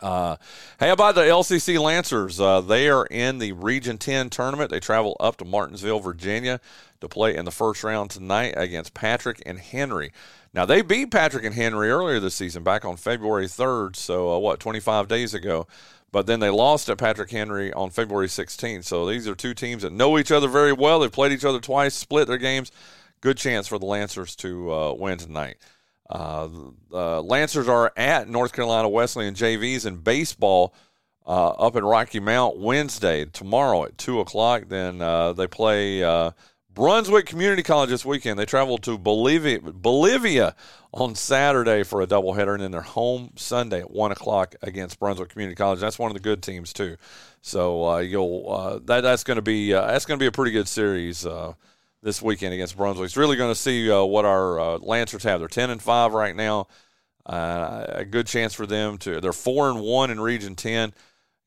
Uh, 0.00 0.36
hey, 0.78 0.90
about 0.90 1.14
the 1.14 1.22
LCC 1.22 1.80
Lancers? 1.80 2.40
Uh, 2.40 2.60
they 2.60 2.88
are 2.88 3.06
in 3.06 3.38
the 3.38 3.52
Region 3.52 3.98
10 3.98 4.30
tournament. 4.30 4.70
They 4.70 4.80
travel 4.80 5.16
up 5.20 5.36
to 5.38 5.44
Martinsville, 5.44 6.00
Virginia 6.00 6.60
to 7.00 7.08
play 7.08 7.36
in 7.36 7.44
the 7.44 7.50
first 7.50 7.84
round 7.84 8.10
tonight 8.10 8.54
against 8.56 8.94
Patrick 8.94 9.42
and 9.46 9.58
Henry. 9.58 10.12
Now, 10.54 10.64
they 10.64 10.82
beat 10.82 11.10
Patrick 11.10 11.44
and 11.44 11.54
Henry 11.54 11.90
earlier 11.90 12.20
this 12.20 12.34
season, 12.34 12.62
back 12.62 12.84
on 12.84 12.96
February 12.96 13.46
3rd, 13.46 13.96
so 13.96 14.32
uh, 14.32 14.38
what, 14.38 14.60
25 14.60 15.08
days 15.08 15.34
ago. 15.34 15.66
But 16.10 16.26
then 16.26 16.40
they 16.40 16.50
lost 16.50 16.88
at 16.88 16.98
Patrick 16.98 17.30
Henry 17.30 17.72
on 17.72 17.90
February 17.90 18.28
16th. 18.28 18.84
So 18.84 19.06
these 19.06 19.28
are 19.28 19.34
two 19.34 19.52
teams 19.52 19.82
that 19.82 19.92
know 19.92 20.18
each 20.18 20.32
other 20.32 20.48
very 20.48 20.72
well. 20.72 21.00
They've 21.00 21.12
played 21.12 21.32
each 21.32 21.44
other 21.44 21.60
twice, 21.60 21.94
split 21.94 22.26
their 22.26 22.38
games. 22.38 22.72
Good 23.20 23.36
chance 23.36 23.66
for 23.66 23.78
the 23.78 23.86
Lancers 23.86 24.34
to 24.36 24.72
uh, 24.72 24.92
win 24.94 25.18
tonight. 25.18 25.58
Uh, 26.08 26.48
the 26.90 27.22
Lancers 27.22 27.68
are 27.68 27.92
at 27.96 28.28
North 28.28 28.52
Carolina 28.52 28.88
Wesleyan 28.88 29.34
JVs 29.34 29.86
in 29.86 29.98
baseball 29.98 30.74
uh, 31.26 31.48
up 31.50 31.76
in 31.76 31.84
Rocky 31.84 32.20
Mount 32.20 32.58
Wednesday, 32.58 33.26
tomorrow 33.26 33.84
at 33.84 33.98
2 33.98 34.20
o'clock. 34.20 34.64
Then 34.68 35.02
uh, 35.02 35.34
they 35.34 35.46
play 35.46 36.02
uh, 36.02 36.30
Brunswick 36.72 37.26
Community 37.26 37.62
College 37.62 37.90
this 37.90 38.04
weekend. 38.04 38.38
They 38.38 38.46
travel 38.46 38.78
to 38.78 38.96
Bolivia, 38.96 39.60
Bolivia 39.60 40.54
on 40.92 41.14
Saturday 41.14 41.82
for 41.82 42.00
a 42.00 42.06
doubleheader, 42.06 42.54
and 42.54 42.62
then 42.62 42.70
they're 42.70 42.80
home 42.80 43.32
Sunday 43.36 43.80
at 43.80 43.90
one 43.90 44.12
o'clock 44.12 44.54
against 44.62 44.98
Brunswick 44.98 45.28
Community 45.28 45.56
College. 45.56 45.80
That's 45.80 45.98
one 45.98 46.10
of 46.10 46.14
the 46.14 46.22
good 46.22 46.42
teams 46.42 46.72
too. 46.72 46.96
So 47.42 47.84
uh, 47.84 47.98
you'll 47.98 48.46
uh, 48.50 48.78
that 48.84 49.02
that's 49.02 49.24
going 49.24 49.36
to 49.36 49.42
be 49.42 49.74
uh, 49.74 49.86
that's 49.86 50.06
going 50.06 50.18
to 50.18 50.22
be 50.22 50.28
a 50.28 50.32
pretty 50.32 50.52
good 50.52 50.68
series 50.68 51.26
uh, 51.26 51.54
this 52.02 52.22
weekend 52.22 52.54
against 52.54 52.76
Brunswick. 52.76 53.06
It's 53.06 53.16
really 53.16 53.36
going 53.36 53.50
to 53.52 53.60
see 53.60 53.90
uh, 53.90 54.02
what 54.04 54.24
our 54.24 54.60
uh, 54.60 54.78
Lancers 54.78 55.24
have. 55.24 55.40
They're 55.40 55.48
ten 55.48 55.70
and 55.70 55.82
five 55.82 56.12
right 56.12 56.34
now. 56.34 56.68
a 57.26 58.06
good 58.08 58.26
chance 58.26 58.54
for 58.54 58.66
them 58.66 58.98
to. 58.98 59.20
They're 59.20 59.32
four 59.32 59.70
and 59.70 59.80
one 59.80 60.10
in 60.10 60.20
Region 60.20 60.54
Ten. 60.54 60.92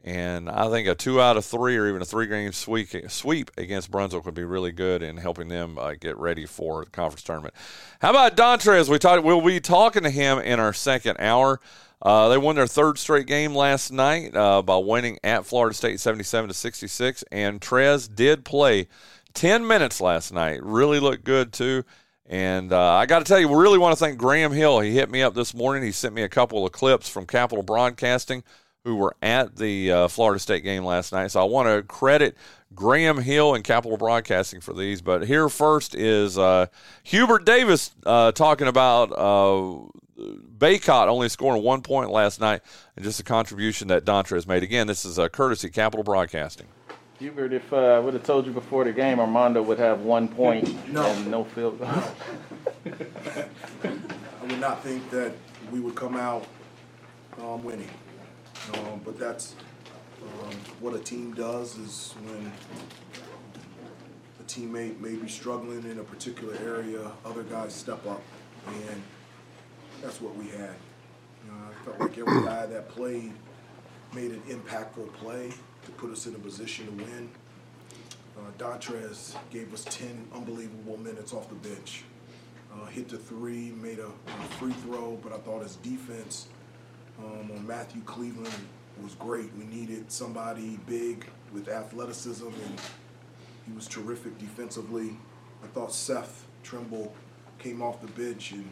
And 0.04 0.50
I 0.50 0.70
think 0.70 0.88
a 0.88 0.96
two 0.96 1.22
out 1.22 1.38
of 1.38 1.46
three 1.46 1.78
or 1.78 1.88
even 1.88 2.02
a 2.02 2.06
three 2.06 2.26
game 2.26 2.52
sweep, 2.54 2.90
sweep 3.10 3.52
against 3.58 3.92
Brunswick 3.92 4.26
would 4.26 4.34
be 4.34 4.44
really 4.44 4.72
good 4.72 5.04
in 5.04 5.18
helping 5.18 5.48
them 5.48 5.78
uh, 5.78 5.94
get 5.94 6.18
ready 6.18 6.46
for 6.46 6.84
the 6.86 6.92
conference 6.92 7.22
tournament. 7.22 7.54
How 8.00 8.10
about 8.10 8.36
Dontrez? 8.36 8.90
We 8.90 8.98
talked. 8.98 9.24
We'll 9.24 9.42
be 9.42 9.60
talking 9.60 10.04
to 10.04 10.10
him 10.10 10.40
in 10.40 10.60
our 10.60 10.74
second 10.74 11.18
hour. 11.20 11.60
Uh, 12.02 12.30
they 12.30 12.38
won 12.40 12.56
their 12.56 12.66
third 12.66 12.98
straight 12.98 13.28
game 13.28 13.54
last 13.54 13.92
night 13.92 14.36
uh, 14.36 14.64
by 14.64 14.76
winning 14.78 15.20
at 15.24 15.46
Florida 15.46 15.76
State 15.76 16.00
77 16.00 16.48
to 16.48 16.54
66. 16.54 17.24
And 17.32 17.62
Trez 17.62 18.14
did 18.14 18.44
play 18.44 18.88
10 19.34 19.66
minutes 19.68 20.02
last 20.02 20.34
night. 20.34 20.64
Really 20.64 21.00
looked 21.00 21.24
good 21.24 21.54
too. 21.54 21.84
And 22.26 22.72
uh, 22.72 22.94
I 22.94 23.08
got 23.08 23.20
to 23.20 23.26
tell 23.26 23.40
you, 23.40 23.50
we 23.50 23.56
really 23.56 23.78
want 23.78 23.98
to 23.98 24.04
thank 24.04 24.18
Graham 24.18 24.54
Hill. 24.54 24.80
He 24.80 24.92
hit 24.92 25.10
me 25.10 25.22
up 25.22 25.34
this 25.34 25.54
morning. 25.54 25.84
He 25.84 25.92
sent 25.92 26.14
me 26.14 26.24
a 26.24 26.30
couple 26.30 26.66
of 26.66 26.72
clips 26.72 27.10
from 27.10 27.26
Capital 27.26 27.62
Broadcasting, 27.62 28.44
who 28.86 28.96
were 28.96 29.16
at 29.22 29.58
the 29.58 29.92
uh, 29.92 30.08
Florida 30.08 30.40
State 30.40 30.64
game 30.64 30.86
last 30.86 31.12
night. 31.12 31.32
So 31.32 31.42
I 31.42 31.44
want 31.44 31.68
to 31.68 31.84
credit 31.84 32.38
Graham 32.74 33.18
Hill 33.18 33.54
and 33.54 33.66
Capital 33.66 33.98
Broadcasting 33.98 34.62
for 34.62 34.74
these. 34.74 35.02
But 35.02 35.26
here 35.26 35.50
first 35.50 35.94
is 35.94 36.38
uh, 36.38 36.68
Hubert 37.04 37.46
Davis 37.46 37.94
uh, 38.06 38.32
talking 38.32 38.68
about 38.68 39.12
uh, 39.12 39.90
Bacot 40.58 41.08
only 41.08 41.28
scoring 41.28 41.64
one 41.64 41.82
point 41.82 42.12
last 42.12 42.40
night 42.40 42.62
and 42.96 43.04
just 43.04 43.20
a 43.20 43.24
contribution 43.24 43.90
that 43.90 44.06
Dontrez 44.06 44.48
made. 44.48 44.64
Again, 44.64 44.88
this 44.88 45.04
is 45.04 45.18
a 45.18 45.28
courtesy 45.28 45.70
Capital 45.70 46.04
Broadcasting. 46.04 46.68
Hubert, 47.22 47.54
if 47.54 47.72
uh, 47.72 47.76
I 47.76 48.00
would 48.00 48.16
have 48.16 48.24
told 48.24 48.48
you 48.48 48.52
before 48.52 48.84
the 48.84 48.92
game, 48.92 49.20
Armando 49.20 49.62
would 49.62 49.78
have 49.78 50.02
one 50.02 50.28
point 50.28 50.68
no. 50.92 51.06
and 51.06 51.30
no 51.30 51.44
field 51.44 51.78
goal. 51.78 51.88
I 52.84 53.46
would 54.42 54.60
not 54.60 54.82
think 54.82 55.08
that 55.12 55.32
we 55.72 55.80
would 55.80 55.94
come 55.94 56.16
out 56.16 56.48
um, 57.40 57.64
winning. 57.64 57.92
Um, 58.74 59.02
but 59.06 59.20
that's 59.20 59.54
um, 60.24 60.56
what 60.80 60.96
a 60.96 61.00
team 61.00 61.36
does 61.36 61.78
is 61.78 62.16
when 62.24 62.52
a 64.40 64.44
teammate 64.46 65.00
may 65.00 65.14
be 65.14 65.30
struggling 65.30 65.84
in 65.92 66.00
a 66.00 66.04
particular 66.04 66.58
area, 66.66 67.12
other 67.24 67.44
guys 67.44 67.72
step 67.76 68.04
up. 68.08 68.24
And 68.66 69.04
that's 70.02 70.20
what 70.22 70.36
we 70.36 70.46
had. 70.46 70.74
You 71.46 71.52
know, 71.52 71.58
I 71.70 71.86
felt 71.86 72.00
like 72.00 72.18
every 72.18 72.42
guy 72.46 72.66
that 72.66 72.90
played 72.90 73.32
made 74.12 74.32
an 74.32 74.42
impactful 74.50 75.14
play 75.14 75.52
to 75.92 76.02
put 76.02 76.12
us 76.12 76.26
in 76.26 76.36
a 76.36 76.40
position 76.40 76.86
to 76.86 77.04
win. 77.04 77.30
Uh, 78.38 78.52
Dontrez 78.58 79.36
gave 79.50 79.74
us 79.74 79.86
10 79.86 80.28
unbelievable 80.34 80.98
minutes 80.98 81.34
off 81.34 81.50
the 81.50 81.56
bench. 81.56 82.04
Uh, 82.74 82.86
hit 82.86 83.10
the 83.10 83.18
three, 83.18 83.72
made 83.72 84.00
a, 84.00 84.08
a, 84.08 84.48
free 84.58 84.72
throw, 84.72 85.20
but 85.22 85.34
I 85.34 85.38
thought 85.38 85.62
his 85.62 85.76
defense 85.78 86.48
um, 87.20 87.52
on 87.52 87.68
Matthew 87.68 88.02
Cleveland 88.04 88.54
was 89.04 89.14
great. 89.16 89.50
We 89.58 89.66
needed 89.66 90.10
somebody 90.12 90.80
big 90.88 91.28
with 91.54 91.68
athleticism, 91.68 92.48
and 92.48 92.82
he 93.68 93.74
was 93.74 93.88
terrific 93.88 94.38
defensively. 94.40 95.18
I 95.64 95.68
thought 95.68 95.92
Seth 95.92 96.46
Trimble 96.64 97.14
came 97.60 97.82
off 97.82 98.02
the 98.02 98.08
bench 98.08 98.54
and 98.54 98.70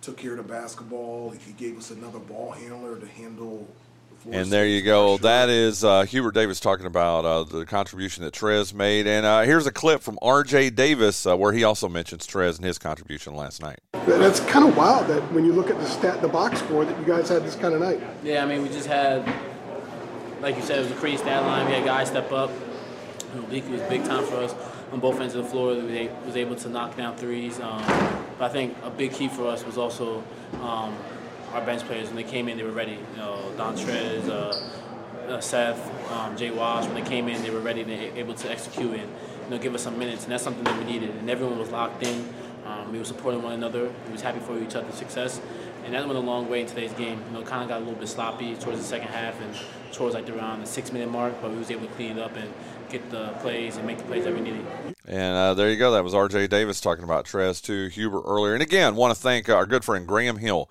took 0.00 0.16
care 0.16 0.32
of 0.32 0.38
the 0.38 0.42
basketball. 0.42 1.30
He 1.30 1.52
gave 1.52 1.78
us 1.78 1.92
another 1.92 2.18
ball 2.18 2.50
handler 2.50 2.98
to 2.98 3.06
handle 3.06 3.68
and 4.30 4.50
there 4.50 4.66
you 4.66 4.82
go. 4.82 5.18
That 5.18 5.48
is 5.48 5.84
uh, 5.84 6.02
Hubert 6.02 6.34
Davis 6.34 6.60
talking 6.60 6.86
about 6.86 7.24
uh, 7.24 7.44
the 7.44 7.64
contribution 7.64 8.24
that 8.24 8.34
Trez 8.34 8.74
made. 8.74 9.06
And 9.06 9.24
uh, 9.24 9.42
here's 9.42 9.66
a 9.66 9.72
clip 9.72 10.02
from 10.02 10.18
R.J. 10.22 10.70
Davis 10.70 11.26
uh, 11.26 11.36
where 11.36 11.52
he 11.52 11.64
also 11.64 11.88
mentions 11.88 12.26
Trez 12.26 12.56
and 12.56 12.64
his 12.64 12.78
contribution 12.78 13.34
last 13.34 13.62
night. 13.62 13.78
That's 14.06 14.40
kind 14.40 14.68
of 14.68 14.76
wild 14.76 15.06
that 15.08 15.20
when 15.32 15.44
you 15.44 15.52
look 15.52 15.70
at 15.70 15.78
the 15.78 15.86
stat, 15.86 16.20
the 16.22 16.28
box 16.28 16.58
score, 16.58 16.84
that 16.84 16.98
you 16.98 17.04
guys 17.04 17.28
had 17.28 17.44
this 17.44 17.56
kind 17.56 17.74
of 17.74 17.80
night. 17.80 18.00
Yeah, 18.22 18.44
I 18.44 18.46
mean, 18.46 18.62
we 18.62 18.68
just 18.68 18.86
had, 18.86 19.26
like 20.40 20.56
you 20.56 20.62
said, 20.62 20.78
it 20.78 20.82
was 20.82 20.92
a 20.92 20.96
crazy 20.96 21.18
stat 21.18 21.42
line. 21.44 21.66
We 21.66 21.72
had 21.72 21.84
guys 21.84 22.08
step 22.08 22.30
up. 22.32 22.50
You 23.34 23.40
know, 23.40 23.48
Leaky 23.48 23.70
was 23.70 23.82
big 23.82 24.04
time 24.04 24.24
for 24.24 24.36
us 24.36 24.54
on 24.92 25.00
both 25.00 25.20
ends 25.20 25.34
of 25.34 25.44
the 25.44 25.50
floor. 25.50 25.74
We 25.74 26.10
was 26.26 26.36
able 26.36 26.56
to 26.56 26.68
knock 26.68 26.96
down 26.96 27.16
threes. 27.16 27.60
Um, 27.60 27.82
but 28.38 28.46
I 28.46 28.48
think 28.48 28.76
a 28.82 28.90
big 28.90 29.12
key 29.12 29.28
for 29.28 29.46
us 29.46 29.64
was 29.64 29.78
also 29.78 30.22
um, 30.60 30.96
our 31.52 31.60
bench 31.64 31.82
players 31.82 32.06
when 32.06 32.16
they 32.16 32.24
came 32.24 32.48
in, 32.48 32.56
they 32.56 32.62
were 32.62 32.70
ready. 32.70 32.98
You 33.12 33.16
know, 33.16 33.52
uh, 33.58 34.52
uh, 35.28 35.40
Seth, 35.40 36.10
um, 36.10 36.36
Jay 36.36 36.50
Wash, 36.50 36.86
when 36.86 36.94
they 36.94 37.08
came 37.08 37.28
in, 37.28 37.42
they 37.42 37.50
were 37.50 37.60
ready 37.60 37.82
and 37.82 37.90
able 37.90 38.34
to 38.34 38.50
execute 38.50 38.94
and 38.94 39.08
you 39.44 39.50
know 39.50 39.58
give 39.58 39.74
us 39.74 39.82
some 39.82 39.98
minutes, 39.98 40.24
and 40.24 40.32
that's 40.32 40.42
something 40.42 40.64
that 40.64 40.78
we 40.78 40.84
needed. 40.84 41.10
And 41.10 41.30
everyone 41.30 41.58
was 41.58 41.70
locked 41.70 42.02
in. 42.02 42.28
Um, 42.66 42.92
we 42.92 42.98
were 42.98 43.04
supporting 43.04 43.42
one 43.42 43.52
another. 43.52 43.90
We 44.06 44.12
was 44.12 44.22
happy 44.22 44.40
for 44.40 44.58
each 44.58 44.74
other's 44.74 44.94
success, 44.94 45.40
and 45.84 45.94
that 45.94 46.06
went 46.06 46.18
a 46.18 46.22
long 46.22 46.48
way 46.48 46.62
in 46.62 46.66
today's 46.66 46.92
game. 46.92 47.22
You 47.28 47.38
know, 47.38 47.44
kind 47.44 47.62
of 47.62 47.68
got 47.68 47.78
a 47.78 47.84
little 47.84 47.98
bit 47.98 48.08
sloppy 48.08 48.54
towards 48.56 48.80
the 48.80 48.86
second 48.86 49.08
half 49.08 49.40
and 49.40 49.54
towards 49.92 50.14
like 50.14 50.28
around 50.28 50.60
the 50.60 50.66
six-minute 50.66 51.10
mark, 51.10 51.34
but 51.40 51.50
we 51.50 51.58
was 51.58 51.70
able 51.70 51.86
to 51.86 51.92
clean 51.94 52.18
it 52.18 52.22
up 52.22 52.36
and 52.36 52.52
get 52.88 53.08
the 53.10 53.28
plays 53.40 53.76
and 53.76 53.86
make 53.86 53.98
the 53.98 54.04
plays 54.04 54.24
that 54.24 54.34
we 54.34 54.40
needed. 54.40 54.64
And 55.06 55.36
uh, 55.36 55.54
there 55.54 55.70
you 55.70 55.76
go. 55.76 55.92
That 55.92 56.04
was 56.04 56.14
R.J. 56.14 56.48
Davis 56.48 56.80
talking 56.80 57.04
about 57.04 57.24
Trez 57.24 57.62
to 57.64 57.88
Hubert 57.88 58.22
earlier. 58.26 58.54
And 58.54 58.62
again, 58.62 58.94
want 58.94 59.14
to 59.14 59.20
thank 59.20 59.48
our 59.48 59.66
good 59.66 59.84
friend 59.84 60.06
Graham 60.06 60.36
Hill 60.36 60.70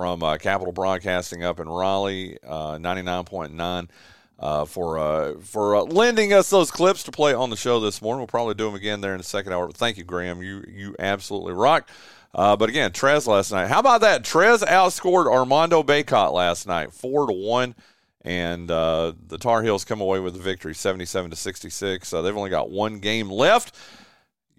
from 0.00 0.22
uh, 0.22 0.38
Capital 0.38 0.72
Broadcasting 0.72 1.44
up 1.44 1.60
in 1.60 1.68
Raleigh, 1.68 2.38
uh, 2.42 2.78
99.9. 2.78 3.90
Uh, 4.38 4.64
for 4.64 4.98
uh, 4.98 5.34
for 5.40 5.76
uh, 5.76 5.82
lending 5.82 6.32
us 6.32 6.48
those 6.48 6.70
clips 6.70 7.02
to 7.02 7.10
play 7.10 7.34
on 7.34 7.50
the 7.50 7.56
show 7.56 7.78
this 7.78 8.00
morning. 8.00 8.20
We'll 8.20 8.26
probably 8.26 8.54
do 8.54 8.64
them 8.64 8.74
again 8.74 9.02
there 9.02 9.12
in 9.12 9.18
the 9.18 9.24
second 9.24 9.52
hour. 9.52 9.66
But 9.66 9.76
thank 9.76 9.98
you, 9.98 10.04
Graham. 10.04 10.42
You 10.42 10.64
you 10.66 10.96
absolutely 10.98 11.52
rock. 11.52 11.90
Uh, 12.34 12.56
but 12.56 12.70
again, 12.70 12.92
Trez 12.92 13.26
last 13.26 13.52
night. 13.52 13.68
How 13.68 13.80
about 13.80 14.00
that? 14.00 14.22
Trez 14.22 14.64
outscored 14.64 15.30
Armando 15.30 15.82
Bacot 15.82 16.32
last 16.32 16.66
night, 16.66 16.94
four 16.94 17.26
to 17.26 17.34
one, 17.34 17.74
and 18.22 18.70
uh, 18.70 19.12
the 19.26 19.36
Tar 19.36 19.62
Heels 19.62 19.84
come 19.84 20.00
away 20.00 20.20
with 20.20 20.32
the 20.32 20.40
victory, 20.40 20.74
seventy-seven 20.74 21.30
to 21.30 21.36
sixty-six. 21.36 22.14
Uh, 22.14 22.22
they've 22.22 22.34
only 22.34 22.48
got 22.48 22.70
one 22.70 23.00
game 23.00 23.28
left. 23.28 23.76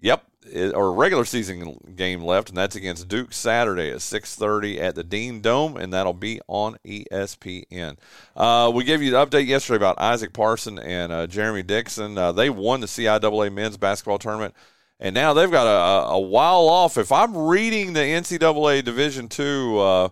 Yep, 0.00 0.24
or 0.74 0.92
regular 0.92 1.24
season 1.24 1.78
game 1.96 2.22
left, 2.22 2.48
and 2.48 2.58
that's 2.58 2.76
against 2.76 3.08
Duke 3.08 3.32
Saturday 3.32 3.90
at 3.90 3.98
6:30 3.98 4.80
at 4.80 4.94
the 4.94 5.04
Dean 5.04 5.40
Dome, 5.40 5.76
and 5.76 5.92
that'll 5.92 6.12
be 6.12 6.40
on 6.48 6.76
ESPN. 6.84 7.96
Uh, 8.36 8.70
we 8.74 8.84
gave 8.84 9.02
you 9.02 9.12
the 9.12 9.24
update 9.24 9.46
yesterday 9.46 9.76
about 9.76 10.00
Isaac 10.00 10.32
Parson 10.32 10.78
and 10.78 11.12
uh, 11.12 11.26
Jeremy 11.26 11.62
Dixon. 11.62 12.18
Uh, 12.18 12.32
they 12.32 12.50
won 12.50 12.80
the 12.80 12.86
CIAA 12.86 13.52
men's 13.52 13.76
basketball 13.76 14.18
tournament, 14.18 14.54
and 14.98 15.14
now 15.14 15.32
they've 15.32 15.50
got 15.50 15.66
a, 15.66 16.12
a 16.12 16.20
while 16.20 16.68
off. 16.68 16.98
If 16.98 17.12
I'm 17.12 17.36
reading 17.36 17.92
the 17.92 18.00
NCAA 18.00 18.84
Division 18.84 19.28
two. 19.28 19.78
Uh, 19.78 20.08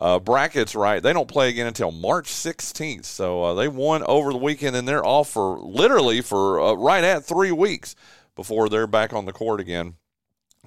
uh, 0.00 0.20
brackets 0.20 0.76
right. 0.76 1.02
They 1.02 1.12
don't 1.12 1.26
play 1.26 1.48
again 1.48 1.66
until 1.66 1.90
March 1.90 2.28
16th. 2.28 3.04
So 3.04 3.42
uh, 3.42 3.54
they 3.54 3.66
won 3.66 4.04
over 4.04 4.30
the 4.30 4.38
weekend, 4.38 4.76
and 4.76 4.86
they're 4.86 5.04
off 5.04 5.30
for 5.30 5.58
literally 5.58 6.20
for 6.20 6.76
right 6.76 7.02
at 7.02 7.24
three 7.24 7.50
weeks 7.50 7.96
before 8.38 8.68
they're 8.68 8.86
back 8.86 9.12
on 9.12 9.24
the 9.24 9.32
court 9.32 9.58
again. 9.58 9.96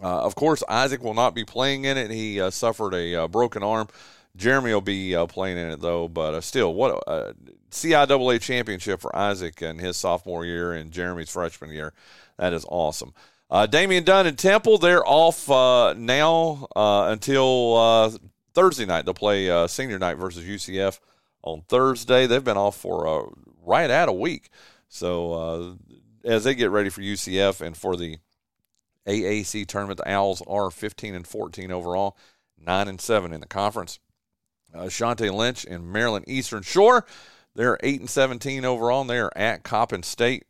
Uh, 0.04 0.24
of 0.24 0.36
course, 0.36 0.62
Isaac 0.68 1.02
will 1.02 1.14
not 1.14 1.34
be 1.34 1.46
playing 1.46 1.86
in 1.86 1.98
it. 1.98 2.12
He 2.12 2.42
uh, 2.42 2.50
suffered 2.50 2.94
a 2.94 3.16
uh, 3.16 3.28
broken 3.30 3.64
arm. 3.64 3.88
Jeremy 4.36 4.74
will 4.74 4.82
be 4.82 5.16
uh, 5.16 5.26
playing 5.26 5.58
in 5.58 5.72
it 5.72 5.80
though, 5.80 6.10
but 6.10 6.34
uh, 6.34 6.42
still, 6.42 6.74
what 6.74 7.02
a 7.08 7.34
CIAA 7.72 8.42
championship 8.42 9.00
for 9.00 9.16
Isaac 9.16 9.62
in 9.62 9.80
his 9.80 9.96
sophomore 9.96 10.44
year 10.44 10.74
and 10.74 10.92
Jeremy's 10.92 11.30
freshman 11.30 11.72
year. 11.72 11.94
That 12.38 12.52
is 12.52 12.66
awesome. 12.68 13.14
Uh, 13.50 13.68
Damian 13.68 14.04
Dunn 14.04 14.28
and 14.28 14.38
Temple, 14.38 14.78
they're 14.78 15.08
off 15.08 15.48
now 15.48 16.68
until 16.76 18.20
Thursday 18.54 18.86
night. 18.86 19.06
They'll 19.06 19.14
play 19.14 19.68
senior 19.68 19.98
night 19.98 20.16
versus 20.16 20.44
UCF 20.44 21.00
on 21.42 21.62
Thursday. 21.70 22.28
They've 22.28 22.44
been 22.44 22.58
off 22.58 22.76
for 22.76 23.32
right 23.64 23.90
at 23.90 24.10
a 24.10 24.14
week. 24.14 24.50
So 24.90 25.78
as 26.24 26.44
they 26.44 26.56
get 26.56 26.70
ready 26.72 26.90
for 26.90 27.02
UCF 27.02 27.62
and 27.62 27.76
for 27.76 27.96
the 27.96 28.18
AAC 29.08 29.66
tournament, 29.68 29.98
the 29.98 30.12
Owls 30.12 30.42
are 30.48 30.70
15 30.70 31.16
and 31.16 31.28
14 31.28 31.72
overall, 31.72 32.18
9 32.60 32.88
and 32.88 33.02
7 33.02 33.34
in 33.34 33.42
the 33.42 33.48
conference. 33.48 34.00
Uh, 34.74 34.84
Shante 34.84 35.34
Lynch 35.34 35.66
and 35.66 35.92
Maryland 35.92 36.26
Eastern 36.28 36.64
Shore, 36.64 37.06
they're 37.56 37.78
8 37.82 38.02
and 38.02 38.10
17 38.10 38.64
overall, 38.64 39.02
and 39.02 39.10
they 39.10 39.20
are 39.20 39.32
at 39.36 39.64
Coppin 39.64 40.04
State 40.04 40.46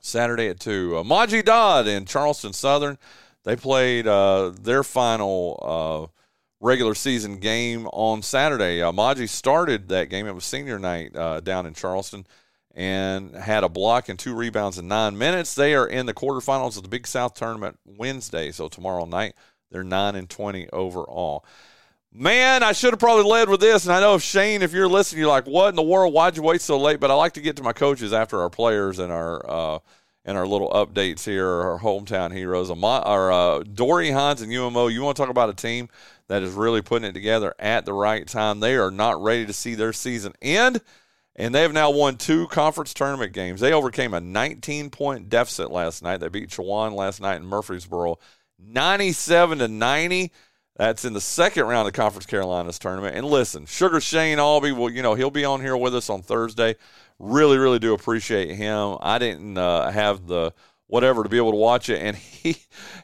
Saturday 0.00 0.48
at 0.48 0.60
2. 0.60 0.98
Uh, 0.98 1.02
Maji 1.02 1.44
Dodd 1.44 1.88
and 1.88 2.06
Charleston 2.06 2.52
Southern, 2.52 2.98
they 3.44 3.56
played 3.56 4.06
uh, 4.06 4.52
their 4.60 4.84
final 4.84 5.58
uh, 5.62 6.20
regular 6.60 6.94
season 6.94 7.38
game 7.38 7.86
on 7.88 8.22
Saturday. 8.22 8.82
Uh, 8.82 8.92
Maji 8.92 9.28
started 9.28 9.88
that 9.88 10.10
game. 10.10 10.26
It 10.26 10.34
was 10.34 10.44
senior 10.44 10.78
night 10.78 11.16
uh, 11.16 11.40
down 11.40 11.66
in 11.66 11.74
Charleston 11.74 12.26
and 12.76 13.34
had 13.34 13.64
a 13.64 13.70
block 13.70 14.10
and 14.10 14.18
two 14.18 14.34
rebounds 14.34 14.78
in 14.78 14.86
nine 14.86 15.16
minutes. 15.16 15.54
They 15.54 15.74
are 15.74 15.86
in 15.86 16.04
the 16.04 16.12
quarterfinals 16.12 16.76
of 16.76 16.82
the 16.82 16.90
Big 16.90 17.06
South 17.06 17.32
tournament 17.32 17.78
Wednesday, 17.86 18.52
so 18.52 18.68
tomorrow 18.68 19.06
night 19.06 19.34
they're 19.70 19.82
nine 19.82 20.14
and 20.14 20.28
twenty 20.28 20.68
overall. 20.68 21.44
Man, 22.12 22.62
I 22.62 22.72
should 22.72 22.92
have 22.92 23.00
probably 23.00 23.24
led 23.24 23.48
with 23.48 23.60
this, 23.60 23.84
and 23.84 23.92
I 23.92 24.00
know 24.00 24.14
if 24.14 24.22
Shane, 24.22 24.62
if 24.62 24.72
you're 24.72 24.88
listening, 24.88 25.20
you're 25.20 25.30
like, 25.30 25.46
"What 25.46 25.70
in 25.70 25.74
the 25.74 25.82
world? 25.82 26.12
Why'd 26.12 26.36
you 26.36 26.42
wait 26.42 26.60
so 26.60 26.78
late?" 26.78 27.00
But 27.00 27.10
I 27.10 27.14
like 27.14 27.32
to 27.32 27.40
get 27.40 27.56
to 27.56 27.62
my 27.62 27.72
coaches 27.72 28.12
after 28.12 28.40
our 28.40 28.50
players 28.50 28.98
and 28.98 29.10
our 29.10 29.50
uh, 29.50 29.78
and 30.26 30.36
our 30.36 30.46
little 30.46 30.70
updates 30.70 31.24
here, 31.24 31.48
our 31.48 31.78
hometown 31.78 32.32
heroes. 32.32 32.70
Our 32.70 33.32
uh, 33.32 33.62
Dory 33.62 34.10
Hines 34.10 34.42
and 34.42 34.52
UMO. 34.52 34.88
You 34.88 35.02
want 35.02 35.16
to 35.16 35.22
talk 35.22 35.30
about 35.30 35.48
a 35.48 35.54
team 35.54 35.88
that 36.28 36.42
is 36.42 36.52
really 36.52 36.82
putting 36.82 37.08
it 37.08 37.12
together 37.12 37.54
at 37.58 37.86
the 37.86 37.94
right 37.94 38.26
time? 38.26 38.60
They 38.60 38.76
are 38.76 38.90
not 38.90 39.22
ready 39.22 39.46
to 39.46 39.52
see 39.52 39.74
their 39.74 39.92
season 39.94 40.34
end 40.42 40.82
and 41.36 41.54
they 41.54 41.62
have 41.62 41.72
now 41.72 41.90
won 41.90 42.16
two 42.16 42.48
conference 42.48 42.94
tournament 42.94 43.32
games. 43.32 43.60
They 43.60 43.72
overcame 43.72 44.14
a 44.14 44.20
19 44.20 44.90
point 44.90 45.28
deficit 45.28 45.70
last 45.70 46.02
night. 46.02 46.18
They 46.18 46.28
beat 46.28 46.48
Chowan 46.48 46.92
last 46.94 47.20
night 47.20 47.36
in 47.36 47.46
Murfreesboro, 47.46 48.18
97 48.58 49.58
to 49.58 49.68
90. 49.68 50.32
That's 50.76 51.04
in 51.04 51.12
the 51.12 51.20
second 51.20 51.64
round 51.64 51.86
of 51.86 51.94
the 51.94 52.00
Conference 52.00 52.26
Carolinas 52.26 52.78
tournament. 52.78 53.16
And 53.16 53.26
listen, 53.26 53.64
Sugar 53.66 54.00
Shane 54.00 54.38
Albee, 54.38 54.72
well, 54.72 54.90
you 54.90 55.02
know, 55.02 55.14
he'll 55.14 55.30
be 55.30 55.44
on 55.44 55.60
here 55.60 55.76
with 55.76 55.94
us 55.94 56.10
on 56.10 56.22
Thursday. 56.22 56.76
Really, 57.18 57.56
really 57.56 57.78
do 57.78 57.94
appreciate 57.94 58.54
him. 58.54 58.96
I 59.00 59.18
didn't 59.18 59.56
uh, 59.56 59.90
have 59.90 60.26
the 60.26 60.52
whatever 60.86 61.22
to 61.22 61.28
be 61.28 61.36
able 61.36 61.52
to 61.52 61.56
watch 61.56 61.88
it. 61.88 62.00
And 62.00 62.16
he 62.16 62.56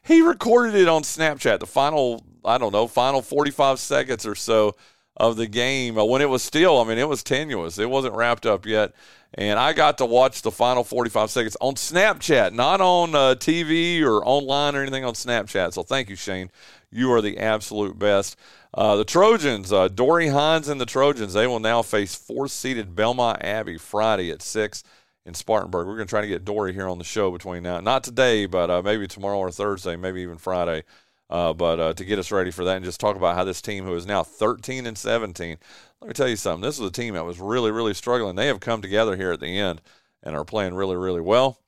he 0.04 0.22
recorded 0.22 0.74
it 0.74 0.88
on 0.88 1.02
Snapchat. 1.02 1.60
The 1.60 1.66
final 1.66 2.24
I 2.44 2.58
don't 2.58 2.72
know 2.72 2.86
final 2.86 3.22
45 3.22 3.78
seconds 3.78 4.26
or 4.26 4.34
so 4.34 4.74
of 5.16 5.36
the 5.36 5.46
game 5.46 5.98
uh, 5.98 6.04
when 6.04 6.22
it 6.22 6.28
was 6.28 6.42
still. 6.42 6.80
I 6.80 6.84
mean, 6.84 6.98
it 6.98 7.08
was 7.08 7.22
tenuous. 7.22 7.78
It 7.78 7.90
wasn't 7.90 8.14
wrapped 8.14 8.46
up 8.46 8.66
yet. 8.66 8.92
And 9.34 9.58
I 9.58 9.72
got 9.72 9.98
to 9.98 10.06
watch 10.06 10.42
the 10.42 10.50
final 10.50 10.84
45 10.84 11.30
seconds 11.30 11.56
on 11.60 11.74
Snapchat, 11.74 12.52
not 12.52 12.80
on 12.80 13.14
uh, 13.14 13.34
TV 13.34 14.02
or 14.02 14.24
online 14.26 14.76
or 14.76 14.82
anything 14.82 15.04
on 15.04 15.14
Snapchat. 15.14 15.72
So 15.72 15.82
thank 15.82 16.10
you, 16.10 16.16
Shane. 16.16 16.50
You 16.90 17.10
are 17.12 17.22
the 17.22 17.38
absolute 17.38 17.98
best. 17.98 18.36
Uh, 18.74 18.96
the 18.96 19.04
Trojans, 19.04 19.72
uh, 19.72 19.88
Dory 19.88 20.28
Hines 20.28 20.68
and 20.68 20.80
the 20.80 20.86
Trojans, 20.86 21.32
they 21.32 21.46
will 21.46 21.60
now 21.60 21.82
face 21.82 22.14
four-seeded 22.14 22.94
Belmont 22.94 23.42
Abbey 23.42 23.78
Friday 23.78 24.30
at 24.30 24.42
6 24.42 24.84
in 25.24 25.34
Spartanburg. 25.34 25.86
We're 25.86 25.96
going 25.96 26.06
to 26.06 26.10
try 26.10 26.22
to 26.22 26.26
get 26.26 26.44
Dory 26.44 26.72
here 26.72 26.88
on 26.88 26.98
the 26.98 27.04
show 27.04 27.30
between 27.30 27.62
now, 27.62 27.80
not 27.80 28.04
today, 28.04 28.46
but 28.46 28.70
uh, 28.70 28.82
maybe 28.82 29.06
tomorrow 29.06 29.38
or 29.38 29.50
Thursday, 29.50 29.96
maybe 29.96 30.20
even 30.22 30.38
Friday. 30.38 30.84
Uh, 31.32 31.54
but 31.54 31.80
uh, 31.80 31.92
to 31.94 32.04
get 32.04 32.18
us 32.18 32.30
ready 32.30 32.50
for 32.50 32.62
that 32.62 32.76
and 32.76 32.84
just 32.84 33.00
talk 33.00 33.16
about 33.16 33.34
how 33.34 33.42
this 33.42 33.62
team, 33.62 33.84
who 33.84 33.94
is 33.94 34.04
now 34.04 34.22
13 34.22 34.86
and 34.86 34.98
17, 34.98 35.56
let 36.02 36.08
me 36.08 36.12
tell 36.12 36.28
you 36.28 36.36
something. 36.36 36.60
This 36.60 36.78
is 36.78 36.86
a 36.86 36.92
team 36.92 37.14
that 37.14 37.24
was 37.24 37.40
really, 37.40 37.70
really 37.70 37.94
struggling. 37.94 38.36
They 38.36 38.48
have 38.48 38.60
come 38.60 38.82
together 38.82 39.16
here 39.16 39.32
at 39.32 39.40
the 39.40 39.58
end 39.58 39.80
and 40.22 40.36
are 40.36 40.44
playing 40.44 40.74
really, 40.74 40.94
really 40.94 41.22
well. 41.22 41.58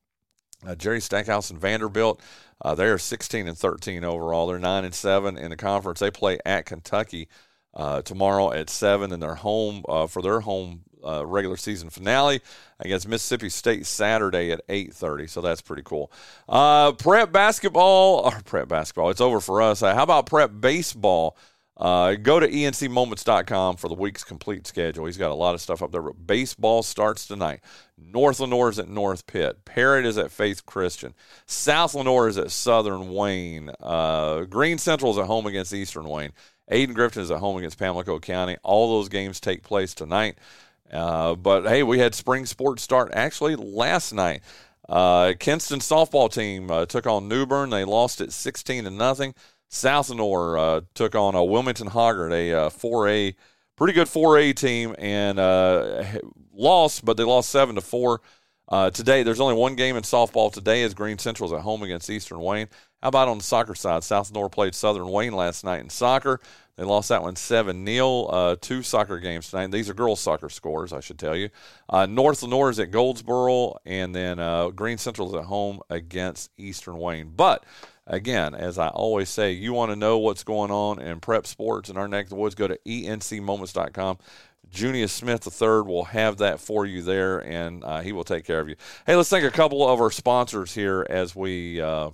Uh, 0.66 0.74
Jerry 0.74 1.00
Stackhouse 1.00 1.48
and 1.48 1.58
Vanderbilt, 1.58 2.20
uh, 2.60 2.74
they 2.74 2.84
are 2.84 2.98
16 2.98 3.48
and 3.48 3.56
13 3.56 4.04
overall. 4.04 4.46
They're 4.48 4.58
9 4.58 4.84
and 4.84 4.94
7 4.94 5.38
in 5.38 5.48
the 5.48 5.56
conference. 5.56 6.00
They 6.00 6.10
play 6.10 6.38
at 6.44 6.66
Kentucky 6.66 7.28
uh, 7.72 8.02
tomorrow 8.02 8.52
at 8.52 8.68
7, 8.68 9.12
and 9.12 9.22
they're 9.22 9.34
home 9.36 9.82
uh, 9.88 10.06
for 10.06 10.20
their 10.20 10.40
home 10.40 10.82
uh, 11.04 11.24
regular 11.26 11.56
season 11.56 11.90
finale 11.90 12.40
against 12.80 13.08
Mississippi 13.08 13.48
State 13.48 13.86
Saturday 13.86 14.50
at 14.50 14.66
8:30. 14.68 15.28
So 15.28 15.40
that's 15.40 15.60
pretty 15.60 15.82
cool. 15.82 16.10
Uh, 16.48 16.92
prep 16.92 17.32
basketball 17.32 18.20
or 18.24 18.40
prep 18.44 18.68
basketball, 18.68 19.10
it's 19.10 19.20
over 19.20 19.40
for 19.40 19.62
us. 19.62 19.82
Uh, 19.82 19.94
how 19.94 20.02
about 20.02 20.26
prep 20.26 20.50
baseball? 20.60 21.36
Uh, 21.76 22.14
go 22.14 22.38
to 22.38 22.46
encmoments.com 22.46 23.76
for 23.76 23.88
the 23.88 23.94
week's 23.94 24.22
complete 24.22 24.66
schedule. 24.66 25.06
He's 25.06 25.16
got 25.16 25.32
a 25.32 25.34
lot 25.34 25.54
of 25.54 25.60
stuff 25.60 25.82
up 25.82 25.90
there. 25.90 26.02
Baseball 26.02 26.84
starts 26.84 27.26
tonight. 27.26 27.60
North 27.98 28.38
Lenoir 28.38 28.68
is 28.68 28.78
at 28.78 28.88
North 28.88 29.26
Pitt. 29.26 29.64
Parrott 29.64 30.06
is 30.06 30.16
at 30.16 30.30
Faith 30.30 30.66
Christian. 30.66 31.14
South 31.46 31.94
Lenoir 31.94 32.28
is 32.28 32.38
at 32.38 32.52
Southern 32.52 33.12
Wayne. 33.12 33.70
Uh, 33.80 34.42
Greene 34.42 34.78
Central 34.78 35.10
is 35.10 35.18
at 35.18 35.26
home 35.26 35.46
against 35.46 35.74
Eastern 35.74 36.08
Wayne. 36.08 36.32
Ayden-Grifton 36.70 37.18
is 37.18 37.30
at 37.30 37.40
home 37.40 37.56
against 37.56 37.78
Pamlico 37.78 38.20
County. 38.20 38.56
All 38.62 38.96
those 38.96 39.08
games 39.08 39.40
take 39.40 39.62
place 39.62 39.94
tonight. 39.94 40.38
Uh, 40.92 41.34
but 41.34 41.66
hey, 41.66 41.82
we 41.82 41.98
had 41.98 42.14
spring 42.14 42.46
sports 42.46 42.82
start 42.82 43.10
actually 43.14 43.56
last 43.56 44.12
night. 44.12 44.42
Uh, 44.88 45.32
Kinston 45.38 45.80
softball 45.80 46.32
team 46.32 46.70
uh, 46.70 46.86
took 46.86 47.06
on 47.06 47.28
New 47.28 47.46
Bern. 47.46 47.70
They 47.70 47.84
lost 47.84 48.20
it 48.20 48.32
16 48.32 48.84
to 48.84 48.90
nothing. 48.90 49.34
South 49.68 50.10
Lenoir 50.10 50.58
uh, 50.58 50.80
took 50.94 51.14
on 51.14 51.34
a 51.34 51.42
Wilmington 51.42 51.88
Hoggard, 51.88 52.32
a 52.32 52.70
4A, 52.70 53.34
pretty 53.76 53.92
good 53.92 54.06
4A 54.06 54.54
team, 54.54 54.94
and 54.98 55.38
uh, 55.38 56.04
lost, 56.52 57.04
but 57.04 57.16
they 57.16 57.24
lost 57.24 57.50
seven 57.50 57.74
to 57.74 57.80
four. 57.80 58.20
Uh, 58.68 58.90
today, 58.90 59.22
there's 59.22 59.40
only 59.40 59.54
one 59.54 59.74
game 59.74 59.96
in 59.96 60.02
softball 60.02 60.52
today 60.52 60.82
as 60.82 60.94
Greene 60.94 61.18
Central's 61.18 61.52
at 61.52 61.60
home 61.60 61.82
against 61.82 62.08
Eastern 62.08 62.40
Wayne. 62.40 62.68
How 63.02 63.08
about 63.08 63.28
on 63.28 63.38
the 63.38 63.44
soccer 63.44 63.74
side? 63.74 64.02
South 64.04 64.32
played 64.52 64.74
Southern 64.74 65.08
Wayne 65.08 65.34
last 65.34 65.64
night 65.64 65.80
in 65.80 65.90
soccer. 65.90 66.40
They 66.76 66.84
lost 66.84 67.08
that 67.10 67.22
one 67.22 67.36
7 67.36 67.86
0. 67.86 68.22
Uh, 68.24 68.56
two 68.60 68.82
soccer 68.82 69.18
games 69.20 69.50
tonight. 69.50 69.70
These 69.70 69.88
are 69.88 69.94
girls' 69.94 70.20
soccer 70.20 70.48
scores, 70.48 70.92
I 70.92 71.00
should 71.00 71.18
tell 71.18 71.36
you. 71.36 71.50
Uh, 71.88 72.06
North 72.06 72.42
Lenoir 72.42 72.70
is 72.70 72.80
at 72.80 72.90
Goldsboro, 72.90 73.76
and 73.86 74.14
then 74.14 74.40
uh, 74.40 74.70
Greene 74.70 74.98
Central 74.98 75.28
is 75.28 75.34
at 75.34 75.44
home 75.44 75.80
against 75.88 76.50
Eastern 76.56 76.98
Wayne. 76.98 77.32
But 77.36 77.64
again, 78.06 78.54
as 78.54 78.76
I 78.76 78.88
always 78.88 79.28
say, 79.28 79.52
you 79.52 79.72
want 79.72 79.92
to 79.92 79.96
know 79.96 80.18
what's 80.18 80.42
going 80.42 80.72
on 80.72 81.00
in 81.00 81.20
prep 81.20 81.46
sports 81.46 81.90
in 81.90 81.96
our 81.96 82.08
neck 82.08 82.26
of 82.26 82.30
the 82.30 82.36
woods, 82.36 82.56
go 82.56 82.66
to 82.66 82.78
encmoments.com. 82.84 84.18
Junius 84.70 85.12
Smith 85.12 85.46
III 85.46 85.82
will 85.82 86.04
have 86.04 86.38
that 86.38 86.58
for 86.58 86.84
you 86.84 87.02
there, 87.02 87.38
and 87.38 87.84
uh, 87.84 88.00
he 88.00 88.10
will 88.10 88.24
take 88.24 88.44
care 88.44 88.58
of 88.58 88.68
you. 88.68 88.74
Hey, 89.06 89.14
let's 89.14 89.28
thank 89.28 89.44
a 89.44 89.50
couple 89.50 89.88
of 89.88 90.00
our 90.00 90.10
sponsors 90.10 90.74
here 90.74 91.06
as 91.08 91.36
we 91.36 91.80
uh, 91.80 92.10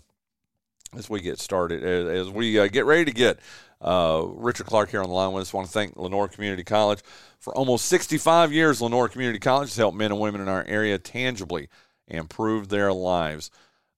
as 0.97 1.09
we 1.09 1.21
get 1.21 1.39
started, 1.39 1.85
as, 1.85 2.27
as 2.27 2.31
we 2.31 2.59
uh, 2.59 2.67
get 2.69 2.85
ready 2.85 3.05
to 3.05 3.13
get 3.13 3.39
uh, 3.81 4.25
Richard 4.27 4.67
Clark 4.67 4.91
here 4.91 5.03
on 5.03 5.09
the 5.09 5.15
line. 5.15 5.33
We 5.33 5.41
just 5.41 5.55
want 5.55 5.67
to 5.67 5.73
thank 5.73 5.97
Lenoir 5.97 6.29
Community 6.29 6.65
College. 6.65 7.01
For 7.39 7.55
almost 7.55 7.87
65 7.87 8.53
years, 8.53 8.81
Lenoir 8.81 9.09
Community 9.09 9.39
College 9.39 9.71
has 9.71 9.77
helped 9.77 9.97
men 9.97 10.13
and 10.13 10.21
women 10.21 10.41
in 10.41 10.49
our 10.49 10.65
area 10.65 10.99
tangibly 10.99 11.69
improve 12.07 12.69
their 12.69 12.93
lives. 12.93 13.51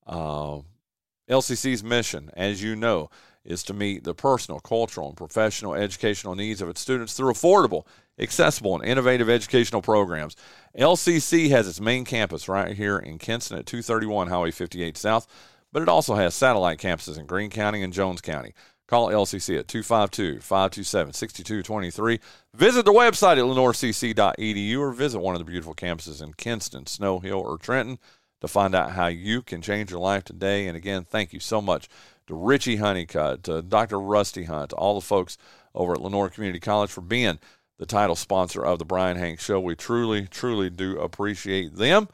Uh, 0.07 0.61
LCC's 1.29 1.83
mission, 1.83 2.31
as 2.35 2.63
you 2.63 2.77
know, 2.77 3.11
is 3.45 3.63
to 3.65 3.75
meet 3.75 4.05
the 4.05 4.15
personal, 4.15 4.61
cultural, 4.61 5.09
and 5.09 5.17
professional 5.17 5.75
educational 5.75 6.35
needs 6.35 6.61
of 6.61 6.69
its 6.69 6.81
students 6.81 7.15
through 7.15 7.33
affordable, 7.33 7.87
accessible, 8.19 8.77
and 8.77 8.85
innovative 8.85 9.29
educational 9.29 9.83
programs. 9.83 10.37
LCC 10.79 11.51
has 11.51 11.67
its 11.67 11.81
main 11.81 12.05
campus 12.05 12.49
right 12.49 12.77
here 12.77 12.99
in 12.99 13.19
Kinston 13.19 13.59
at 13.59 13.67
231 13.67 14.29
Highway 14.29 14.53
58 14.53 14.97
South, 14.97 15.27
but 15.73 15.83
it 15.83 15.89
also 15.89 16.15
has 16.15 16.35
satellite 16.35 16.79
campuses 16.79 17.19
in 17.19 17.27
Greene 17.27 17.51
County 17.51 17.83
and 17.83 17.93
Jones 17.93 18.21
County. 18.21 18.55
Call 18.87 19.09
LCC 19.09 19.59
at 19.59 19.69
252 19.69 20.41
527 20.41 21.15
6223. 21.15 22.21
Visit 22.55 22.85
their 22.85 22.93
website 22.93 23.39
at 23.39 23.45
lenoircc.edu 23.45 24.79
or 24.79 24.93
visit 24.93 25.19
one 25.19 25.35
of 25.35 25.39
the 25.39 25.47
beautiful 25.47 25.75
campuses 25.75 26.23
in 26.23 26.35
Kinston, 26.35 26.87
Snow 26.87 27.19
Hill, 27.19 27.39
or 27.39 27.57
Trenton 27.57 27.99
to 28.43 28.49
find 28.49 28.75
out 28.75 28.91
how 28.91 29.07
you 29.07 29.41
can 29.41 29.63
change 29.63 29.91
your 29.91 30.01
life 30.01 30.25
today. 30.25 30.67
And 30.67 30.77
again, 30.77 31.05
thank 31.05 31.33
you 31.33 31.41
so 31.41 31.63
much 31.63 31.89
to 32.27 32.35
Richie 32.35 32.77
Honeycutt, 32.77 33.45
to 33.45 33.63
Dr. 33.63 33.99
Rusty 33.99 34.45
Hunt, 34.45 34.71
to 34.71 34.77
all 34.77 34.97
the 34.97 35.01
folks 35.01 35.39
over 35.75 35.95
at 35.95 36.03
Lenoir 36.03 36.29
Community 36.29 36.61
College 36.61 36.91
for 36.91 37.01
being 37.01 37.39
the 37.83 37.87
title 37.87 38.15
sponsor 38.15 38.65
of 38.65 38.79
the 38.79 38.85
Brian 38.85 39.17
Hanks 39.17 39.45
Show. 39.45 39.59
We 39.59 39.75
truly, 39.75 40.29
truly 40.29 40.71
do 40.71 41.01
appreciate 41.01 41.75
them. 41.75 42.09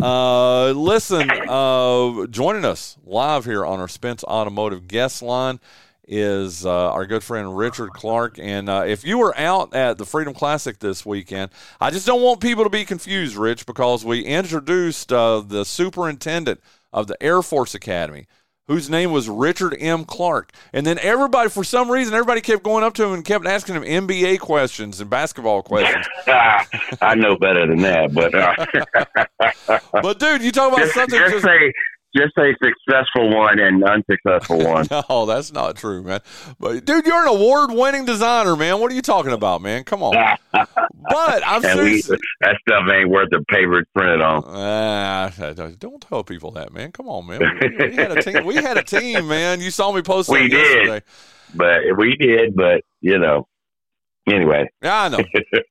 Uh, 0.00 0.70
listen, 0.70 1.30
uh, 1.46 2.26
joining 2.28 2.64
us 2.64 2.96
live 3.04 3.44
here 3.44 3.66
on 3.66 3.80
our 3.80 3.88
Spence 3.88 4.24
Automotive 4.24 4.88
guest 4.88 5.20
line 5.20 5.60
is 6.08 6.64
uh, 6.64 6.90
our 6.90 7.04
good 7.04 7.22
friend 7.22 7.54
Richard 7.54 7.90
Clark. 7.90 8.38
And 8.38 8.70
uh, 8.70 8.84
if 8.86 9.04
you 9.04 9.18
were 9.18 9.36
out 9.36 9.74
at 9.74 9.98
the 9.98 10.06
Freedom 10.06 10.32
Classic 10.32 10.78
this 10.78 11.04
weekend, 11.04 11.50
I 11.82 11.90
just 11.90 12.06
don't 12.06 12.22
want 12.22 12.40
people 12.40 12.64
to 12.64 12.70
be 12.70 12.86
confused, 12.86 13.36
Rich, 13.36 13.66
because 13.66 14.06
we 14.06 14.22
introduced 14.22 15.12
uh, 15.12 15.40
the 15.40 15.66
superintendent 15.66 16.62
of 16.94 17.08
the 17.08 17.22
Air 17.22 17.42
Force 17.42 17.74
Academy. 17.74 18.26
Whose 18.66 18.88
name 18.88 19.12
was 19.12 19.28
Richard 19.28 19.76
M. 19.78 20.06
Clark. 20.06 20.50
And 20.72 20.86
then 20.86 20.98
everybody, 21.00 21.50
for 21.50 21.64
some 21.64 21.90
reason, 21.90 22.14
everybody 22.14 22.40
kept 22.40 22.62
going 22.62 22.82
up 22.82 22.94
to 22.94 23.04
him 23.04 23.12
and 23.12 23.22
kept 23.22 23.46
asking 23.46 23.74
him 23.74 23.82
NBA 23.82 24.40
questions 24.40 25.00
and 25.00 25.10
basketball 25.10 25.62
questions. 25.62 26.06
I 26.26 27.14
know 27.14 27.36
better 27.36 27.66
than 27.66 27.82
that, 27.82 28.14
but. 28.14 28.34
Uh, 28.34 29.78
but, 30.02 30.18
dude, 30.18 30.42
you 30.42 30.50
talk 30.50 30.72
about 30.72 30.84
just, 30.84 30.94
something. 30.94 31.18
Just, 31.18 31.32
just 31.32 31.44
say, 31.44 31.72
just 32.16 32.36
a 32.38 32.54
successful 32.62 33.34
one 33.34 33.58
and 33.58 33.82
unsuccessful 33.84 34.58
one. 34.64 34.86
no, 34.90 35.26
that's 35.26 35.52
not 35.52 35.76
true, 35.76 36.02
man. 36.02 36.20
But 36.58 36.84
dude, 36.84 37.06
you're 37.06 37.22
an 37.22 37.28
award-winning 37.28 38.04
designer, 38.04 38.56
man. 38.56 38.80
What 38.80 38.92
are 38.92 38.94
you 38.94 39.02
talking 39.02 39.32
about, 39.32 39.62
man? 39.62 39.84
Come 39.84 40.02
on. 40.02 40.14
but 40.52 41.42
I'm 41.46 41.62
serious. 41.62 42.08
That 42.40 42.56
stuff 42.66 42.84
ain't 42.92 43.10
worth 43.10 43.28
the 43.30 43.44
paper 43.48 43.78
it's 43.78 43.90
printed 43.94 44.20
on. 44.20 44.44
Uh, 44.44 45.30
don't 45.78 46.00
tell 46.00 46.24
people 46.24 46.52
that, 46.52 46.72
man. 46.72 46.92
Come 46.92 47.08
on, 47.08 47.26
man. 47.26 47.40
We, 47.40 47.88
we, 47.88 47.94
had 47.94 48.12
a 48.12 48.22
team. 48.22 48.44
We 48.44 48.54
had 48.54 48.76
a 48.76 48.82
team, 48.82 49.28
man. 49.28 49.60
You 49.60 49.70
saw 49.70 49.92
me 49.92 50.02
post. 50.02 50.28
We 50.34 50.48
did, 50.48 50.86
yesterday. 50.86 51.06
but 51.54 51.80
we 51.96 52.16
did. 52.16 52.56
But 52.56 52.82
you 53.00 53.18
know, 53.18 53.46
anyway. 54.28 54.70
Yeah, 54.82 55.02
I 55.02 55.08
know. 55.08 55.18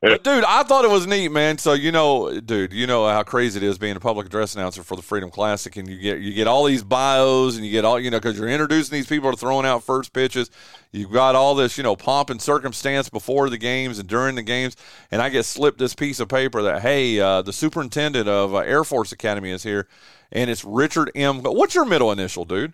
but 0.02 0.24
dude, 0.24 0.44
I 0.44 0.64
thought 0.64 0.86
it 0.86 0.92
was 0.92 1.08
neat, 1.08 1.30
man. 1.30 1.58
So 1.58 1.74
you 1.74 1.92
know, 1.92 2.40
dude, 2.40 2.74
you 2.74 2.88
know 2.88 3.08
how 3.08 3.24
crazy 3.24 3.58
it 3.58 3.64
is 3.64 3.78
being 3.78 3.96
a 3.96 4.00
public 4.00 4.28
address 4.28 4.56
announcer 4.56 4.84
for 4.84 4.96
the 4.96 5.02
Freedom 5.02 5.30
Classic, 5.30 5.76
and 5.78 5.90
you 5.90 5.98
get 6.00 6.20
you 6.20 6.34
get 6.34 6.48
all 6.48 6.66
these 6.66 6.84
bios, 6.84 7.56
and 7.56 7.66
you 7.66 7.72
get 7.72 7.86
all 7.86 8.00
you 8.00 8.12
know 8.12 8.18
because 8.20 8.38
you're 8.38 8.50
introducing 8.50 8.96
these 8.96 9.08
people 9.08 9.32
to 9.32 9.38
throwing 9.38 9.66
out 9.66 9.84
first 9.84 10.14
pitches. 10.14 10.50
You've 10.92 11.12
got 11.12 11.36
all 11.36 11.56
this, 11.56 11.78
you 11.78 11.84
know, 11.84 11.96
pomp 11.96 12.30
and 12.30 12.42
circumstance 12.42 13.10
before 13.10 13.50
the 13.50 13.58
games 13.58 13.98
and 13.98 14.08
during 14.08 14.36
the 14.36 14.44
games, 14.44 14.76
and 15.10 15.22
I 15.22 15.30
get 15.30 15.44
slipped 15.44 15.80
this 15.80 15.96
piece 15.96 16.20
of 16.20 16.28
paper 16.30 16.62
that 16.64 16.82
hey, 16.82 17.20
uh, 17.20 17.42
the 17.42 17.54
superintendent 17.54 18.28
of 18.28 18.54
uh, 18.54 18.60
Air 18.60 18.84
Force 18.84 19.12
Academy 19.12 19.52
is 19.52 19.64
here, 19.64 19.88
and 20.32 20.50
it's 20.50 20.64
Richard 20.64 21.12
M. 21.16 21.42
What's 21.42 21.76
your 21.76 21.86
middle 21.86 22.12
initial, 22.12 22.46
dude? 22.46 22.74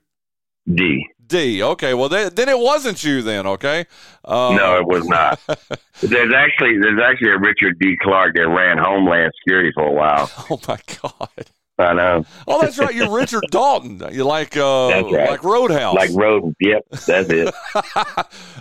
D. 0.72 1.08
D. 1.30 1.64
Okay, 1.64 1.94
well 1.94 2.10
then, 2.10 2.34
then 2.36 2.50
it 2.50 2.60
wasn't 2.60 3.04
you 3.04 3.22
then. 3.22 3.48
Okay. 3.48 3.86
Uh, 4.26 4.56
no, 4.58 4.78
it 4.78 4.86
was 4.86 5.08
not. 5.08 5.40
there's 6.02 6.34
actually 6.34 6.78
there's 6.80 7.00
actually 7.02 7.30
a 7.30 7.40
Richard 7.40 7.80
D. 7.80 7.96
Clark 8.02 8.36
that 8.36 8.48
ran 8.48 8.78
Homeland 8.78 9.32
Security 9.40 9.72
for 9.74 9.86
a 9.86 9.92
while. 9.92 10.30
Oh 10.52 10.60
my 10.68 10.80
God. 11.02 11.30
I 11.78 11.94
know. 11.94 12.26
Oh, 12.48 12.62
that's 12.62 12.78
right. 12.78 12.94
You're 12.94 13.16
Richard 13.16 13.44
Dalton. 13.52 14.02
You 14.12 14.26
like 14.26 14.58
uh, 14.58 15.04
right. 15.12 15.30
like 15.30 15.44
Roadhouse. 15.44 15.96
Like 15.96 16.10
Road. 16.14 16.56
Yep, 16.60 16.86
that's 17.06 17.30
it. 17.30 17.54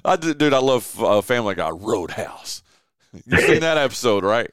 I 0.05 0.17
dude, 0.17 0.53
I 0.53 0.59
love 0.59 1.03
uh, 1.03 1.21
Family 1.23 1.55
Guy. 1.55 1.71
Roadhouse. 1.71 2.63
You've 3.27 3.41
seen 3.41 3.61
that 3.61 3.79
episode, 3.79 4.23
right? 4.23 4.51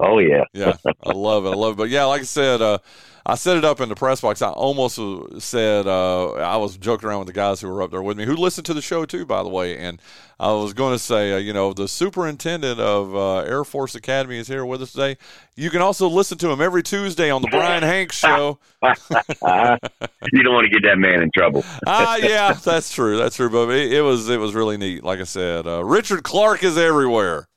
oh 0.00 0.18
yeah, 0.18 0.44
yeah. 0.52 0.74
I 1.04 1.12
love 1.12 1.46
it. 1.46 1.50
I 1.50 1.54
love 1.54 1.74
it. 1.74 1.76
But 1.76 1.88
yeah, 1.88 2.04
like 2.04 2.22
I 2.22 2.24
said, 2.24 2.60
uh, 2.60 2.78
I 3.26 3.34
set 3.34 3.56
it 3.56 3.64
up 3.64 3.80
in 3.80 3.88
the 3.88 3.94
press 3.94 4.20
box. 4.20 4.42
I 4.42 4.50
almost 4.50 4.98
said 5.42 5.86
uh, 5.86 6.32
I 6.32 6.56
was 6.56 6.76
joking 6.76 7.08
around 7.08 7.20
with 7.20 7.28
the 7.28 7.34
guys 7.34 7.60
who 7.60 7.68
were 7.68 7.82
up 7.82 7.90
there 7.90 8.02
with 8.02 8.16
me, 8.16 8.24
who 8.24 8.34
listened 8.34 8.66
to 8.66 8.74
the 8.74 8.82
show 8.82 9.04
too, 9.04 9.26
by 9.26 9.42
the 9.42 9.48
way. 9.48 9.76
And 9.76 10.00
I 10.38 10.52
was 10.52 10.72
going 10.72 10.94
to 10.94 10.98
say, 10.98 11.34
uh, 11.34 11.36
you 11.36 11.52
know, 11.52 11.72
the 11.74 11.86
superintendent 11.86 12.80
of 12.80 13.14
uh, 13.14 13.40
Air 13.40 13.62
Force 13.62 13.94
Academy 13.94 14.38
is 14.38 14.48
here 14.48 14.64
with 14.64 14.80
us 14.80 14.92
today. 14.92 15.18
You 15.54 15.68
can 15.68 15.82
also 15.82 16.08
listen 16.08 16.38
to 16.38 16.50
him 16.50 16.62
every 16.62 16.82
Tuesday 16.82 17.30
on 17.30 17.42
the 17.42 17.48
Brian 17.48 17.82
Hanks 17.82 18.16
Show. 18.16 18.58
you 18.82 20.42
don't 20.42 20.54
want 20.54 20.64
to 20.64 20.70
get 20.70 20.82
that 20.84 20.98
man 20.98 21.22
in 21.22 21.30
trouble. 21.34 21.64
Ah, 21.86 22.16
yeah, 22.16 22.52
that's 22.52 22.92
true. 22.92 23.16
That's 23.16 23.36
true. 23.36 23.50
But 23.50 23.70
it, 23.70 23.92
it, 23.92 24.00
was 24.02 24.28
it 24.28 24.38
was 24.38 24.54
really 24.54 24.76
neat. 24.76 25.02
Like 25.02 25.18
I 25.18 25.24
said, 25.24 25.66
uh, 25.66 25.84
Richard 25.84 26.22
Clark 26.22 26.62
is 26.62 26.78
everywhere. 26.78 27.48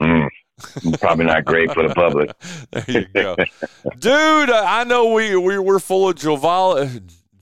Mm. 0.00 0.27
Probably 1.00 1.26
not 1.26 1.44
great 1.44 1.72
for 1.72 1.86
the 1.86 1.94
public. 1.94 2.30
there 2.70 2.84
you 2.88 3.06
go, 3.14 3.36
dude. 3.98 4.50
I 4.50 4.84
know 4.84 5.12
we, 5.12 5.36
we 5.36 5.58
we're 5.58 5.78
full 5.78 6.08
of 6.08 6.16
jovial 6.16 6.88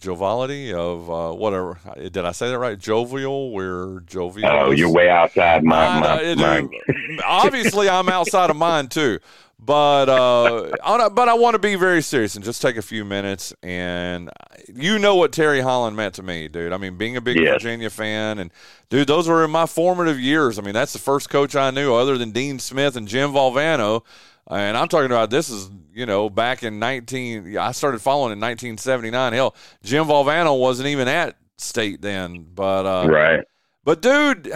joviality 0.07 0.73
of 0.73 1.11
uh, 1.11 1.33
whatever. 1.33 1.79
Did 1.97 2.19
I 2.19 2.33
say 2.33 2.49
that 2.49 2.59
right? 2.59 2.79
Jovial. 2.79 3.53
We're 3.53 4.01
jovial. 4.01 4.49
Oh, 4.49 4.71
you're 4.71 4.91
way 4.91 5.09
outside 5.09 5.65
my. 5.65 6.01
my, 6.01 6.35
my. 6.35 6.69
Obviously, 7.25 7.89
I'm 7.89 8.09
outside 8.09 8.51
of 8.51 8.57
mine 8.57 8.89
too. 8.89 9.19
But 9.59 10.09
uh, 10.09 11.09
but 11.11 11.29
I 11.29 11.35
want 11.35 11.55
to 11.55 11.59
be 11.59 11.77
very 11.77 12.03
serious 12.03 12.37
and 12.37 12.45
just 12.45 12.61
take 12.61 12.77
a 12.77 12.83
few 12.83 13.05
minutes. 13.05 13.55
And 13.63 14.31
you 14.73 14.99
know 14.99 15.17
what 15.17 15.33
Terry 15.33 15.61
Holland 15.61 15.97
meant 15.97 16.15
to 16.17 16.23
me, 16.23 16.49
dude. 16.49 16.73
I 16.73 16.77
mean, 16.77 16.97
being 16.97 17.17
a 17.17 17.23
big 17.23 17.37
yes. 17.37 17.55
Virginia 17.55 17.89
fan, 17.89 18.39
and 18.39 18.53
dude, 18.91 19.09
those 19.09 19.29
were 19.29 19.45
in 19.45 19.51
my 19.51 19.67
formative 19.67 20.21
years. 20.21 20.59
I 20.59 20.63
mean, 20.63 20.75
that's 20.75 20.93
the 20.93 20.99
first 20.99 21.31
coach 21.31 21.57
I 21.57 21.71
knew 21.71 21.95
other 21.95 22.19
than 22.19 22.33
Dean 22.33 22.59
Smith 22.59 22.97
and 22.97 23.09
Jim 23.09 23.33
Valvano. 23.33 24.05
And 24.49 24.77
I'm 24.77 24.89
talking 24.89 25.11
about 25.11 25.31
this 25.31 25.51
is, 25.51 25.71
you 25.93 26.07
know, 26.07 26.31
back 26.31 26.63
in 26.63 26.79
19, 26.79 27.57
I 27.57 27.73
started 27.73 28.01
following 28.01 28.33
in 28.33 28.41
1979. 28.41 29.33
Hell, 29.33 29.57
Jim 29.83 30.05
Valvano 30.05 30.61
wasn't 30.61 30.89
even 30.89 31.09
at 31.09 31.37
state 31.59 32.01
then. 32.01 32.47
But, 32.55 32.87
uh, 32.87 33.09
right. 33.09 33.45
But 33.87 34.03
dude, 34.03 34.53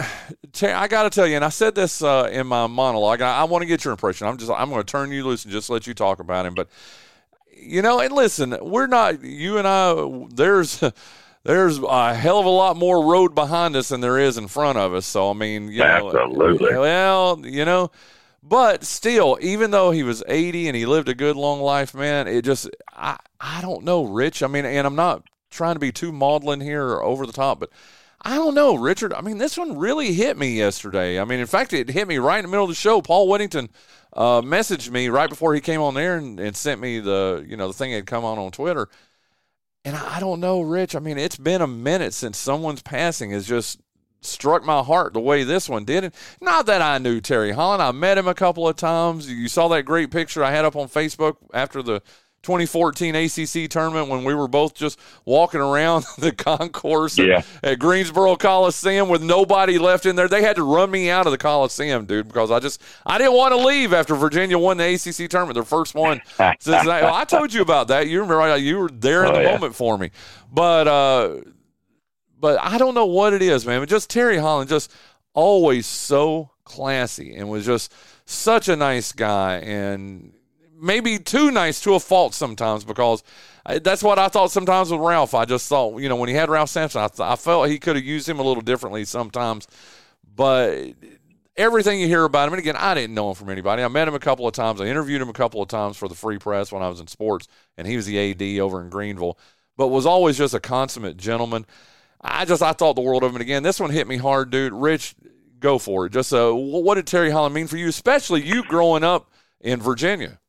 I 0.61 0.89
got 0.89 1.03
to 1.03 1.09
tell 1.09 1.25
you, 1.25 1.37
and 1.37 1.45
I 1.45 1.49
said 1.49 1.73
this 1.73 2.03
uh, 2.03 2.29
in 2.29 2.47
my 2.47 2.67
monologue. 2.67 3.21
I, 3.21 3.39
I 3.39 3.43
want 3.45 3.61
to 3.61 3.65
get 3.65 3.85
your 3.85 3.93
impression. 3.93 4.27
I'm 4.27 4.35
just 4.35 4.51
I'm 4.51 4.69
going 4.69 4.83
to 4.83 4.91
turn 4.91 5.09
you 5.09 5.23
loose 5.23 5.45
and 5.45 5.53
just 5.53 5.69
let 5.69 5.87
you 5.87 5.93
talk 5.93 6.19
about 6.19 6.45
him. 6.45 6.53
But 6.53 6.67
you 7.55 7.81
know, 7.81 8.01
and 8.01 8.11
listen, 8.13 8.57
we're 8.59 8.87
not 8.87 9.23
you 9.23 9.57
and 9.57 9.65
I. 9.65 10.27
There's 10.35 10.83
there's 11.43 11.77
a 11.79 12.13
hell 12.13 12.39
of 12.39 12.45
a 12.45 12.49
lot 12.49 12.75
more 12.75 13.09
road 13.09 13.33
behind 13.33 13.77
us 13.77 13.87
than 13.87 14.01
there 14.01 14.19
is 14.19 14.37
in 14.37 14.49
front 14.49 14.77
of 14.77 14.93
us. 14.93 15.05
So 15.05 15.29
I 15.29 15.33
mean, 15.33 15.71
you 15.71 15.81
absolutely. 15.81 16.69
Know, 16.69 16.81
well, 16.81 17.39
you 17.45 17.63
know, 17.63 17.89
but 18.43 18.83
still, 18.83 19.37
even 19.39 19.71
though 19.71 19.91
he 19.91 20.03
was 20.03 20.21
80 20.27 20.67
and 20.67 20.75
he 20.75 20.85
lived 20.85 21.07
a 21.07 21.15
good 21.15 21.37
long 21.37 21.61
life, 21.61 21.93
man, 21.93 22.27
it 22.27 22.43
just 22.43 22.69
I 22.91 23.17
I 23.39 23.61
don't 23.61 23.85
know, 23.85 24.03
Rich. 24.03 24.43
I 24.43 24.47
mean, 24.47 24.65
and 24.65 24.85
I'm 24.85 24.97
not 24.97 25.23
trying 25.49 25.75
to 25.75 25.79
be 25.79 25.93
too 25.93 26.11
maudlin 26.11 26.59
here 26.59 26.85
or 26.85 27.01
over 27.01 27.25
the 27.25 27.31
top, 27.31 27.61
but 27.61 27.69
I 28.23 28.35
don't 28.35 28.53
know, 28.53 28.75
Richard. 28.75 29.13
I 29.13 29.21
mean, 29.21 29.39
this 29.39 29.57
one 29.57 29.77
really 29.77 30.13
hit 30.13 30.37
me 30.37 30.55
yesterday. 30.55 31.19
I 31.19 31.25
mean, 31.25 31.39
in 31.39 31.47
fact, 31.47 31.73
it 31.73 31.89
hit 31.89 32.07
me 32.07 32.19
right 32.19 32.37
in 32.37 32.45
the 32.45 32.51
middle 32.51 32.65
of 32.65 32.69
the 32.69 32.75
show. 32.75 33.01
Paul 33.01 33.27
Whittington 33.27 33.69
uh, 34.13 34.41
messaged 34.41 34.91
me 34.91 35.09
right 35.09 35.29
before 35.29 35.55
he 35.55 35.61
came 35.61 35.81
on 35.81 35.95
there 35.95 36.17
and, 36.17 36.39
and, 36.39 36.55
sent 36.55 36.81
me 36.81 36.99
the 36.99 37.43
you 37.47 37.55
know 37.55 37.67
the 37.67 37.73
thing 37.73 37.91
had 37.91 38.05
come 38.05 38.23
on 38.23 38.37
on 38.37 38.51
Twitter. 38.51 38.89
And 39.83 39.95
I, 39.95 40.17
I 40.17 40.19
don't 40.19 40.39
know, 40.39 40.61
Rich. 40.61 40.95
I 40.95 40.99
mean, 40.99 41.17
it's 41.17 41.37
been 41.37 41.61
a 41.61 41.67
minute 41.67 42.13
since 42.13 42.37
someone's 42.37 42.83
passing 42.83 43.31
has 43.31 43.47
just 43.47 43.79
struck 44.21 44.63
my 44.63 44.83
heart 44.83 45.13
the 45.13 45.19
way 45.19 45.43
this 45.43 45.67
one 45.67 45.85
did. 45.85 46.03
And 46.03 46.13
not 46.39 46.67
that 46.67 46.81
I 46.81 46.99
knew 46.99 47.21
Terry 47.21 47.51
Holland. 47.51 47.81
I 47.81 47.91
met 47.91 48.19
him 48.19 48.27
a 48.27 48.35
couple 48.35 48.67
of 48.67 48.75
times. 48.75 49.29
You 49.31 49.47
saw 49.47 49.67
that 49.69 49.83
great 49.83 50.11
picture 50.11 50.43
I 50.43 50.51
had 50.51 50.65
up 50.65 50.75
on 50.75 50.87
Facebook 50.87 51.37
after 51.53 51.81
the 51.81 52.03
2014 52.43 53.15
ACC 53.15 53.69
tournament 53.69 54.07
when 54.07 54.23
we 54.23 54.33
were 54.33 54.47
both 54.47 54.73
just 54.73 54.99
walking 55.25 55.59
around 55.59 56.05
the 56.17 56.31
concourse 56.31 57.17
yeah. 57.17 57.43
at, 57.63 57.71
at 57.71 57.79
Greensboro 57.79 58.35
Coliseum 58.35 59.09
with 59.09 59.21
nobody 59.21 59.77
left 59.77 60.05
in 60.05 60.15
there. 60.15 60.27
They 60.27 60.41
had 60.41 60.55
to 60.55 60.63
run 60.63 60.89
me 60.89 61.09
out 61.09 61.27
of 61.27 61.31
the 61.31 61.37
Coliseum, 61.37 62.05
dude, 62.05 62.27
because 62.27 62.51
I 62.51 62.59
just 62.59 62.81
I 63.05 63.17
didn't 63.17 63.33
want 63.33 63.53
to 63.53 63.57
leave 63.57 63.93
after 63.93 64.15
Virginia 64.15 64.57
won 64.57 64.77
the 64.77 64.93
ACC 64.93 65.29
tournament, 65.29 65.55
their 65.55 65.63
first 65.63 65.95
one 65.95 66.21
since 66.59 66.67
I, 66.67 67.01
well, 67.01 67.13
I 67.13 67.25
told 67.25 67.53
you 67.53 67.61
about 67.61 67.89
that. 67.89 68.07
You 68.07 68.21
remember 68.21 68.57
you 68.57 68.77
were 68.77 68.89
there 68.89 69.23
in 69.23 69.31
oh, 69.31 69.35
the 69.35 69.43
yeah. 69.43 69.51
moment 69.51 69.75
for 69.75 69.97
me, 69.97 70.11
but 70.51 70.87
uh, 70.87 71.37
but 72.39 72.59
I 72.59 72.77
don't 72.77 72.95
know 72.95 73.05
what 73.05 73.33
it 73.33 73.41
is, 73.41 73.65
man. 73.65 73.81
But 73.81 73.89
just 73.89 74.09
Terry 74.09 74.37
Holland, 74.37 74.69
just 74.69 74.91
always 75.33 75.85
so 75.85 76.51
classy 76.63 77.35
and 77.35 77.49
was 77.49 77.65
just 77.65 77.93
such 78.25 78.67
a 78.67 78.75
nice 78.75 79.11
guy 79.11 79.57
and 79.57 80.33
maybe 80.81 81.19
too 81.19 81.51
nice 81.51 81.79
to 81.81 81.93
a 81.93 81.99
fault 81.99 82.33
sometimes 82.33 82.83
because 82.83 83.23
that's 83.81 84.01
what 84.01 84.17
I 84.17 84.27
thought 84.27 84.51
sometimes 84.51 84.91
with 84.91 84.99
Ralph. 84.99 85.33
I 85.33 85.45
just 85.45 85.69
thought, 85.69 86.01
you 86.01 86.09
know, 86.09 86.15
when 86.15 86.27
he 86.27 86.35
had 86.35 86.49
Ralph 86.49 86.69
Sampson, 86.69 87.01
I, 87.01 87.07
th- 87.07 87.19
I 87.19 87.35
felt 87.35 87.69
he 87.69 87.79
could 87.79 87.95
have 87.95 88.05
used 88.05 88.27
him 88.27 88.39
a 88.39 88.43
little 88.43 88.61
differently 88.61 89.05
sometimes. 89.05 89.67
But 90.35 90.93
everything 91.55 91.99
you 92.01 92.07
hear 92.07 92.23
about 92.23 92.47
him, 92.47 92.53
and 92.53 92.59
again, 92.59 92.75
I 92.75 92.95
didn't 92.95 93.13
know 93.13 93.29
him 93.29 93.35
from 93.35 93.49
anybody. 93.49 93.83
I 93.83 93.87
met 93.87 94.07
him 94.07 94.15
a 94.15 94.19
couple 94.19 94.47
of 94.47 94.53
times. 94.53 94.81
I 94.81 94.85
interviewed 94.85 95.21
him 95.21 95.29
a 95.29 95.33
couple 95.33 95.61
of 95.61 95.67
times 95.69 95.97
for 95.97 96.07
the 96.07 96.15
Free 96.15 96.39
Press 96.39 96.71
when 96.71 96.81
I 96.81 96.89
was 96.89 96.99
in 96.99 97.07
sports, 97.07 97.47
and 97.77 97.87
he 97.87 97.95
was 97.95 98.05
the 98.05 98.31
AD 98.31 98.59
over 98.59 98.81
in 98.81 98.89
Greenville, 98.89 99.37
but 99.77 99.87
was 99.89 100.05
always 100.05 100.37
just 100.37 100.53
a 100.53 100.59
consummate 100.59 101.17
gentleman. 101.17 101.65
I 102.19 102.45
just 102.45 102.61
I 102.61 102.73
thought 102.73 102.95
the 102.95 103.01
world 103.01 103.23
of 103.23 103.29
him. 103.29 103.35
And 103.35 103.41
again, 103.41 103.63
this 103.63 103.79
one 103.79 103.89
hit 103.89 104.07
me 104.07 104.17
hard, 104.17 104.49
dude. 104.49 104.73
Rich, 104.73 105.15
go 105.59 105.77
for 105.77 106.05
it. 106.05 106.11
Just 106.11 106.33
uh, 106.33 106.51
what 106.51 106.95
did 106.95 107.07
Terry 107.07 107.31
Holland 107.31 107.55
mean 107.55 107.67
for 107.67 107.77
you, 107.77 107.87
especially 107.87 108.43
you 108.43 108.63
growing 108.63 109.03
up 109.03 109.31
in 109.59 109.79
Virginia? 109.81 110.40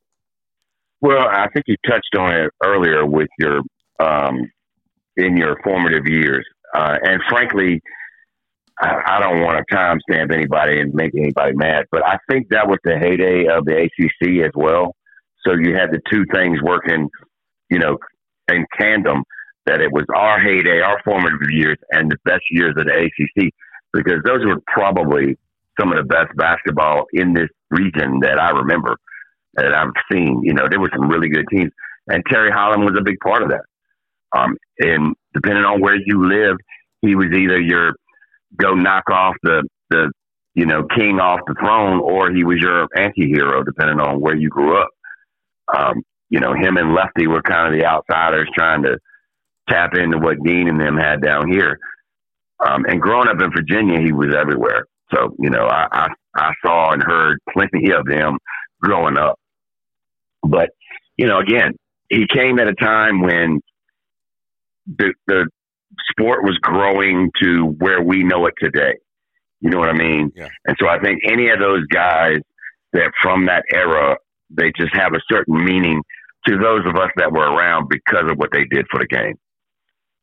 Well, 1.03 1.29
I 1.29 1.49
think 1.55 1.67
you 1.69 1.77
touched 1.87 2.17
on 2.19 2.35
it 2.35 2.53
earlier 2.65 3.07
with 3.07 3.29
your 3.41 3.63
um, 4.01 4.51
in 5.17 5.37
your 5.37 5.59
formative 5.65 6.07
years, 6.07 6.47
uh, 6.75 6.97
and 7.05 7.23
frankly, 7.31 7.83
I, 8.81 8.95
I 9.07 9.21
don't 9.21 9.43
want 9.43 9.59
to 9.59 9.75
timestamp 9.77 10.33
anybody 10.35 10.81
and 10.81 10.95
make 10.95 11.13
anybody 11.17 11.55
mad, 11.57 11.87
but 11.93 12.07
I 12.07 12.19
think 12.31 12.49
that 12.51 12.69
was 12.69 12.79
the 12.85 12.99
heyday 12.99 13.47
of 13.47 13.65
the 13.67 13.77
ACC 13.85 14.45
as 14.47 14.53
well. 14.55 14.97
So 15.47 15.55
you 15.55 15.75
had 15.75 15.91
the 15.93 16.01
two 16.13 16.25
things 16.35 16.59
working, 16.63 17.09
you 17.71 17.79
know, 17.81 17.99
in 18.51 18.67
tandem. 18.81 19.25
That 19.67 19.81
it 19.81 19.93
was 19.93 20.05
our 20.15 20.41
heyday, 20.41 20.81
our 20.81 21.01
formative 21.05 21.41
years, 21.51 21.79
and 21.93 22.11
the 22.11 22.19
best 22.25 22.43
years 22.51 22.75
of 22.77 22.87
the 22.87 22.93
ACC, 22.93 23.51
because 23.93 24.23
those 24.25 24.45
were 24.45 24.61
probably 24.67 25.39
some 25.79 25.93
of 25.93 25.99
the 25.99 26.05
best 26.05 26.37
basketball 26.37 27.05
in 27.13 27.35
this 27.35 27.49
region 27.71 28.21
that 28.23 28.41
I 28.41 28.51
remember 28.51 28.97
that 29.55 29.75
I've 29.75 29.93
seen. 30.11 30.41
You 30.43 30.55
know, 30.55 30.67
there 30.69 30.81
were 30.81 30.91
some 30.95 31.09
really 31.09 31.29
good 31.29 31.47
teams, 31.51 31.71
and 32.09 32.23
Terry 32.29 32.51
Holland 32.51 32.85
was 32.85 32.97
a 32.99 33.03
big 33.03 33.19
part 33.21 33.43
of 33.43 33.51
that. 33.51 33.65
Um, 34.37 34.57
and 34.79 35.15
depending 35.35 35.65
on 35.65 35.81
where 35.81 35.97
you 35.97 36.27
lived, 36.27 36.61
he 37.03 37.15
was 37.15 37.27
either 37.35 37.61
your 37.61 37.95
go 38.57 38.75
knock 38.75 39.05
off 39.11 39.35
the 39.43 39.63
the 39.91 40.11
you 40.55 40.67
know 40.67 40.85
king 40.97 41.21
off 41.21 41.41
the 41.47 41.55
throne, 41.61 42.01
or 42.01 42.31
he 42.31 42.45
was 42.45 42.59
your 42.59 42.89
anti-hero, 42.97 43.63
depending 43.63 44.01
on 44.01 44.21
where 44.21 44.37
you 44.37 44.49
grew 44.49 44.81
up. 44.81 44.89
Um, 45.77 46.03
you 46.31 46.41
know, 46.41 46.55
him 46.55 46.77
and 46.77 46.95
Lefty 46.95 47.27
were 47.27 47.43
kind 47.43 47.73
of 47.73 47.79
the 47.79 47.87
outsiders 47.87 48.49
trying 48.55 48.83
to 48.85 48.99
tap 49.69 49.95
into 49.95 50.19
what 50.19 50.43
Dean 50.43 50.69
and 50.69 50.81
them 50.81 50.97
had 50.97 51.21
down 51.21 51.51
here. 51.51 51.79
Um, 52.65 52.85
and 52.87 53.01
growing 53.01 53.29
up 53.29 53.41
in 53.41 53.51
Virginia, 53.53 54.01
he 54.01 54.13
was 54.13 54.35
everywhere. 54.35 54.87
So 55.15 55.35
you 55.39 55.51
know, 55.51 55.67
I, 55.67 55.87
I 55.93 56.09
I 56.35 56.53
saw 56.65 56.93
and 56.93 57.03
heard 57.03 57.39
plenty 57.53 57.93
of 57.93 58.07
them 58.07 58.39
growing 58.81 59.19
up. 59.19 59.39
But, 60.43 60.71
you 61.17 61.27
know, 61.27 61.39
again, 61.39 61.73
he 62.09 62.27
came 62.33 62.59
at 62.59 62.69
a 62.69 62.75
time 62.75 63.23
when 63.23 63.61
the, 64.87 65.15
the 65.27 65.49
sport 66.11 66.45
was 66.45 66.59
growing 66.59 67.31
to 67.43 67.75
where 67.79 68.03
we 68.03 68.23
know 68.23 68.47
it 68.47 68.55
today. 68.59 68.95
You 69.61 69.71
know 69.71 69.79
what 69.79 69.89
I 69.89 69.97
mean? 69.97 70.33
Yeah. 70.35 70.49
And 70.67 70.77
so 70.81 70.89
I 70.89 70.99
think 70.99 71.21
any 71.25 71.49
of 71.49 71.61
those 71.61 71.87
guys 71.87 72.39
that 72.93 73.13
from 73.23 73.47
that 73.47 73.63
era, 73.73 74.17
they 74.51 74.73
just 74.77 74.95
have 74.95 75.13
a 75.15 75.21
certain 75.31 75.65
meaning 75.65 76.03
to 76.47 76.59
those 76.59 76.81
of 76.87 76.97
us 76.97 77.11
that 77.17 77.33
were 77.33 77.49
around 77.49 77.89
because 77.89 78.31
of 78.31 78.37
what 78.37 78.51
they 78.53 78.65
did 78.65 78.87
for 78.91 78.99
the 78.99 79.07
game. 79.07 79.35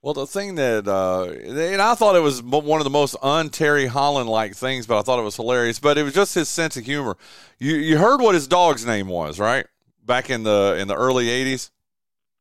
Well, 0.02 0.14
the 0.14 0.28
thing 0.28 0.56
that, 0.56 0.88
uh, 0.88 1.26
and 1.26 1.82
I 1.82 1.94
thought 1.94 2.16
it 2.16 2.22
was 2.22 2.42
one 2.42 2.80
of 2.80 2.86
the 2.86 2.90
most 2.90 3.18
un 3.22 3.50
Terry 3.50 3.86
Holland 3.86 4.30
like 4.30 4.56
things, 4.56 4.88
but 4.88 4.98
I 4.98 5.02
thought 5.02 5.20
it 5.20 5.24
was 5.24 5.36
hilarious. 5.36 5.80
But 5.80 5.98
it 5.98 6.04
was 6.04 6.14
just 6.14 6.36
his 6.36 6.48
sense 6.48 6.78
of 6.78 6.86
humor. 6.86 7.18
You 7.58 7.76
you 7.76 7.98
heard 7.98 8.22
what 8.22 8.34
his 8.34 8.48
dog's 8.48 8.86
name 8.86 9.08
was, 9.08 9.40
right? 9.40 9.66
Back 10.10 10.30
in 10.30 10.44
the 10.44 10.76
in 10.78 10.90
the 10.90 10.96
early 10.96 11.28
'80s? 11.28 11.70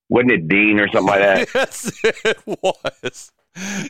Wasn't 0.09 0.33
it 0.33 0.49
Dean 0.49 0.81
or 0.81 0.89
something 0.89 1.07
like 1.07 1.21
that? 1.21 1.49
yes, 1.55 1.93
it 2.25 2.39
was. 2.47 3.31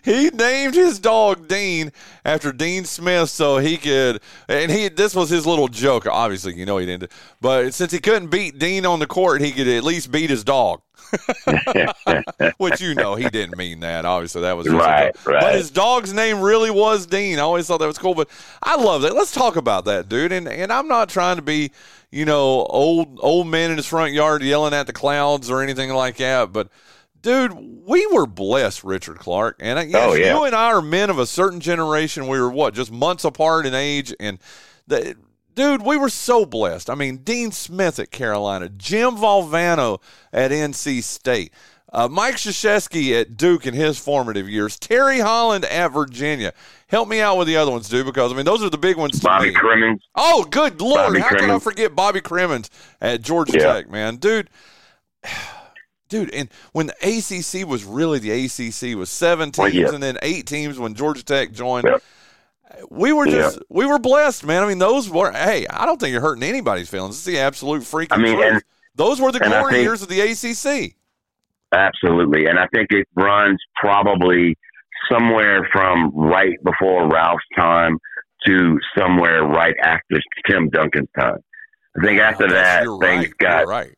he 0.05 0.31
named 0.31 0.75
his 0.75 0.99
dog 0.99 1.49
Dean 1.49 1.93
after 2.25 2.53
Dean 2.53 2.85
Smith 2.85 3.29
so 3.29 3.59
he 3.59 3.77
could 3.77 4.21
and 4.49 4.71
he 4.71 4.89
this 4.89 5.15
was 5.15 5.29
his 5.31 5.47
little 5.47 5.69
joke 5.69 6.07
obviously 6.07 6.55
you 6.55 6.65
know 6.65 6.79
he 6.79 6.87
didn't 6.87 7.11
but 7.41 7.75
since 7.75 7.93
he 7.93 7.99
couldn't 7.99 8.29
beat 8.29 8.59
Dean 8.59 8.87
on 8.87 8.99
the 8.99 9.07
court 9.07 9.41
he 9.41 9.53
could 9.53 9.69
at 9.69 9.85
least 9.85 10.11
beat 10.11 10.31
his 10.31 10.45
dog 10.45 10.81
which 12.57 12.81
you 12.81 12.95
know 12.95 13.15
he 13.15 13.29
didn't 13.29 13.57
mean 13.57 13.81
that 13.81 14.05
obviously 14.05 14.43
that 14.43 14.57
was 14.57 14.67
just 14.67 14.77
right, 14.77 15.15
right. 15.27 15.41
but 15.41 15.55
his 15.55 15.71
dog's 15.71 16.13
name 16.13 16.41
really 16.41 16.71
was 16.71 17.07
Dean 17.07 17.39
I 17.39 17.43
always 17.43 17.67
thought 17.67 17.79
that 17.79 17.87
was 17.87 17.99
cool 17.99 18.15
but 18.15 18.29
I 18.63 18.77
love 18.77 19.03
that 19.03 19.15
let's 19.15 19.33
talk 19.33 19.57
about 19.57 19.85
that 19.87 20.09
dude 20.09 20.33
and 20.33 20.49
and 20.49 20.73
I'm 20.73 20.89
not 20.89 21.09
trying 21.09 21.37
to 21.37 21.43
be 21.43 21.73
you 22.11 22.25
know 22.25 22.65
old 22.67 23.19
old 23.21 23.47
man 23.47 23.71
in 23.71 23.77
his 23.77 23.87
front 23.87 24.13
yard 24.13 24.43
yelling 24.43 24.75
at 24.75 24.87
the 24.87 24.93
clouds 24.93 25.51
or 25.51 25.63
anything 25.63 25.91
like 25.91 26.17
that 26.17 26.53
but 26.53 26.69
Dude, 27.21 27.53
we 27.53 28.07
were 28.07 28.27
blessed, 28.27 28.85
Richard 28.85 29.19
Clark, 29.19 29.57
and 29.59 29.79
uh, 29.79 29.83
yes, 29.83 30.09
oh, 30.09 30.15
yeah. 30.15 30.37
you 30.37 30.45
and 30.45 30.55
I 30.55 30.67
are 30.67 30.81
men 30.81 31.11
of 31.11 31.19
a 31.19 31.27
certain 31.27 31.59
generation. 31.59 32.29
We 32.29 32.39
were 32.41 32.51
what, 32.51 32.75
just 32.75 32.93
months 32.93 33.25
apart 33.25 33.67
in 33.67 33.75
age, 33.75 34.15
and 34.21 34.39
the, 34.87 35.17
dude, 35.55 35.83
we 35.83 35.97
were 35.97 36.11
so 36.11 36.47
blessed. 36.47 36.89
I 36.89 36.95
mean, 36.95 37.19
Dean 37.19 37.51
Smith 37.51 37.99
at 37.99 38.13
Carolina, 38.13 38.69
Jim 38.69 39.17
Valvano 39.17 40.01
at 40.33 40.53
NC 40.53 41.03
State, 41.03 41.53
uh, 41.93 42.09
Mike 42.09 42.37
Krzyzewski 42.37 43.19
at 43.21 43.37
Duke 43.37 43.67
in 43.67 43.75
his 43.75 43.99
formative 43.99 44.49
years, 44.49 44.79
Terry 44.79 45.21
Holland 45.21 45.65
at 45.65 45.89
Virginia. 45.89 46.53
Help 46.89 47.09
me 47.09 47.21
out 47.21 47.37
with 47.39 47.47
the 47.49 47.57
other 47.57 47.71
ones, 47.71 47.89
dude, 47.89 48.07
because 48.07 48.33
I 48.33 48.37
mean 48.37 48.45
those 48.45 48.63
are 48.63 48.71
the 48.71 48.79
big 48.79 48.97
ones. 48.97 49.21
Bobby 49.21 49.53
Cremins. 49.53 50.01
Oh, 50.15 50.45
good 50.51 50.81
lord! 50.81 50.97
Bobby 51.09 51.21
How 51.21 51.29
Cremins. 51.29 51.39
can 51.41 51.51
I 51.51 51.59
forget 51.59 51.95
Bobby 51.95 52.21
Cremins 52.21 52.69
at 53.01 53.23
Georgia 53.23 53.53
Yeah. 53.59 53.73
Tech, 53.75 53.91
man, 53.91 54.17
dude? 54.17 54.51
Dude, 56.09 56.33
and 56.33 56.49
when 56.73 56.87
the 56.87 56.95
ACC 57.03 57.69
was 57.69 57.85
really 57.85 58.19
the 58.19 58.31
ACC 58.31 58.97
was 58.97 59.11
seven 59.11 59.51
teams 59.51 59.59
Well, 59.59 59.75
yeah. 59.75 59.93
and 59.93 60.03
then 60.03 60.17
eight 60.23 60.47
teams 60.47 60.79
when 60.79 60.95
Georgia 60.95 61.23
Tech 61.23 61.53
joined. 61.53 61.85
Yeah. 61.87 61.99
We 62.91 63.13
were 63.13 63.27
just 63.27 63.59
we 63.69 63.85
were 63.85 63.99
blessed, 63.99 64.47
man. 64.47 64.63
I 64.63 64.67
mean, 64.69 64.79
those 64.79 65.11
were 65.11 65.31
hey, 65.33 65.67
I 65.69 65.85
don't 65.85 66.01
think 66.01 66.13
you're 66.13 66.23
hurting 66.23 66.45
anybody's 66.45 66.89
feelings. 66.89 67.17
It's 67.17 67.25
the 67.27 67.39
absolute 67.41 67.83
freaking 67.83 68.09
I 68.13 68.17
mean, 68.17 68.43
and- 68.43 68.63
those 68.95 69.21
were 69.21 69.31
the 69.33 69.39
glory 69.41 69.75
think- 69.75 69.83
years 69.85 70.01
of 70.01 70.09
the 70.09 70.21
ACC. 70.23 70.95
Absolutely. 71.73 72.47
And 72.47 72.59
I 72.59 72.67
think 72.75 72.89
it 72.91 73.07
runs 73.15 73.59
probably 73.77 74.57
somewhere 75.11 75.69
from 75.73 76.11
right 76.15 76.57
before 76.65 77.09
Ralph's 77.09 77.45
time 77.57 77.99
to 78.47 78.79
somewhere 78.97 79.43
right 79.45 79.75
after 79.83 80.21
Tim 80.49 80.69
Duncan's 80.71 81.09
time. 81.19 81.39
I 82.01 82.05
think 82.07 82.21
after 82.21 82.47
Oh, 82.47 82.51
that, 82.51 82.83
things 83.01 83.25
right. 83.27 83.39
got, 83.39 83.67
right. 83.67 83.95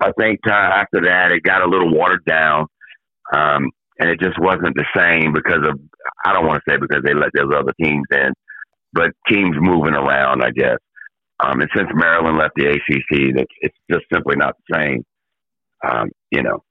I 0.00 0.12
think 0.18 0.40
after 0.46 1.00
that, 1.02 1.32
it 1.32 1.42
got 1.42 1.62
a 1.62 1.68
little 1.68 1.92
watered 1.92 2.24
down. 2.24 2.66
Um, 3.32 3.70
and 4.00 4.10
it 4.10 4.20
just 4.20 4.38
wasn't 4.38 4.74
the 4.76 4.84
same 4.96 5.32
because 5.32 5.66
of, 5.68 5.78
I 6.24 6.32
don't 6.32 6.46
want 6.46 6.62
to 6.64 6.72
say 6.72 6.78
because 6.78 7.02
they 7.04 7.14
let 7.14 7.30
those 7.34 7.52
other 7.56 7.72
teams 7.82 8.04
in, 8.12 8.32
but 8.92 9.10
teams 9.28 9.56
moving 9.58 9.94
around, 9.94 10.42
I 10.44 10.50
guess. 10.50 10.78
Um, 11.40 11.60
and 11.60 11.70
since 11.76 11.88
Maryland 11.94 12.38
left 12.38 12.54
the 12.56 12.66
ACC, 12.66 13.34
that's 13.36 13.52
it's 13.60 13.76
just 13.90 14.04
simply 14.12 14.36
not 14.36 14.54
the 14.68 14.76
same. 14.76 15.04
Um, 15.88 16.08
you 16.30 16.42
know, 16.42 16.62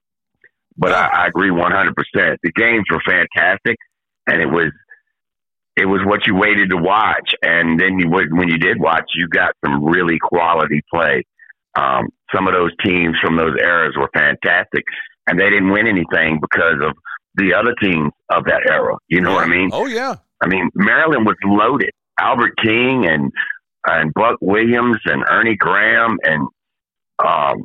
but 0.78 0.92
I, 0.92 1.24
I 1.24 1.26
agree 1.26 1.50
100%. 1.50 1.92
The 2.42 2.52
games 2.52 2.84
were 2.90 3.02
fantastic, 3.06 3.76
and 4.26 4.40
it 4.40 4.46
was 4.46 4.72
it 5.76 5.86
was 5.86 6.00
what 6.04 6.26
you 6.26 6.34
waited 6.34 6.70
to 6.70 6.76
watch. 6.76 7.34
And 7.42 7.78
then 7.78 7.98
you 8.00 8.10
would, 8.10 8.36
when 8.36 8.48
you 8.48 8.58
did 8.58 8.80
watch, 8.80 9.04
you 9.14 9.28
got 9.28 9.54
some 9.64 9.84
really 9.84 10.18
quality 10.20 10.82
play. 10.92 11.24
Um, 11.76 12.08
some 12.34 12.48
of 12.48 12.54
those 12.54 12.72
teams 12.84 13.14
from 13.22 13.36
those 13.36 13.54
eras 13.60 13.94
were 13.96 14.10
fantastic, 14.12 14.84
and 15.28 15.38
they 15.38 15.48
didn't 15.50 15.70
win 15.70 15.86
anything 15.86 16.40
because 16.40 16.82
of 16.82 16.96
the 17.36 17.54
other 17.54 17.74
teams 17.80 18.10
of 18.30 18.44
that 18.46 18.68
era. 18.68 18.96
You 19.08 19.20
know 19.20 19.34
what 19.34 19.44
I 19.44 19.48
mean? 19.48 19.70
Oh 19.72 19.86
yeah. 19.86 20.16
I 20.42 20.48
mean, 20.48 20.70
Maryland 20.74 21.26
was 21.26 21.36
loaded. 21.44 21.90
Albert 22.18 22.56
King 22.62 23.06
and 23.06 23.30
and 23.86 24.12
Buck 24.14 24.36
Williams 24.40 24.98
and 25.04 25.24
Ernie 25.30 25.56
Graham 25.56 26.18
and 26.24 26.48
um, 27.24 27.64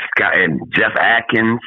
Scott 0.00 0.38
and 0.38 0.60
Jeff 0.72 0.92
Adkins. 0.96 1.60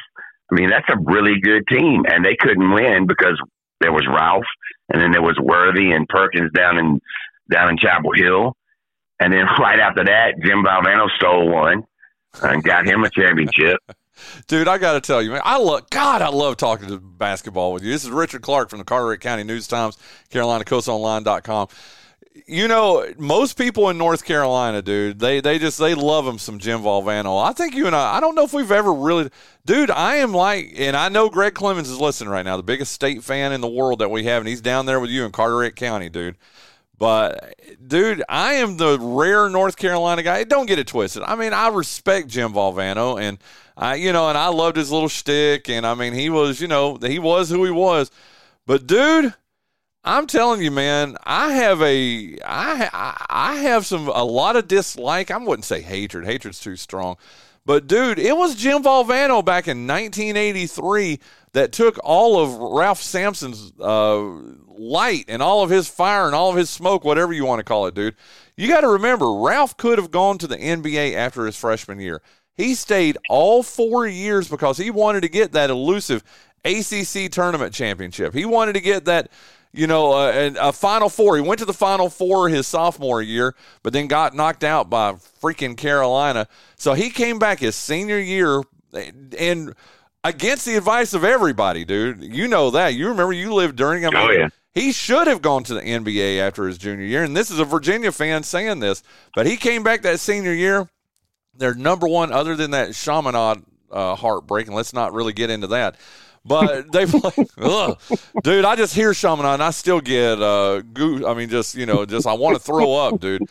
I 0.52 0.54
mean, 0.54 0.68
that's 0.68 0.88
a 0.90 0.98
really 1.02 1.40
good 1.40 1.66
team, 1.66 2.04
and 2.06 2.24
they 2.24 2.36
couldn't 2.38 2.72
win 2.72 3.06
because 3.06 3.40
there 3.80 3.92
was 3.92 4.06
Ralph, 4.06 4.44
and 4.92 5.00
then 5.00 5.10
there 5.10 5.22
was 5.22 5.38
Worthy 5.40 5.92
and 5.92 6.06
Perkins 6.08 6.52
down 6.52 6.78
in 6.78 7.00
down 7.50 7.70
in 7.70 7.78
Chapel 7.78 8.12
Hill, 8.14 8.54
and 9.18 9.32
then 9.32 9.46
right 9.58 9.80
after 9.80 10.04
that, 10.04 10.34
Jim 10.44 10.62
Valvano 10.62 11.08
stole 11.16 11.50
one 11.50 11.84
and 12.42 12.62
got 12.62 12.86
him 12.86 13.02
a 13.04 13.10
championship. 13.10 13.80
Dude, 14.46 14.68
I 14.68 14.78
got 14.78 14.92
to 14.92 15.00
tell 15.00 15.22
you, 15.22 15.30
man, 15.30 15.40
I 15.42 15.56
love 15.56 15.88
God. 15.90 16.20
I 16.20 16.28
love 16.28 16.56
talking 16.58 16.86
to 16.88 16.98
basketball 16.98 17.72
with 17.72 17.82
you. 17.82 17.90
This 17.90 18.04
is 18.04 18.10
Richard 18.10 18.42
Clark 18.42 18.68
from 18.68 18.78
the 18.78 18.84
Carteret 18.84 19.20
County 19.20 19.42
News 19.42 19.66
Times, 19.66 19.96
CarolinaCoastOnline.com. 20.30 21.68
You 22.46 22.66
know, 22.66 23.06
most 23.18 23.58
people 23.58 23.90
in 23.90 23.98
North 23.98 24.24
Carolina, 24.24 24.80
dude, 24.80 25.18
they 25.18 25.40
they 25.40 25.58
just 25.58 25.78
they 25.78 25.94
love 25.94 26.26
him 26.26 26.38
some 26.38 26.58
Jim 26.58 26.80
Valvano. 26.80 27.44
I 27.44 27.52
think 27.52 27.74
you 27.74 27.86
and 27.86 27.94
I. 27.94 28.16
I 28.16 28.20
don't 28.20 28.34
know 28.34 28.44
if 28.44 28.54
we've 28.54 28.72
ever 28.72 28.92
really, 28.92 29.30
dude. 29.66 29.90
I 29.90 30.16
am 30.16 30.32
like, 30.32 30.72
and 30.76 30.96
I 30.96 31.08
know 31.10 31.28
Greg 31.28 31.54
Clemens 31.54 31.90
is 31.90 32.00
listening 32.00 32.30
right 32.30 32.44
now, 32.44 32.56
the 32.56 32.62
biggest 32.62 32.92
state 32.92 33.22
fan 33.22 33.52
in 33.52 33.60
the 33.60 33.68
world 33.68 33.98
that 33.98 34.10
we 34.10 34.24
have, 34.24 34.40
and 34.40 34.48
he's 34.48 34.62
down 34.62 34.86
there 34.86 34.98
with 34.98 35.10
you 35.10 35.24
in 35.24 35.32
Carteret 35.32 35.76
County, 35.76 36.08
dude. 36.08 36.38
But 36.98 37.56
dude, 37.86 38.22
I 38.28 38.54
am 38.54 38.76
the 38.76 38.98
rare 38.98 39.48
North 39.50 39.76
Carolina 39.76 40.22
guy. 40.22 40.44
Don't 40.44 40.66
get 40.66 40.78
it 40.78 40.86
twisted. 40.86 41.22
I 41.24 41.34
mean, 41.34 41.52
I 41.52 41.68
respect 41.68 42.28
Jim 42.28 42.52
Valvano, 42.52 43.20
and 43.20 43.38
I, 43.76 43.96
you 43.96 44.12
know, 44.12 44.28
and 44.28 44.38
I 44.38 44.48
loved 44.48 44.76
his 44.76 44.90
little 44.90 45.08
shtick, 45.08 45.68
and 45.68 45.86
I 45.86 45.94
mean, 45.94 46.12
he 46.12 46.30
was, 46.30 46.60
you 46.60 46.68
know, 46.68 46.96
he 46.96 47.18
was 47.18 47.50
who 47.50 47.64
he 47.64 47.70
was. 47.70 48.10
But 48.66 48.86
dude, 48.86 49.34
I'm 50.04 50.26
telling 50.26 50.62
you, 50.62 50.72
man, 50.72 51.16
I 51.24 51.52
have 51.52 51.80
a, 51.80 52.36
I, 52.44 53.16
I, 53.30 53.54
have 53.56 53.86
some 53.86 54.08
a 54.08 54.24
lot 54.24 54.56
of 54.56 54.66
dislike. 54.66 55.30
I 55.30 55.36
wouldn't 55.36 55.64
say 55.64 55.80
hatred. 55.80 56.24
Hatred's 56.24 56.58
too 56.58 56.74
strong. 56.74 57.16
But 57.64 57.86
dude, 57.86 58.18
it 58.18 58.36
was 58.36 58.56
Jim 58.56 58.82
Valvano 58.82 59.44
back 59.44 59.68
in 59.68 59.86
1983 59.86 61.20
that 61.52 61.70
took 61.70 62.00
all 62.02 62.40
of 62.40 62.56
Ralph 62.56 63.00
Sampson's 63.00 63.72
uh, 63.78 64.20
light 64.66 65.26
and 65.28 65.40
all 65.40 65.62
of 65.62 65.70
his 65.70 65.86
fire 65.86 66.26
and 66.26 66.34
all 66.34 66.50
of 66.50 66.56
his 66.56 66.70
smoke, 66.70 67.04
whatever 67.04 67.32
you 67.32 67.44
want 67.44 67.60
to 67.60 67.64
call 67.64 67.86
it, 67.86 67.94
dude. 67.94 68.16
You 68.56 68.66
got 68.66 68.80
to 68.80 68.88
remember, 68.88 69.32
Ralph 69.32 69.76
could 69.76 69.98
have 69.98 70.10
gone 70.10 70.38
to 70.38 70.48
the 70.48 70.56
NBA 70.56 71.14
after 71.14 71.46
his 71.46 71.56
freshman 71.56 72.00
year. 72.00 72.20
He 72.54 72.74
stayed 72.74 73.16
all 73.28 73.62
four 73.62 74.06
years 74.06 74.48
because 74.48 74.76
he 74.76 74.90
wanted 74.90 75.22
to 75.22 75.28
get 75.28 75.52
that 75.52 75.70
elusive 75.70 76.24
ACC 76.64 77.30
tournament 77.30 77.72
championship. 77.72 78.34
He 78.34 78.44
wanted 78.44 78.74
to 78.74 78.80
get 78.80 79.04
that, 79.04 79.30
you 79.72 79.86
know, 79.86 80.12
uh, 80.12 80.30
and 80.30 80.56
a 80.56 80.72
Final 80.72 81.08
Four. 81.08 81.36
He 81.36 81.42
went 81.42 81.58
to 81.60 81.64
the 81.64 81.72
Final 81.72 82.08
Four 82.08 82.48
his 82.48 82.66
sophomore 82.66 83.22
year, 83.22 83.54
but 83.82 83.92
then 83.92 84.06
got 84.06 84.34
knocked 84.34 84.64
out 84.64 84.90
by 84.90 85.12
freaking 85.12 85.76
Carolina. 85.76 86.46
So 86.76 86.92
he 86.94 87.10
came 87.10 87.38
back 87.38 87.60
his 87.60 87.74
senior 87.74 88.18
year 88.18 88.62
and 89.38 89.74
against 90.24 90.66
the 90.66 90.76
advice 90.76 91.14
of 91.14 91.24
everybody, 91.24 91.84
dude. 91.84 92.22
You 92.22 92.48
know 92.48 92.70
that. 92.70 92.94
You 92.94 93.08
remember 93.08 93.32
you 93.32 93.54
lived 93.54 93.76
during. 93.76 94.04
I 94.06 94.10
mean, 94.10 94.18
Oh, 94.18 94.30
yeah. 94.30 94.48
He 94.74 94.92
should 94.92 95.26
have 95.26 95.42
gone 95.42 95.64
to 95.64 95.74
the 95.74 95.82
NBA 95.82 96.38
after 96.38 96.66
his 96.66 96.78
junior 96.78 97.04
year, 97.04 97.24
and 97.24 97.36
this 97.36 97.50
is 97.50 97.58
a 97.58 97.64
Virginia 97.64 98.10
fan 98.10 98.42
saying 98.42 98.80
this, 98.80 99.02
but 99.34 99.44
he 99.46 99.58
came 99.58 99.82
back 99.82 100.00
that 100.02 100.18
senior 100.18 100.54
year. 100.54 100.88
They're 101.54 101.74
number 101.74 102.08
one, 102.08 102.32
other 102.32 102.56
than 102.56 102.70
that 102.70 102.94
Chaminade 102.94 103.62
uh, 103.90 104.14
heartbreak, 104.14 104.68
and 104.68 104.74
let's 104.74 104.94
not 104.94 105.12
really 105.12 105.34
get 105.34 105.50
into 105.50 105.66
that. 105.68 105.96
But 106.44 106.90
they 106.90 107.06
play, 107.06 107.46
ugh. 107.58 108.00
dude. 108.42 108.64
I 108.64 108.76
just 108.76 108.94
hear 108.94 109.14
Chaminade, 109.14 109.54
and 109.54 109.62
I 109.62 109.70
still 109.70 110.00
get 110.00 110.42
uh, 110.42 110.82
goo. 110.82 111.26
I 111.26 111.34
mean, 111.34 111.48
just 111.48 111.74
you 111.74 111.86
know, 111.86 112.04
just 112.04 112.26
I 112.26 112.32
want 112.32 112.56
to 112.56 112.62
throw 112.62 112.94
up, 112.94 113.20
dude. 113.20 113.42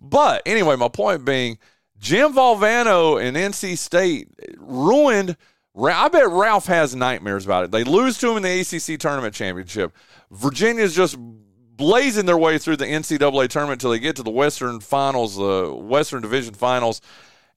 But 0.00 0.42
anyway, 0.46 0.76
my 0.76 0.88
point 0.88 1.24
being, 1.24 1.58
Jim 1.98 2.32
Valvano 2.32 3.20
and 3.22 3.36
NC 3.36 3.78
State 3.78 4.28
ruined. 4.58 5.36
I 5.78 6.08
bet 6.08 6.28
Ralph 6.28 6.66
has 6.66 6.94
nightmares 6.94 7.44
about 7.44 7.64
it. 7.64 7.70
They 7.70 7.84
lose 7.84 8.16
to 8.18 8.30
him 8.30 8.38
in 8.38 8.42
the 8.42 8.60
ACC 8.60 8.98
tournament 8.98 9.34
championship. 9.34 9.92
Virginia's 10.30 10.96
just 10.96 11.18
blazing 11.18 12.24
their 12.26 12.38
way 12.38 12.56
through 12.58 12.76
the 12.76 12.86
NCAA 12.86 13.48
tournament 13.48 13.82
until 13.82 13.90
they 13.90 13.98
get 13.98 14.16
to 14.16 14.22
the 14.22 14.30
Western 14.30 14.80
Finals, 14.80 15.36
the 15.36 15.74
Western 15.74 16.22
Division 16.22 16.54
Finals. 16.54 17.00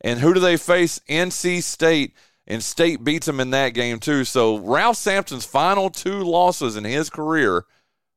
And 0.02 0.20
who 0.20 0.34
do 0.34 0.40
they 0.40 0.58
face? 0.58 1.00
NC 1.10 1.64
State. 1.64 2.14
And 2.50 2.64
State 2.64 3.04
beats 3.04 3.28
them 3.28 3.40
in 3.40 3.52
that 3.52 3.70
game, 3.76 4.00
too. 4.00 4.24
So 4.24 4.58
Ralph 4.58 4.98
Sampson's 4.98 5.46
final 5.46 5.90
two 5.90 6.24
losses 6.24 6.76
in 6.76 6.84
his 6.84 7.10
career 7.10 7.66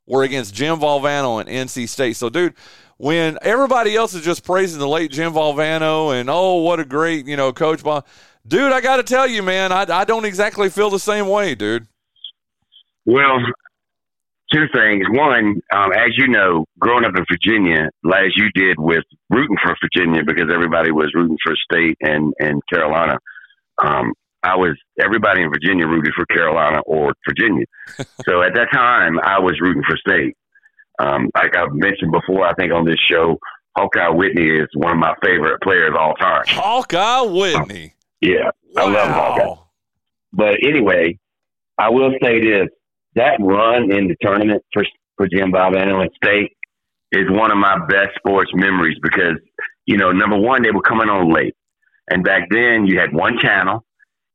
were 0.06 0.22
against 0.22 0.54
Jim 0.54 0.78
Valvano 0.78 1.40
and 1.40 1.48
NC 1.48 1.88
State. 1.88 2.16
So, 2.16 2.30
dude, 2.30 2.54
when 2.96 3.38
everybody 3.42 3.94
else 3.94 4.14
is 4.14 4.24
just 4.24 4.44
praising 4.44 4.78
the 4.78 4.88
late 4.88 5.10
Jim 5.10 5.32
Valvano 5.32 6.18
and, 6.18 6.30
oh, 6.30 6.56
what 6.56 6.80
a 6.80 6.84
great, 6.84 7.26
you 7.26 7.36
know, 7.36 7.52
coach, 7.52 7.82
dude, 8.46 8.72
I 8.72 8.80
got 8.80 8.96
to 8.96 9.02
tell 9.02 9.26
you, 9.26 9.42
man, 9.42 9.70
I, 9.70 9.84
I 9.88 10.04
don't 10.04 10.24
exactly 10.24 10.70
feel 10.70 10.88
the 10.88 10.98
same 10.98 11.28
way, 11.28 11.54
dude. 11.54 11.86
Well, 13.04 13.38
two 14.52 14.66
things. 14.74 15.04
One, 15.10 15.60
um, 15.74 15.92
as 15.92 16.16
you 16.16 16.28
know, 16.28 16.64
growing 16.78 17.04
up 17.04 17.12
in 17.16 17.24
Virginia, 17.30 17.88
as 18.06 18.32
you 18.36 18.50
did 18.54 18.78
with 18.78 19.04
rooting 19.30 19.56
for 19.62 19.74
Virginia 19.82 20.22
because 20.24 20.50
everybody 20.52 20.92
was 20.92 21.10
rooting 21.14 21.38
for 21.44 21.54
State 21.56 21.96
and 22.00 22.32
and 22.38 22.62
Carolina. 22.72 23.18
Um, 23.82 24.12
I 24.42 24.56
was 24.56 24.76
everybody 25.00 25.42
in 25.42 25.50
Virginia 25.50 25.86
rooted 25.86 26.12
for 26.14 26.26
Carolina 26.26 26.80
or 26.86 27.12
Virginia. 27.28 27.64
so 28.24 28.42
at 28.42 28.54
that 28.54 28.68
time, 28.72 29.18
I 29.20 29.38
was 29.38 29.60
rooting 29.60 29.82
for 29.88 29.96
State. 29.96 30.36
Um, 30.98 31.30
like 31.34 31.56
I've 31.56 31.72
mentioned 31.72 32.12
before, 32.12 32.46
I 32.46 32.52
think 32.54 32.72
on 32.72 32.84
this 32.84 32.98
show, 33.10 33.38
Hawkeye 33.76 34.10
Whitney 34.10 34.48
is 34.48 34.68
one 34.74 34.92
of 34.92 34.98
my 34.98 35.14
favorite 35.24 35.60
players 35.62 35.90
of 35.90 35.96
all 35.96 36.14
time. 36.14 36.44
Hawkeye 36.46 37.22
Whitney. 37.22 37.94
Yeah, 38.20 38.50
I 38.76 38.90
love 38.90 39.08
Hawkeye. 39.08 39.62
But 40.32 40.54
anyway, 40.64 41.18
I 41.78 41.90
will 41.90 42.12
say 42.22 42.40
this: 42.40 42.68
that 43.14 43.38
run 43.40 43.92
in 43.92 44.08
the 44.08 44.16
tournament 44.20 44.62
for 44.72 44.84
for 45.16 45.28
Jim 45.28 45.52
Valvano 45.52 46.00
and 46.00 46.10
State 46.22 46.56
is 47.12 47.30
one 47.30 47.50
of 47.50 47.58
my 47.58 47.78
best 47.86 48.10
sports 48.16 48.50
memories 48.54 48.96
because 49.02 49.38
you 49.86 49.96
know, 49.96 50.12
number 50.12 50.38
one, 50.38 50.62
they 50.62 50.70
were 50.70 50.82
coming 50.82 51.08
on 51.08 51.32
late, 51.32 51.54
and 52.10 52.24
back 52.24 52.48
then 52.50 52.86
you 52.86 52.98
had 52.98 53.12
one 53.12 53.36
channel, 53.42 53.84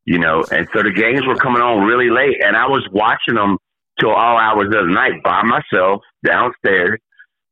you 0.08 0.18
know, 0.18 0.42
and 0.50 0.66
so 0.74 0.82
the 0.84 0.92
games 0.92 1.28
were 1.28 1.36
coming 1.36 1.62
on 1.62 1.86
really 1.86 2.10
late, 2.10 2.42
and 2.42 2.56
I 2.56 2.66
was 2.68 2.88
watching 2.94 3.36
them 3.36 3.58
till 4.00 4.12
all 4.12 4.38
hours 4.38 4.68
of 4.68 4.88
the 4.88 4.94
night 4.94 5.22
by 5.22 5.44
myself 5.44 6.02
downstairs, 6.26 7.00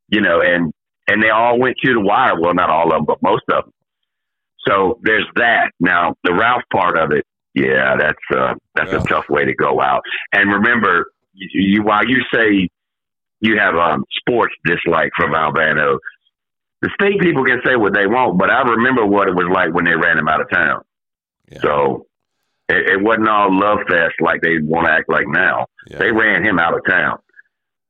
you 0.08 0.22
know, 0.22 0.40
and 0.40 0.72
and 1.06 1.22
they 1.22 1.28
all 1.28 1.58
went 1.58 1.76
to 1.84 1.92
the 1.92 2.00
wire. 2.00 2.40
Well, 2.40 2.54
not 2.54 2.70
all 2.70 2.86
of 2.86 2.92
them, 2.92 3.04
but 3.04 3.22
most 3.22 3.42
of 3.52 3.64
them. 3.64 3.72
So 4.66 4.98
there's 5.02 5.26
that. 5.36 5.70
Now 5.80 6.14
the 6.24 6.32
Ralph 6.32 6.62
part 6.72 6.96
of 6.98 7.12
it, 7.12 7.24
yeah, 7.54 7.94
that's 7.98 8.26
uh, 8.34 8.54
that's 8.74 8.90
Yeah. 8.90 9.02
a 9.02 9.06
tough 9.06 9.28
way 9.28 9.44
to 9.44 9.54
go 9.54 9.82
out. 9.82 10.00
And 10.32 10.50
remember, 10.50 11.12
you, 11.34 11.48
you 11.52 11.82
while 11.82 12.08
you 12.08 12.22
say 12.32 12.70
you 13.40 13.58
have 13.58 13.74
um, 13.76 14.02
sports 14.18 14.54
dislike 14.64 15.10
for 15.14 15.28
Valvano, 15.28 15.98
the 16.80 16.88
state 16.98 17.20
people 17.20 17.44
can 17.44 17.60
say 17.66 17.76
what 17.76 17.92
they 17.92 18.06
want, 18.06 18.38
but 18.38 18.48
I 18.50 18.62
remember 18.62 19.04
what 19.04 19.28
it 19.28 19.34
was 19.34 19.46
like 19.52 19.74
when 19.74 19.84
they 19.84 19.94
ran 19.94 20.16
him 20.16 20.26
out 20.26 20.40
of 20.40 20.48
town. 20.48 20.80
So 21.60 22.06
it, 22.68 22.90
it 22.90 23.02
wasn't 23.02 23.28
all 23.28 23.56
love 23.58 23.78
fest 23.88 24.14
like 24.20 24.40
they 24.42 24.58
want 24.60 24.86
to 24.86 24.92
act 24.92 25.08
like 25.08 25.26
now. 25.28 25.66
They 25.88 26.10
ran 26.12 26.44
him 26.44 26.58
out 26.58 26.74
of 26.74 26.80
town. 26.88 27.18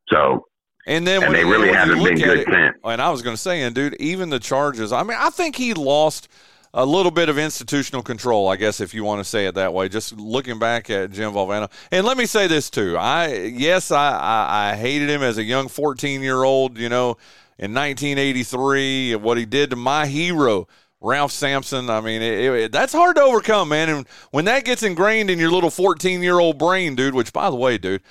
So 0.08 0.46
And 0.86 1.06
then 1.06 1.22
And 1.22 1.34
they 1.34 1.44
really 1.44 1.68
when 1.70 1.74
haven't 1.74 2.02
been 2.04 2.16
good 2.16 2.38
it- 2.40 2.46
since. 2.46 2.76
And 2.84 3.00
I 3.02 3.10
was 3.10 3.22
going 3.22 3.34
to 3.34 3.40
say, 3.42 3.62
and 3.62 3.74
dude, 3.74 3.94
even 3.96 4.30
the 4.30 4.38
charges. 4.38 4.92
I 4.92 5.02
mean, 5.02 5.16
I 5.20 5.30
think 5.30 5.56
he 5.56 5.74
lost 5.74 6.28
a 6.74 6.84
little 6.84 7.10
bit 7.10 7.30
of 7.30 7.38
institutional 7.38 8.02
control. 8.02 8.48
I 8.48 8.56
guess 8.56 8.80
if 8.80 8.92
you 8.92 9.02
want 9.02 9.20
to 9.20 9.24
say 9.24 9.46
it 9.46 9.54
that 9.54 9.72
way. 9.72 9.88
Just 9.88 10.12
looking 10.18 10.58
back 10.58 10.90
at 10.90 11.10
Jim 11.10 11.32
Valvano, 11.32 11.70
and 11.90 12.04
let 12.06 12.18
me 12.18 12.26
say 12.26 12.46
this 12.48 12.68
too. 12.68 12.98
I 12.98 13.32
yes, 13.54 13.90
I 13.90 14.10
I, 14.10 14.72
I 14.72 14.76
hated 14.76 15.08
him 15.08 15.22
as 15.22 15.38
a 15.38 15.42
young 15.42 15.68
fourteen 15.68 16.20
year 16.22 16.42
old. 16.44 16.76
You 16.76 16.90
know, 16.90 17.16
in 17.58 17.72
1983, 17.72 19.16
what 19.16 19.38
he 19.38 19.46
did 19.46 19.70
to 19.70 19.76
my 19.76 20.06
hero. 20.06 20.68
Ralph 21.06 21.32
Sampson. 21.32 21.88
I 21.88 22.00
mean, 22.00 22.20
it, 22.20 22.40
it, 22.40 22.72
that's 22.72 22.92
hard 22.92 23.16
to 23.16 23.22
overcome, 23.22 23.68
man. 23.68 23.88
And 23.88 24.06
when 24.32 24.44
that 24.46 24.64
gets 24.64 24.82
ingrained 24.82 25.30
in 25.30 25.38
your 25.38 25.50
little 25.50 25.70
14 25.70 26.22
year 26.22 26.38
old 26.38 26.58
brain, 26.58 26.96
dude, 26.96 27.14
which 27.14 27.32
by 27.32 27.48
the 27.48 27.56
way, 27.56 27.78
dude, 27.78 28.02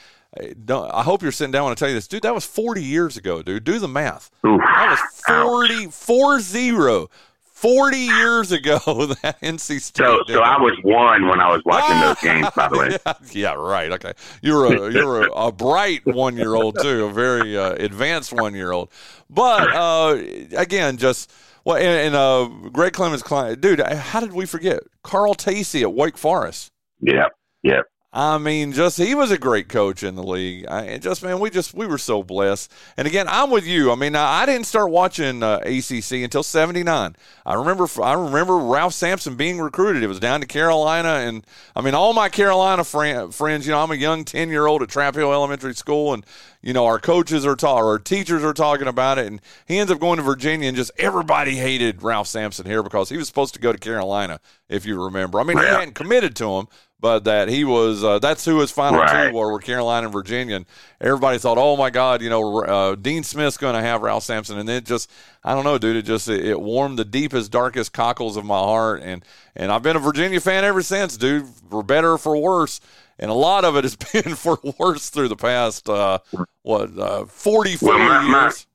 I 0.69 1.03
hope 1.03 1.21
you're 1.21 1.31
sitting 1.31 1.51
down 1.51 1.65
when 1.65 1.71
I 1.71 1.75
tell 1.75 1.87
you 1.87 1.95
this, 1.95 2.07
dude. 2.07 2.23
That 2.23 2.33
was 2.33 2.45
40 2.45 2.83
years 2.83 3.17
ago, 3.17 3.41
dude. 3.41 3.63
Do 3.63 3.79
the 3.79 3.87
math. 3.87 4.31
That 4.43 4.89
was 4.89 5.23
40, 5.25 5.87
4 5.87 6.39
0, 6.39 7.09
40 7.41 7.97
years 7.97 8.51
ago. 8.51 8.79
That 9.21 9.39
NC 9.41 9.81
State. 9.81 9.97
so 9.97 10.19
so 10.27 10.41
I 10.41 10.59
was 10.59 10.77
one 10.83 11.27
when 11.27 11.39
I 11.39 11.51
was 11.51 11.61
watching 11.65 11.99
those 11.99 12.19
games. 12.21 12.47
By 12.55 12.67
the 12.67 12.77
way, 12.77 12.97
yeah, 13.05 13.13
yeah, 13.31 13.53
right. 13.53 13.91
Okay, 13.93 14.13
you're 14.41 14.65
a 14.65 14.91
you're 14.91 15.23
a, 15.23 15.31
a 15.31 15.51
bright 15.51 16.05
one 16.05 16.35
year 16.35 16.55
old 16.55 16.77
too, 16.81 17.05
a 17.05 17.11
very 17.11 17.57
uh, 17.57 17.73
advanced 17.73 18.33
one 18.33 18.55
year 18.55 18.71
old. 18.71 18.89
But 19.29 19.73
uh, 19.73 20.17
again, 20.57 20.97
just 20.97 21.31
well, 21.66 21.78
and, 21.78 21.86
and 21.86 22.16
uh, 22.16 22.70
Greg 22.70 22.93
Clemens' 22.93 23.24
client, 23.24 23.59
dude. 23.59 23.80
How 23.82 24.20
did 24.20 24.34
we 24.34 24.45
forget 24.45 24.80
Carl 25.03 25.36
Tacy 25.36 25.82
at 25.82 25.93
Wake 25.93 26.18
Forest? 26.18 26.72
yeah, 27.01 27.28
yeah. 27.63 27.82
I 28.18 28.38
mean, 28.38 28.72
just 28.72 28.97
he 28.97 29.13
was 29.13 29.30
a 29.30 29.38
great 29.38 29.68
coach 29.68 30.01
in 30.01 30.16
the 30.16 30.24
league. 30.24 30.66
I, 30.70 30.84
and 30.84 31.03
just 31.03 31.22
man, 31.22 31.38
we 31.38 31.49
just 31.49 31.74
we 31.74 31.86
were 31.86 31.97
so 31.97 32.24
blessed. 32.24 32.72
And 32.95 33.09
again, 33.09 33.28
I'm 33.28 33.51
with 33.51 33.68
you. 33.68 33.91
I 33.91 33.95
mean, 33.95 34.16
I, 34.16 34.43
I 34.43 34.45
didn't 34.45 34.68
start 34.68 34.89
watching 34.89 35.43
uh, 35.43 35.59
ACC 35.66 36.24
until 36.24 36.41
'79. 36.41 37.18
I 37.45 37.53
remember 37.53 37.86
I 38.01 38.13
remember 38.13 38.55
Ralph 38.55 38.93
Sampson 38.93 39.36
being 39.36 39.59
recruited. 39.59 40.01
It 40.01 40.07
was 40.07 40.22
down 40.22 40.39
to 40.39 40.47
Carolina, 40.47 41.09
and 41.09 41.45
I 41.76 41.82
mean, 41.82 41.93
all 41.93 42.13
my 42.13 42.30
Carolina 42.30 42.86
friend, 42.86 43.36
friends. 43.36 43.68
You 43.68 43.74
know, 43.74 43.84
I'm 43.84 43.91
a 43.91 43.95
young 43.95 44.24
ten 44.24 44.47
year 44.47 44.66
old 44.66 44.82
at 44.82 44.88
Trap 44.88 45.16
Hill 45.16 45.34
Elementary 45.34 45.76
School, 45.76 46.13
and 46.13 46.26
you 46.66 46.72
know, 46.74 46.86
our 46.86 46.99
coaches 46.99 47.45
are 47.45 47.55
talking, 47.55 47.86
our 47.86 47.99
teachers 47.99 48.43
are 48.43 48.53
talking 48.53 48.88
about 48.88 49.20
it, 49.20 49.28
and 49.28 49.39
he 49.68 49.78
ends 49.78 49.91
up 49.91 49.99
going 49.99 50.18
to 50.18 50.24
Virginia, 50.24 50.68
and 50.68 50.76
just 50.76 50.89
everybody 50.97 51.57
hated 51.57 52.01
Ralph 52.01 52.28
Sampson 52.28 52.66
here 52.66 52.82
because 52.82 53.09
he 53.09 53.18
was 53.18 53.28
supposed 53.28 53.53
to 53.53 53.59
go 53.59 53.72
to 53.72 53.78
Carolina, 53.78 54.39
if 54.68 54.84
you 54.84 55.03
remember. 55.03 55.39
I 55.39 55.43
mean, 55.43 55.59
he 55.59 55.66
hadn't 55.66 55.93
committed 55.93 56.36
to 56.38 56.57
him, 56.57 56.68
but 56.99 57.25
that 57.25 57.49
he 57.49 57.63
was 57.63 58.03
uh, 58.03 58.19
that's 58.19 58.45
who 58.45 58.59
his 58.59 58.71
final 58.71 58.99
Right. 58.99 59.29
two 59.29 59.35
were, 59.35 59.51
were 59.51 59.59
Carolina 59.59 60.07
and 60.07 60.13
Virginia. 60.13 60.55
And 60.55 60.65
everybody 61.01 61.37
thought, 61.37 61.57
oh 61.57 61.75
my 61.77 61.89
God, 61.89 62.21
you 62.21 62.29
know, 62.29 62.63
uh, 62.63 62.95
Dean 62.95 63.23
Smith's 63.23 63.57
going 63.57 63.75
to 63.75 63.81
have 63.81 64.01
Ralph 64.01 64.23
Sampson, 64.23 64.57
and 64.57 64.67
then 64.67 64.77
it 64.77 64.85
just 64.85 65.11
I 65.43 65.53
don't 65.53 65.63
know, 65.63 65.77
dude. 65.77 65.97
It 65.97 66.05
just 66.05 66.27
it, 66.29 66.45
it 66.45 66.59
warmed 66.59 66.97
the 66.97 67.05
deepest, 67.05 67.51
darkest 67.51 67.93
cockles 67.93 68.37
of 68.37 68.45
my 68.45 68.57
heart, 68.57 69.01
and 69.03 69.23
and 69.55 69.71
I've 69.71 69.83
been 69.83 69.95
a 69.95 69.99
Virginia 69.99 70.39
fan 70.39 70.63
ever 70.63 70.81
since, 70.81 71.17
dude. 71.17 71.47
For 71.69 71.83
better 71.83 72.13
or 72.13 72.17
for 72.17 72.37
worse. 72.37 72.79
And 73.17 73.31
a 73.31 73.33
lot 73.35 73.63
of 73.63 73.77
it 73.77 73.85
has 73.85 73.95
been 74.23 74.35
for 74.35 74.59
worse 74.77 75.09
through 75.09 75.29
the 75.29 75.37
past, 75.37 75.87
uh, 75.87 76.19
what, 76.63 76.97
uh, 76.99 77.23
40, 77.25 77.77
40 77.77 77.85
Well, 77.85 77.97
my- 77.99 78.21
my- 78.27 78.43
years. 78.43 78.67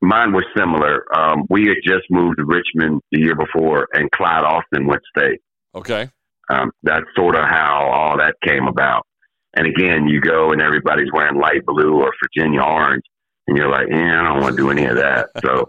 Mine 0.00 0.32
was 0.32 0.44
similar. 0.56 1.04
Um, 1.16 1.46
we 1.48 1.66
had 1.68 1.76
just 1.84 2.10
moved 2.10 2.38
to 2.38 2.44
Richmond 2.44 3.02
the 3.12 3.20
year 3.20 3.36
before, 3.36 3.86
and 3.92 4.10
Clyde 4.10 4.42
Austin 4.42 4.86
went 4.86 5.02
state. 5.16 5.40
Okay. 5.74 6.08
Um, 6.50 6.70
that's 6.82 7.06
sort 7.16 7.36
of 7.36 7.44
how 7.44 7.88
all 7.92 8.18
that 8.18 8.34
came 8.46 8.66
about. 8.66 9.06
And 9.54 9.66
again, 9.66 10.06
you 10.08 10.20
go 10.20 10.50
and 10.50 10.60
everybody's 10.62 11.10
wearing 11.12 11.38
light 11.40 11.64
blue 11.66 11.94
or 12.00 12.12
Virginia 12.22 12.62
orange, 12.62 13.04
and 13.46 13.56
you're 13.56 13.70
like, 13.70 13.86
yeah, 13.90 14.20
I 14.20 14.24
don't 14.24 14.40
want 14.40 14.56
to 14.56 14.62
do 14.62 14.70
any 14.70 14.84
of 14.86 14.96
that. 14.96 15.28
So 15.44 15.68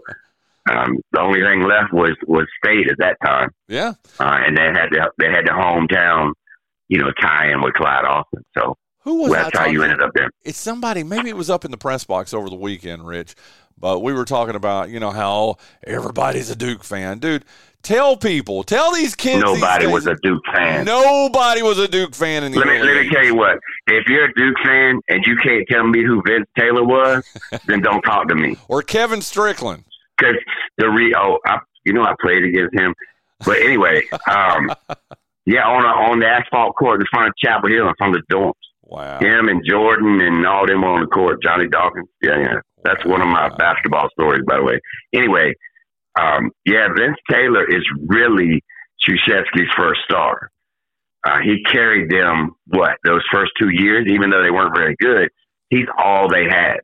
um, 0.70 0.96
the 1.12 1.20
only 1.20 1.40
thing 1.42 1.60
left 1.62 1.92
was 1.92 2.16
was 2.26 2.46
state 2.64 2.90
at 2.90 2.96
that 2.98 3.18
time, 3.24 3.50
Yeah. 3.68 3.92
uh, 4.18 4.38
and 4.46 4.56
they 4.56 4.64
had 4.64 4.88
the 4.90 5.10
they 5.18 5.26
had 5.30 5.44
the 5.44 5.52
hometown, 5.52 6.32
you 6.88 6.98
know, 6.98 7.10
tie 7.20 7.50
in 7.52 7.60
with 7.60 7.74
Clyde 7.74 8.06
Austin. 8.06 8.42
So 8.56 8.76
Who 9.04 9.22
was 9.22 9.32
that's 9.32 9.56
I 9.56 9.62
how 9.64 9.66
you 9.68 9.82
ended 9.82 10.00
up 10.02 10.10
there. 10.14 10.30
It's 10.44 10.58
somebody, 10.58 11.02
maybe 11.04 11.28
it 11.28 11.36
was 11.36 11.50
up 11.50 11.64
in 11.64 11.70
the 11.70 11.76
press 11.76 12.04
box 12.04 12.32
over 12.34 12.48
the 12.48 12.56
weekend, 12.56 13.06
Rich, 13.06 13.34
but 13.78 14.00
we 14.00 14.12
were 14.12 14.24
talking 14.24 14.54
about, 14.54 14.88
you 14.90 14.98
know, 14.98 15.10
how 15.10 15.56
everybody's 15.86 16.48
a 16.50 16.56
Duke 16.56 16.82
fan. 16.82 17.18
Dude, 17.18 17.44
tell 17.82 18.16
people, 18.16 18.62
tell 18.62 18.92
these 18.94 19.14
kids. 19.14 19.44
these 19.44 19.60
Nobody 19.60 19.84
days- 19.84 19.92
was 19.92 20.06
a 20.06 20.14
Duke 20.22 20.42
fan. 20.54 20.86
Nobody 20.86 21.62
was 21.62 21.78
a 21.78 21.86
Duke 21.86 22.14
fan 22.14 22.44
in 22.44 22.52
the 22.52 22.58
Let 22.58 22.66
me 22.66 22.78
let 22.82 23.02
me 23.04 23.10
tell 23.10 23.24
you 23.24 23.34
what. 23.34 23.58
If 23.86 24.08
you're 24.08 24.24
a 24.24 24.34
Duke 24.34 24.56
fan 24.64 25.00
and 25.08 25.22
you 25.26 25.36
can't 25.36 25.66
tell 25.68 25.86
me 25.86 26.02
who 26.02 26.22
Vince 26.26 26.46
Taylor 26.58 26.84
was, 26.84 27.24
then 27.66 27.82
don't 27.82 28.00
talk 28.02 28.28
to 28.28 28.34
me. 28.34 28.56
Or 28.68 28.80
Kevin 28.82 29.20
Strickland. 29.20 29.84
Because 30.16 30.36
the 30.78 30.88
re 30.88 31.14
oh, 31.18 31.38
I, 31.44 31.58
you 31.84 31.92
know 31.92 32.02
I 32.04 32.14
played 32.22 32.44
against 32.44 32.74
him. 32.74 32.94
But 33.44 33.58
anyway, 33.60 34.02
um, 34.30 34.70
yeah, 35.44 35.66
on 35.66 35.84
a, 35.84 36.10
on 36.10 36.20
the 36.20 36.26
asphalt 36.26 36.76
court 36.76 37.00
in 37.02 37.06
front 37.10 37.28
of 37.28 37.34
Chapel 37.36 37.68
Hill, 37.68 37.86
in 37.88 37.94
front 37.98 38.16
of 38.16 38.22
the 38.26 38.34
dorms. 38.34 38.52
Wow. 38.86 39.18
Him 39.18 39.48
and 39.48 39.62
Jordan 39.68 40.20
and 40.20 40.46
all 40.46 40.66
them 40.66 40.84
on 40.84 41.00
the 41.00 41.06
court. 41.06 41.42
Johnny 41.42 41.68
Dawkins. 41.68 42.08
Yeah, 42.22 42.38
yeah. 42.40 42.54
That's 42.84 43.04
one 43.06 43.22
of 43.22 43.28
my 43.28 43.48
basketball 43.56 44.08
stories, 44.12 44.42
by 44.46 44.58
the 44.58 44.62
way. 44.64 44.78
Anyway, 45.14 45.54
um, 46.20 46.50
yeah, 46.66 46.88
Vince 46.96 47.16
Taylor 47.30 47.64
is 47.68 47.82
really 48.06 48.62
Krzyzewski's 49.02 49.72
first 49.76 50.00
star. 50.04 50.50
Uh, 51.26 51.38
he 51.42 51.62
carried 51.64 52.10
them 52.10 52.50
what 52.66 52.92
those 53.04 53.22
first 53.32 53.52
two 53.58 53.70
years, 53.70 54.06
even 54.08 54.28
though 54.30 54.42
they 54.42 54.50
weren't 54.50 54.76
very 54.76 54.94
good. 55.00 55.30
He's 55.70 55.86
all 55.98 56.28
they 56.28 56.44
had, 56.44 56.80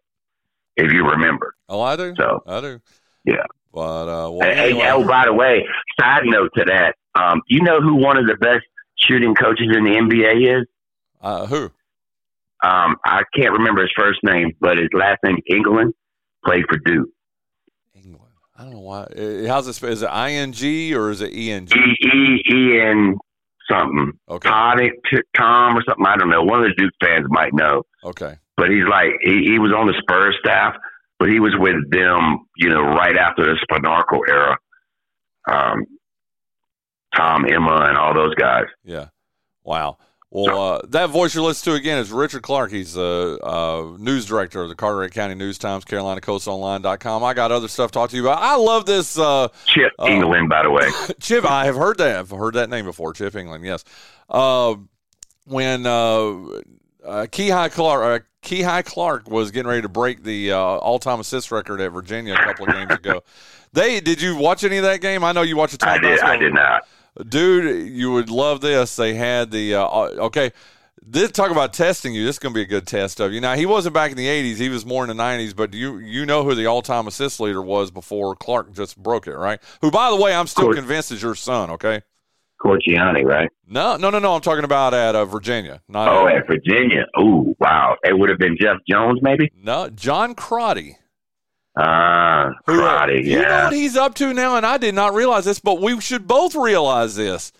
if 0.77 0.91
you 0.93 1.07
remember. 1.07 1.55
Oh, 1.69 1.83
I 1.83 1.97
do. 1.97 2.15
So 2.19 2.43
I 2.47 2.61
do. 2.63 2.81
yeah. 3.25 3.45
But, 3.73 4.09
uh, 4.09 4.31
well, 4.33 4.41
Hey, 4.49 4.55
hey, 4.57 4.71
anyway. 4.71 4.89
oh, 4.93 5.07
by 5.07 5.27
the 5.27 5.35
way, 5.35 5.65
side 6.01 6.23
note 6.25 6.51
to 6.57 6.65
that, 6.65 6.95
um, 7.15 7.43
you 7.47 7.63
know 7.63 7.81
who 7.81 7.97
one 7.97 8.17
of 8.17 8.27
the 8.27 8.35
best 8.37 8.65
shooting 8.97 9.35
coaches 9.35 9.69
in 9.77 9.85
the 9.85 9.91
NBA 9.91 10.61
is? 10.63 10.67
Uh, 11.21 11.47
who? 11.47 11.71
Um, 12.63 12.97
I 13.07 13.23
can't 13.35 13.53
remember 13.53 13.83
his 13.83 13.93
first 13.99 14.21
name, 14.23 14.53
but 14.61 14.79
his 14.79 14.89
last 14.93 15.19
name 15.25 15.39
England. 15.47 15.95
Played 16.45 16.65
for 16.71 16.79
Duke. 16.79 17.09
England. 17.95 18.33
I 18.57 18.63
don't 18.63 18.73
know 18.73 18.81
why. 18.81 19.07
How's 19.47 19.67
this? 19.67 19.83
Is 19.83 20.03
it 20.03 20.11
ing 20.11 20.95
or 20.95 21.11
is 21.11 21.21
it 21.21 21.33
eng? 21.33 21.69
E 21.75 22.07
E 22.07 22.43
E 22.51 22.81
N 22.81 23.19
something. 23.71 24.13
Okay. 24.29 24.49
Tom 25.37 25.77
or 25.77 25.83
something. 25.87 26.07
I 26.07 26.17
don't 26.17 26.31
know. 26.31 26.43
One 26.43 26.65
of 26.65 26.69
the 26.69 26.75
Duke 26.77 26.93
fans 27.03 27.27
might 27.29 27.53
know. 27.53 27.83
Okay. 28.05 28.37
But 28.57 28.71
he's 28.71 28.87
like 28.89 29.13
he, 29.23 29.45
he 29.45 29.59
was 29.59 29.73
on 29.73 29.87
the 29.87 29.95
Spurs 30.03 30.37
staff, 30.41 30.75
but 31.19 31.29
he 31.29 31.41
was 31.41 31.55
with 31.59 31.91
them, 31.91 32.47
you 32.57 32.69
know, 32.69 32.83
right 32.83 33.17
after 33.17 33.45
the 33.45 33.57
Spanarkel 33.71 34.21
era. 34.29 34.57
Um, 35.49 35.85
Tom 37.15 37.45
Emma 37.47 37.87
and 37.89 37.97
all 37.97 38.15
those 38.15 38.35
guys. 38.35 38.67
Yeah. 38.85 39.09
Wow. 39.65 39.99
Well, 40.33 40.74
uh, 40.74 40.81
that 40.91 41.11
voice 41.11 41.35
you're 41.35 41.43
listening 41.43 41.74
to 41.74 41.81
again 41.81 41.99
is 41.99 42.12
Richard 42.12 42.43
Clark. 42.43 42.70
He's 42.70 42.95
the 42.95 43.39
uh, 43.43 43.97
news 43.99 44.26
director 44.26 44.62
of 44.62 44.68
the 44.68 44.76
Carteret 44.76 45.12
County 45.12 45.35
News 45.35 45.59
Times, 45.59 45.85
CarolinaCoastOnline.com. 45.85 47.24
I 47.24 47.35
got 47.35 47.51
other 47.51 47.66
stuff 47.66 47.91
to 47.91 47.95
talk 47.95 48.11
to 48.11 48.16
you 48.16 48.22
about. 48.22 48.41
I 48.41 48.55
love 48.55 48.87
this. 48.87 49.18
Uh, 49.18 49.49
Chip 49.66 49.93
uh, 49.99 50.07
England, 50.07 50.49
by 50.49 50.62
the 50.62 50.70
way. 50.70 50.89
Chip, 51.20 51.45
I 51.45 51.64
have 51.64 51.74
heard 51.74 51.99
that. 51.99 52.16
I've 52.16 52.31
heard 52.31 52.55
that 52.55 52.70
name 52.70 52.85
before. 52.85 53.12
Chip 53.12 53.35
England, 53.35 53.64
yes. 53.64 53.85
uh, 54.28 54.76
when 55.47 55.85
uh, 55.85 55.91
uh, 55.91 57.26
Kihei 57.26 57.70
Clark. 57.72 58.22
Uh, 58.22 58.24
Kihei 58.43 58.83
Clark 58.85 59.28
was 59.28 59.51
getting 59.51 59.68
ready 59.68 59.83
to 59.83 59.89
break 59.89 60.22
the 60.22 60.53
uh, 60.53 60.57
all-time 60.57 61.20
assist 61.20 61.51
record 61.51 61.78
at 61.81 61.93
Virginia 61.93 62.33
a 62.33 62.43
couple 62.43 62.66
of 62.66 62.72
games 62.72 62.93
ago. 62.93 63.22
They 63.72 64.01
did 64.01 64.20
you 64.20 64.37
watch 64.37 64.64
any 64.64 64.78
of 64.78 64.83
that 64.83 65.01
game? 65.01 65.22
I 65.22 65.31
know 65.31 65.43
you 65.43 65.57
watched 65.57 65.74
a 65.74 65.78
ton. 65.78 65.91
I 65.91 65.99
did. 65.99 66.18
I 66.18 66.37
did 66.37 66.53
not. 66.53 66.83
Dude, 67.29 67.89
you 67.91 68.13
would 68.13 68.31
love 68.31 68.61
this. 68.61 68.97
They 68.97 69.15
had 69.15 69.51
the 69.51 69.75
uh, 69.75 69.87
okay. 70.27 70.53
This 71.03 71.31
talk 71.33 71.51
about 71.51 71.73
testing 71.73 72.15
you. 72.15 72.25
This 72.25 72.37
is 72.37 72.39
going 72.39 72.53
to 72.53 72.59
be 72.59 72.63
a 72.63 72.67
good 72.67 72.87
test 72.87 73.21
of 73.21 73.33
you. 73.33 73.41
Now 73.41 73.55
he 73.57 73.65
wasn't 73.67 73.95
back 73.95 74.11
in 74.11 74.17
the 74.17 74.27
'80s. 74.27 74.57
He 74.57 74.69
was 74.69 74.85
more 74.87 75.03
in 75.03 75.09
the 75.09 75.21
'90s. 75.23 75.57
But 75.57 75.73
you 75.75 75.99
you 75.99 76.25
know 76.27 76.45
who 76.45 76.55
the 76.55 76.67
all-time 76.67 77.07
assist 77.09 77.41
leader 77.41 77.63
was 77.63 77.91
before 77.91 78.37
Clark 78.37 78.73
just 78.75 78.97
broke 79.03 79.27
it, 79.27 79.35
right? 79.35 79.61
Who, 79.81 79.91
by 79.91 80.11
the 80.11 80.17
way, 80.17 80.35
I'm 80.35 80.47
still 80.47 80.65
Court- 80.65 80.77
convinced 80.77 81.11
is 81.11 81.23
your 81.23 81.35
son. 81.35 81.71
Okay. 81.71 82.03
Corchiani, 82.63 83.25
right? 83.25 83.49
No, 83.67 83.97
no, 83.97 84.11
no, 84.11 84.19
no. 84.19 84.35
I'm 84.35 84.43
talking 84.43 84.65
about 84.65 84.93
at 84.93 85.15
uh, 85.17 85.25
Virginia. 85.25 85.81
Not 85.89 86.09
Oh, 86.09 86.29
at 86.29 86.47
Virginia. 86.47 87.07
Ooh, 87.19 87.57
wow. 87.59 87.97
It 88.05 88.19
would 88.19 88.29
have 88.29 88.39
been 88.39 88.57
Jeff 88.61 88.77
Jones, 88.87 89.19
maybe. 89.23 89.51
no, 89.57 89.89
John 89.89 90.35
Crotty. 90.35 90.99
Ah, 91.83 92.51
Who, 92.66 92.78
Crotty. 92.78 93.22
You 93.24 93.43
know 93.43 93.64
what 93.64 93.72
he's 93.72 93.97
up 93.97 94.14
to 94.16 94.33
now, 94.35 94.57
and 94.57 94.66
I 94.66 94.76
did 94.78 94.95
not 94.95 95.14
realize 95.14 95.45
this, 95.45 95.61
but 95.61 95.81
we 95.81 96.01
should 96.01 96.26
both 96.26 96.55
realize 96.55 97.16
this. 97.16 97.53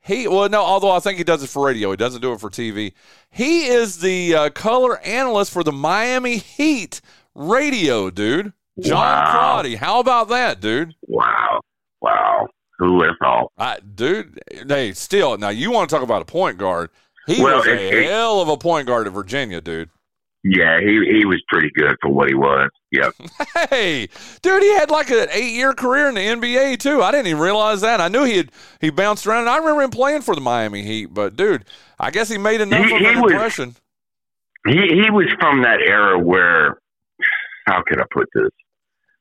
He 0.00 0.26
well, 0.26 0.48
no, 0.48 0.60
although 0.62 0.90
I 0.90 1.00
think 1.00 1.18
he 1.18 1.24
does 1.24 1.42
it 1.42 1.48
for 1.50 1.66
radio, 1.66 1.90
he 1.90 1.96
doesn't 1.96 2.20
do 2.22 2.32
it 2.32 2.40
for 2.40 2.48
TV. 2.50 2.92
He 3.30 3.66
is 3.66 3.98
the 3.98 4.34
uh, 4.34 4.50
color 4.50 4.98
analyst 5.00 5.52
for 5.52 5.62
the 5.62 5.72
Miami 5.72 6.38
Heat 6.38 7.00
radio, 7.34 8.08
dude. 8.10 8.52
John 8.80 8.96
Wow. 9.00 9.30
Crotty. 9.32 9.74
How 9.76 10.00
about 10.00 10.28
that, 10.28 10.60
dude? 10.60 10.94
Wow. 11.06 11.60
Wow. 12.00 12.46
Who 12.78 12.94
would 12.94 13.08
have 13.08 13.16
thought? 13.20 13.52
I, 13.58 13.78
dude, 13.80 14.38
hey, 14.68 14.92
still 14.92 15.36
now 15.36 15.48
you 15.48 15.70
want 15.72 15.90
to 15.90 15.94
talk 15.94 16.04
about 16.04 16.22
a 16.22 16.26
point 16.26 16.58
guard? 16.58 16.90
He 17.26 17.42
Well, 17.42 17.58
was 17.58 17.66
a 17.66 17.98
it- 17.98 18.06
hell 18.08 18.40
of 18.40 18.48
a 18.48 18.56
point 18.56 18.86
guard 18.86 19.06
at 19.08 19.12
Virginia, 19.12 19.60
dude. 19.60 19.90
Yeah, 20.44 20.78
he 20.80 21.18
he 21.18 21.24
was 21.26 21.42
pretty 21.48 21.70
good 21.74 21.96
for 22.00 22.10
what 22.10 22.28
he 22.28 22.34
was. 22.34 22.70
Yep. 22.92 23.12
Hey, 23.70 24.08
dude, 24.40 24.62
he 24.62 24.72
had 24.74 24.88
like 24.90 25.10
an 25.10 25.26
eight-year 25.32 25.74
career 25.74 26.08
in 26.08 26.14
the 26.14 26.20
NBA 26.20 26.78
too. 26.78 27.02
I 27.02 27.10
didn't 27.10 27.26
even 27.26 27.42
realize 27.42 27.80
that. 27.80 28.00
I 28.00 28.06
knew 28.08 28.22
he 28.24 28.36
had 28.36 28.52
he 28.80 28.90
bounced 28.90 29.26
around. 29.26 29.40
And 29.42 29.50
I 29.50 29.56
remember 29.58 29.82
him 29.82 29.90
playing 29.90 30.22
for 30.22 30.34
the 30.34 30.40
Miami 30.40 30.82
Heat, 30.82 31.06
but 31.12 31.34
dude, 31.36 31.64
I 31.98 32.10
guess 32.12 32.28
he 32.28 32.38
made 32.38 32.60
enough 32.60 32.86
He- 32.86 32.94
of 32.94 33.02
an 33.14 33.20
was- 33.20 33.32
impression. 33.32 33.74
he 34.66 34.74
he 34.74 35.10
was 35.10 35.26
from 35.40 35.62
that 35.62 35.80
era 35.84 36.18
where 36.18 36.78
how 37.66 37.82
could 37.86 38.00
I 38.00 38.04
put 38.12 38.28
this? 38.34 38.48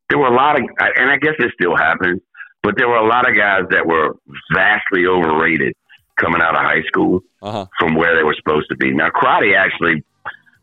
There 0.10 0.20
were 0.20 0.28
a 0.28 0.36
lot 0.36 0.56
of 0.58 0.64
and 0.80 1.10
I 1.10 1.18
guess 1.18 1.34
it 1.40 1.52
still 1.60 1.76
happens, 1.76 2.22
but 2.64 2.76
there 2.78 2.88
were 2.88 2.96
a 2.98 3.08
lot 3.08 3.28
of 3.30 3.36
guys 3.36 3.64
that 3.72 3.86
were 3.86 4.16
vastly 4.54 5.06
overrated 5.08 5.74
coming 6.20 6.42
out 6.42 6.56
of 6.56 6.62
high 6.64 6.84
school 6.88 7.22
Uh-huh. 7.42 7.66
from 7.80 7.96
where 7.96 8.16
they 8.16 8.24
were 8.24 8.36
supposed 8.36 8.70
to 8.70 8.78
be. 8.78 8.92
Now 8.94 9.10
Crotty 9.10 9.56
actually 9.56 10.04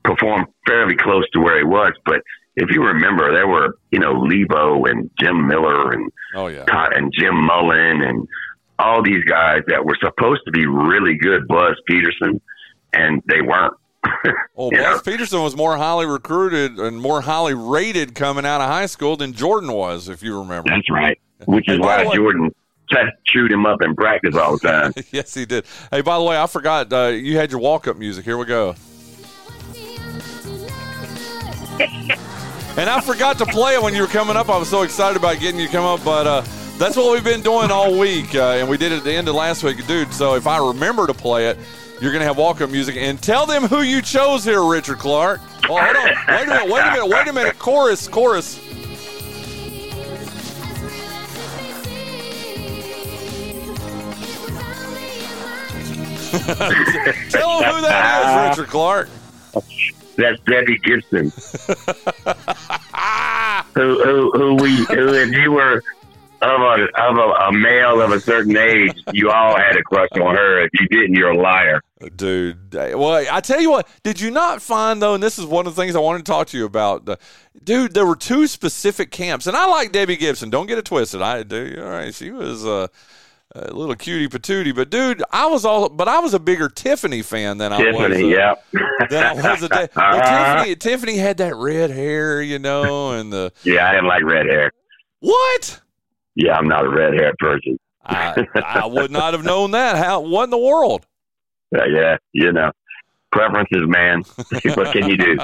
performed 0.05 0.47
fairly 0.67 0.97
close 0.97 1.25
to 1.33 1.41
where 1.41 1.59
he 1.59 1.65
was, 1.65 1.93
but 2.05 2.21
if 2.57 2.71
you 2.71 2.83
remember, 2.85 3.33
there 3.33 3.49
were 3.49 3.77
you 3.91 3.99
know 3.99 4.13
Lebo 4.13 4.85
and 4.85 5.11
Jim 5.19 5.49
Miller 5.49 5.91
and 5.91 6.11
Oh 6.35 6.49
yeah. 6.49 6.65
And 6.69 7.13
Jim 7.17 7.35
Mullen 7.35 8.03
and 8.03 8.29
all 8.79 9.03
these 9.03 9.25
guys 9.25 9.63
that 9.69 9.85
were 9.85 9.97
supposed 10.01 10.43
to 10.47 10.51
be 10.51 10.67
really 10.67 11.15
good. 11.17 11.47
Buzz 11.47 11.77
Peterson, 11.87 12.41
and 12.93 13.23
they 13.29 13.41
weren't. 13.41 13.75
Well, 14.57 14.71
Buzz 14.71 14.81
know? 14.81 15.01
Peterson 15.01 15.43
was 15.43 15.57
more 15.57 15.77
highly 15.77 16.07
recruited 16.07 16.79
and 16.79 17.01
more 17.01 17.23
highly 17.23 17.55
rated 17.55 18.15
coming 18.15 18.47
out 18.47 18.61
of 18.61 18.69
high 18.69 18.87
school 18.87 19.17
than 19.17 19.33
Jordan 19.33 19.73
was, 19.73 20.09
if 20.09 20.23
you 20.23 20.39
remember. 20.39 20.71
That's 20.71 20.89
right. 20.89 21.19
Which 21.47 21.69
is 21.69 21.81
why 21.81 22.07
way- 22.07 22.15
Jordan 22.15 22.55
chewed 23.27 23.51
him 23.51 23.67
up 23.67 23.83
in 23.83 23.97
practice 23.97 24.37
all 24.37 24.57
the 24.57 24.69
time. 24.69 24.93
yes, 25.11 25.35
he 25.35 25.45
did. 25.45 25.65
Hey, 25.91 26.03
by 26.03 26.19
the 26.19 26.23
way, 26.23 26.39
I 26.39 26.47
forgot 26.47 26.93
uh, 26.93 27.07
you 27.09 27.37
had 27.37 27.51
your 27.51 27.61
walk-up 27.61 27.97
music. 27.97 28.25
Here 28.25 28.39
we 28.39 28.45
go. 28.45 28.77
And 32.77 32.91
I 32.91 33.01
forgot 33.01 33.39
to 33.39 33.47
play 33.47 33.75
it 33.75 33.83
when 33.83 33.95
you 33.95 34.03
were 34.03 34.09
coming 34.09 34.37
up. 34.37 34.49
I 34.49 34.59
was 34.59 34.69
so 34.69 34.83
excited 34.83 35.17
about 35.17 35.39
getting 35.39 35.61
you 35.61 35.69
come 35.69 35.85
up, 35.85 36.05
but 36.05 36.27
uh, 36.27 36.41
that's 36.77 36.97
what 36.97 37.13
we've 37.13 37.23
been 37.23 37.43
doing 37.43 37.71
all 37.71 37.97
week, 37.97 38.35
uh, 38.35 38.57
and 38.59 38.69
we 38.69 38.77
did 38.77 38.91
it 38.91 38.97
at 38.99 39.05
the 39.05 39.13
end 39.13 39.29
of 39.29 39.37
last 39.37 39.63
week, 39.63 39.87
dude. 39.87 40.13
So 40.13 40.35
if 40.35 40.49
I 40.49 40.59
remember 40.59 41.07
to 41.07 41.15
play 41.15 41.49
it, 41.49 41.59
you're 42.01 42.13
gonna 42.13 42.25
have 42.25 42.37
walk-up 42.37 42.71
music, 42.71 42.97
and 42.97 43.23
tell 43.23 43.47
them 43.47 43.63
who 43.63 43.83
you 43.83 44.03
chose 44.03 44.45
here, 44.45 44.65
Richard 44.65 44.99
Clark. 44.99 45.41
Oh, 45.69 45.81
hold 45.81 45.97
on, 45.97 46.05
wait 46.29 46.43
a 46.43 46.47
minute, 46.47 46.73
wait 46.73 46.81
a 46.81 46.91
minute, 46.91 47.07
wait 47.07 47.29
a 47.29 47.33
minute. 47.33 47.59
Chorus, 47.61 48.09
chorus. 48.09 48.61
Tell 57.31 57.61
them 57.61 57.75
who 57.75 57.81
that 57.83 58.51
is, 58.51 58.59
Richard 58.59 58.71
Clark. 58.71 59.09
That's 60.17 60.41
Debbie 60.43 60.79
Gibson. 60.79 61.31
who, 63.75 64.05
who, 64.05 64.31
who 64.33 64.55
we, 64.57 64.77
who, 64.87 65.15
if 65.15 65.33
you 65.33 65.53
were 65.53 65.83
of 66.45 66.61
a 66.61 67.03
of 67.03 67.17
a, 67.17 67.47
a 67.49 67.53
male 67.53 68.01
of 68.01 68.13
a 68.13 68.21
certain 68.21 68.57
age, 68.57 69.03
you 69.13 69.31
all 69.31 69.57
had 69.57 69.77
a 69.77 69.83
crush 69.83 70.11
on 70.13 70.37
her. 70.37 70.65
If 70.65 70.71
you 70.75 70.87
didn't, 70.89 71.15
you're 71.15 71.31
a 71.31 71.37
liar. 71.37 71.81
dude. 72.17 72.75
Well, 72.75 73.27
I 73.31 73.41
tell 73.41 73.61
you 73.61 73.71
what, 73.71 73.89
did 74.03 74.21
you 74.21 74.31
not 74.31 74.61
find 74.63 75.01
though? 75.01 75.15
And 75.15 75.23
this 75.23 75.39
is 75.39 75.47
one 75.47 75.67
of 75.67 75.75
the 75.75 75.81
things 75.81 75.97
I 75.97 76.01
wanted 76.01 76.19
to 76.19 76.31
talk 76.31 76.49
to 76.49 76.59
you 76.59 76.67
about, 76.67 77.09
dude. 77.63 77.95
There 77.95 78.07
were 78.07 78.17
two 78.17 78.47
specific 78.47 79.11
camps, 79.11 79.47
and 79.47 79.57
I 79.57 79.67
like 79.67 79.93
Debbie 79.93 80.17
Gibson. 80.17 80.51
Don't 80.51 80.67
get 80.67 80.79
it 80.79 80.85
twisted. 80.85 81.23
I 81.23 81.43
do. 81.43 81.77
All 81.79 81.91
right, 81.91 82.15
she 82.15 82.31
was 82.31 82.65
uh, 82.67 82.89
a 83.55 83.73
little 83.73 83.95
cutie 83.95 84.29
patootie, 84.29 84.75
but 84.75 84.91
dude, 84.91 85.23
I 85.31 85.47
was 85.47 85.65
all, 85.65 85.89
but 85.89 86.09
I 86.09 86.19
was 86.19 86.35
a 86.35 86.39
bigger 86.39 86.69
Tiffany 86.69 87.23
fan 87.23 87.59
than 87.59 87.73
I 87.73 87.79
was. 87.79 87.87
Tiffany, 87.97 88.35
uh, 88.35 88.37
yeah. 88.39 88.55
Than 89.11 89.45
I 89.45 89.51
was 89.53 89.63
a 89.63 89.69
day. 89.69 89.89
Well, 89.95 90.57
Tiffany, 90.57 90.77
Tiffany 90.77 91.17
had 91.19 91.37
that 91.39 91.55
red 91.55 91.91
hair, 91.91 92.43
you 92.43 92.59
know, 92.59 93.13
and 93.13 93.33
the 93.33 93.53
Yeah, 93.63 93.89
I 93.89 93.93
didn't 93.93 94.07
like 94.09 94.25
red 94.25 94.47
hair. 94.47 94.71
what? 95.21 95.81
Yeah, 96.35 96.57
I'm 96.57 96.67
not 96.67 96.85
a 96.85 96.89
red 96.89 97.15
hair 97.15 97.33
person. 97.39 97.79
I, 98.05 98.47
I 98.65 98.87
would 98.87 99.11
not 99.11 99.35
have 99.35 99.45
known 99.45 99.71
that. 99.73 99.97
How? 99.97 100.21
What 100.21 100.45
in 100.45 100.51
the 100.51 100.59
world? 100.59 101.07
Uh, 101.75 101.85
yeah, 101.87 102.17
you 102.33 102.53
know, 102.53 102.71
preferences, 103.35 103.83
man. 103.87 104.23
what 104.77 104.93
can 104.93 105.09
you 105.09 105.17
do? 105.17 105.39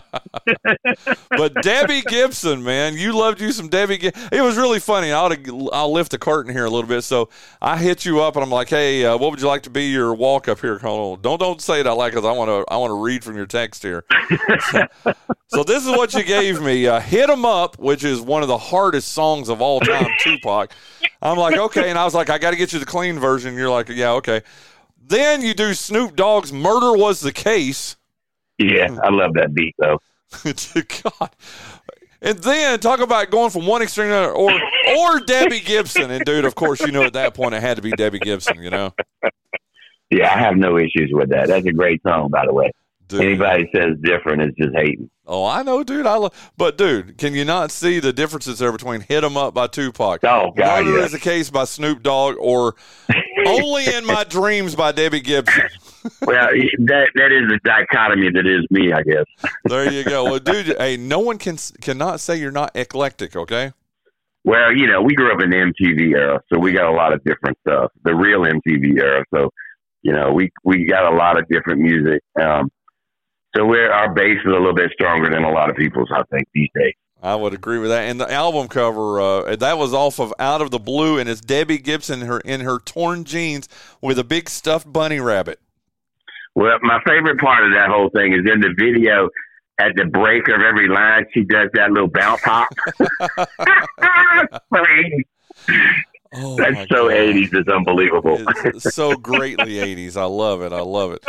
but 1.30 1.54
Debbie 1.62 2.02
Gibson, 2.02 2.62
man, 2.62 2.96
you 2.96 3.12
loved 3.12 3.40
you 3.40 3.52
some 3.52 3.68
Debbie. 3.68 3.98
It 4.32 4.40
was 4.40 4.56
really 4.56 4.78
funny. 4.78 5.12
I'll 5.12 5.32
I'll 5.72 5.92
lift 5.92 6.12
the 6.12 6.18
curtain 6.18 6.52
here 6.52 6.64
a 6.64 6.70
little 6.70 6.88
bit. 6.88 7.02
So 7.02 7.28
I 7.60 7.76
hit 7.76 8.04
you 8.04 8.20
up 8.20 8.36
and 8.36 8.44
I'm 8.44 8.50
like, 8.50 8.68
hey, 8.68 9.04
uh, 9.04 9.16
what 9.16 9.32
would 9.32 9.40
you 9.40 9.48
like 9.48 9.64
to 9.64 9.70
be 9.70 9.86
your 9.86 10.14
walk 10.14 10.48
up 10.48 10.60
here? 10.60 10.80
On. 10.82 11.20
Don't 11.20 11.38
don't 11.38 11.60
say 11.60 11.80
it 11.80 11.86
out 11.86 11.98
loud 11.98 12.12
because 12.12 12.24
I 12.24 12.32
want 12.32 12.48
to 12.48 12.72
I 12.72 12.76
want 12.76 12.90
to 12.90 13.02
read 13.02 13.24
from 13.24 13.36
your 13.36 13.46
text 13.46 13.82
here. 13.82 14.04
so 15.48 15.64
this 15.64 15.84
is 15.84 15.88
what 15.88 16.14
you 16.14 16.22
gave 16.22 16.62
me. 16.62 16.86
Uh, 16.86 17.00
Hit 17.00 17.28
'em 17.28 17.44
up, 17.44 17.78
which 17.78 18.04
is 18.04 18.20
one 18.20 18.42
of 18.42 18.48
the 18.48 18.58
hardest 18.58 19.12
songs 19.12 19.48
of 19.48 19.60
all 19.60 19.80
time, 19.80 20.06
Tupac. 20.20 20.72
I'm 21.20 21.36
like, 21.36 21.58
okay, 21.58 21.90
and 21.90 21.98
I 21.98 22.04
was 22.04 22.14
like, 22.14 22.30
I 22.30 22.38
got 22.38 22.52
to 22.52 22.56
get 22.56 22.72
you 22.72 22.78
the 22.78 22.86
clean 22.86 23.18
version. 23.18 23.54
You're 23.54 23.70
like, 23.70 23.88
yeah, 23.88 24.12
okay. 24.12 24.42
Then 25.10 25.42
you 25.42 25.52
do 25.54 25.74
Snoop 25.74 26.16
Dogg's 26.16 26.52
"Murder 26.52 26.96
Was 26.96 27.20
the 27.20 27.32
Case." 27.32 27.96
Yeah, 28.58 28.96
I 29.02 29.10
love 29.10 29.34
that 29.34 29.52
beat 29.54 29.74
though. 29.78 30.00
God. 30.44 31.30
And 32.22 32.38
then 32.38 32.78
talk 32.80 33.00
about 33.00 33.30
going 33.30 33.50
from 33.50 33.66
one 33.66 33.82
extreme 33.82 34.08
to 34.08 34.12
another, 34.16 34.32
or 34.32 34.52
or 34.98 35.20
Debbie 35.20 35.60
Gibson. 35.60 36.10
And 36.10 36.24
dude, 36.24 36.44
of 36.44 36.54
course, 36.54 36.80
you 36.80 36.92
know 36.92 37.02
at 37.02 37.14
that 37.14 37.34
point 37.34 37.54
it 37.54 37.60
had 37.62 37.76
to 37.76 37.82
be 37.82 37.90
Debbie 37.92 38.18
Gibson. 38.18 38.62
You 38.62 38.70
know, 38.70 38.94
Yeah, 40.10 40.32
I 40.34 40.38
have 40.38 40.56
no 40.56 40.76
issues 40.76 41.10
with 41.12 41.30
that. 41.30 41.48
That's 41.48 41.66
a 41.66 41.72
great 41.72 42.02
song, 42.02 42.28
by 42.30 42.44
the 42.46 42.52
way. 42.52 42.70
Dude. 43.08 43.22
Anybody 43.22 43.68
says 43.74 43.96
different 44.02 44.42
is 44.42 44.50
just 44.56 44.72
hating. 44.76 45.10
oh, 45.26 45.44
I 45.44 45.62
know, 45.64 45.82
dude. 45.82 46.06
I 46.06 46.14
love, 46.14 46.52
but 46.56 46.78
dude, 46.78 47.18
can 47.18 47.34
you 47.34 47.44
not 47.44 47.72
see 47.72 47.98
the 47.98 48.12
differences 48.12 48.60
there 48.60 48.70
between 48.70 49.00
"Hit 49.00 49.24
'Em 49.24 49.36
Up" 49.36 49.52
by 49.52 49.66
Tupac, 49.66 50.22
Oh 50.22 50.52
God, 50.52 50.84
"Murder 50.84 50.98
yeah. 50.98 51.04
Is 51.06 51.12
the 51.12 51.18
Case" 51.18 51.50
by 51.50 51.64
Snoop 51.64 52.04
Dogg, 52.04 52.36
or 52.38 52.76
"Only 53.46 53.86
in 53.94 54.04
My 54.04 54.24
Dreams" 54.24 54.74
by 54.74 54.92
Debbie 54.92 55.20
Gibson? 55.20 55.68
well, 56.22 56.48
that 56.48 57.08
that 57.14 57.32
is 57.32 57.48
the 57.48 57.60
dichotomy 57.64 58.30
that 58.30 58.46
is 58.46 58.66
me, 58.70 58.92
I 58.92 59.02
guess. 59.02 59.52
There 59.64 59.90
you 59.90 60.04
go. 60.04 60.24
Well, 60.24 60.38
dude, 60.38 60.76
hey, 60.78 60.96
no 60.96 61.20
one 61.20 61.38
can 61.38 61.58
cannot 61.80 62.20
say 62.20 62.36
you're 62.36 62.50
not 62.50 62.72
eclectic. 62.74 63.36
Okay. 63.36 63.72
Well, 64.44 64.74
you 64.74 64.86
know, 64.86 65.02
we 65.02 65.14
grew 65.14 65.32
up 65.32 65.42
in 65.42 65.50
the 65.50 65.56
MTV 65.56 66.14
era, 66.14 66.40
so 66.50 66.58
we 66.58 66.72
got 66.72 66.88
a 66.88 66.92
lot 66.92 67.12
of 67.12 67.22
different 67.24 67.58
stuff. 67.66 67.90
The 68.04 68.14
real 68.14 68.40
MTV 68.40 68.98
era, 68.98 69.24
so 69.34 69.50
you 70.02 70.12
know, 70.12 70.32
we 70.32 70.50
we 70.64 70.86
got 70.86 71.12
a 71.12 71.14
lot 71.14 71.38
of 71.38 71.46
different 71.48 71.80
music. 71.80 72.22
Um, 72.40 72.70
so 73.56 73.66
we're 73.66 73.90
our 73.90 74.14
base 74.14 74.38
is 74.38 74.46
a 74.46 74.50
little 74.50 74.74
bit 74.74 74.90
stronger 74.92 75.28
than 75.30 75.44
a 75.44 75.50
lot 75.50 75.70
of 75.70 75.76
people's, 75.76 76.08
I 76.14 76.22
think, 76.30 76.48
these 76.54 76.70
days. 76.74 76.94
I 77.22 77.34
would 77.36 77.52
agree 77.52 77.78
with 77.78 77.90
that. 77.90 78.02
And 78.08 78.20
the 78.20 78.30
album 78.30 78.68
cover, 78.68 79.20
uh, 79.20 79.56
that 79.56 79.76
was 79.78 79.92
off 79.92 80.18
of 80.18 80.32
Out 80.38 80.62
of 80.62 80.70
the 80.70 80.78
Blue, 80.78 81.18
and 81.18 81.28
it's 81.28 81.40
Debbie 81.40 81.78
Gibson 81.78 82.22
in 82.22 82.26
her 82.26 82.40
in 82.40 82.60
her 82.60 82.78
torn 82.78 83.24
jeans 83.24 83.68
with 84.00 84.18
a 84.18 84.24
big 84.24 84.48
stuffed 84.48 84.90
bunny 84.90 85.20
rabbit. 85.20 85.60
Well, 86.54 86.78
my 86.82 87.00
favorite 87.06 87.38
part 87.38 87.64
of 87.64 87.72
that 87.72 87.88
whole 87.90 88.10
thing 88.10 88.32
is 88.32 88.40
in 88.50 88.60
the 88.60 88.74
video. 88.76 89.28
At 89.78 89.92
the 89.96 90.04
break 90.04 90.46
of 90.48 90.60
every 90.60 90.88
line, 90.88 91.24
she 91.32 91.42
does 91.42 91.70
that 91.72 91.90
little 91.90 92.08
bounce 92.08 92.42
hop. 92.42 92.68
Oh, 96.32 96.56
That's 96.56 96.88
so 96.88 97.08
God. 97.08 97.16
80s. 97.16 97.54
It's 97.54 97.68
unbelievable. 97.68 98.38
It's 98.64 98.94
so 98.94 99.16
greatly 99.16 99.74
80s. 99.74 100.16
I 100.16 100.24
love 100.24 100.62
it. 100.62 100.72
I 100.72 100.80
love 100.80 101.12
it. 101.12 101.24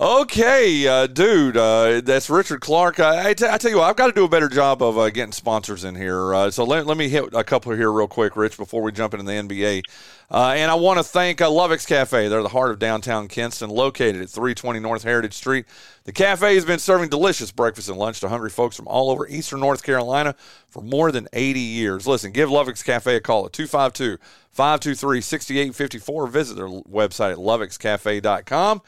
Okay, 0.00 0.86
uh, 0.86 1.06
dude, 1.06 1.58
uh, 1.58 2.00
that's 2.00 2.30
Richard 2.30 2.62
Clark. 2.62 2.98
I, 2.98 3.34
tell 3.34 3.70
you 3.70 3.76
what, 3.76 3.90
I've 3.90 3.96
got 3.96 4.06
to 4.06 4.14
do 4.14 4.24
a 4.24 4.30
better 4.30 4.48
job 4.48 4.82
of 4.82 4.96
uh, 4.96 5.10
getting 5.10 5.32
sponsors 5.32 5.84
in 5.84 5.94
here. 5.94 6.32
Uh, 6.32 6.50
so 6.50 6.64
let, 6.64 6.86
let 6.86 6.96
me 6.96 7.10
hit 7.10 7.34
a 7.34 7.44
couple 7.44 7.70
here 7.72 7.92
real 7.92 8.08
quick, 8.08 8.34
Rich, 8.34 8.56
before 8.56 8.80
we 8.80 8.92
jump 8.92 9.12
into 9.12 9.26
the 9.26 9.32
NBA. 9.32 9.82
Uh, 10.30 10.54
and 10.56 10.70
I 10.70 10.74
want 10.76 10.96
to 11.00 11.04
thank 11.04 11.42
uh, 11.42 11.50
Lovick's 11.50 11.84
Cafe. 11.84 12.28
They're 12.28 12.42
the 12.42 12.48
heart 12.48 12.70
of 12.70 12.78
downtown 12.78 13.28
Kinston, 13.28 13.68
located 13.68 14.22
at 14.22 14.30
320 14.30 14.80
North 14.80 15.02
Heritage 15.02 15.34
Street. 15.34 15.66
The 16.04 16.12
cafe 16.12 16.54
has 16.54 16.64
been 16.64 16.78
serving 16.78 17.10
delicious 17.10 17.52
breakfast 17.52 17.90
and 17.90 17.98
lunch 17.98 18.20
to 18.20 18.30
hungry 18.30 18.48
folks 18.48 18.76
from 18.76 18.88
all 18.88 19.10
over 19.10 19.28
eastern 19.28 19.60
North 19.60 19.82
Carolina 19.82 20.34
for 20.66 20.82
more 20.82 21.12
than 21.12 21.28
80 21.34 21.60
years. 21.60 22.06
Listen, 22.06 22.32
give 22.32 22.48
Lovick's 22.48 22.82
Cafe 22.82 23.16
a 23.16 23.20
call 23.20 23.44
at 23.44 23.52
252 23.52 24.16
523 24.50 25.20
6854. 25.20 26.26
Visit 26.28 26.56
their 26.56 26.68
website 26.68 27.32
at 27.32 27.38
lovickscafe.com. 27.38 28.80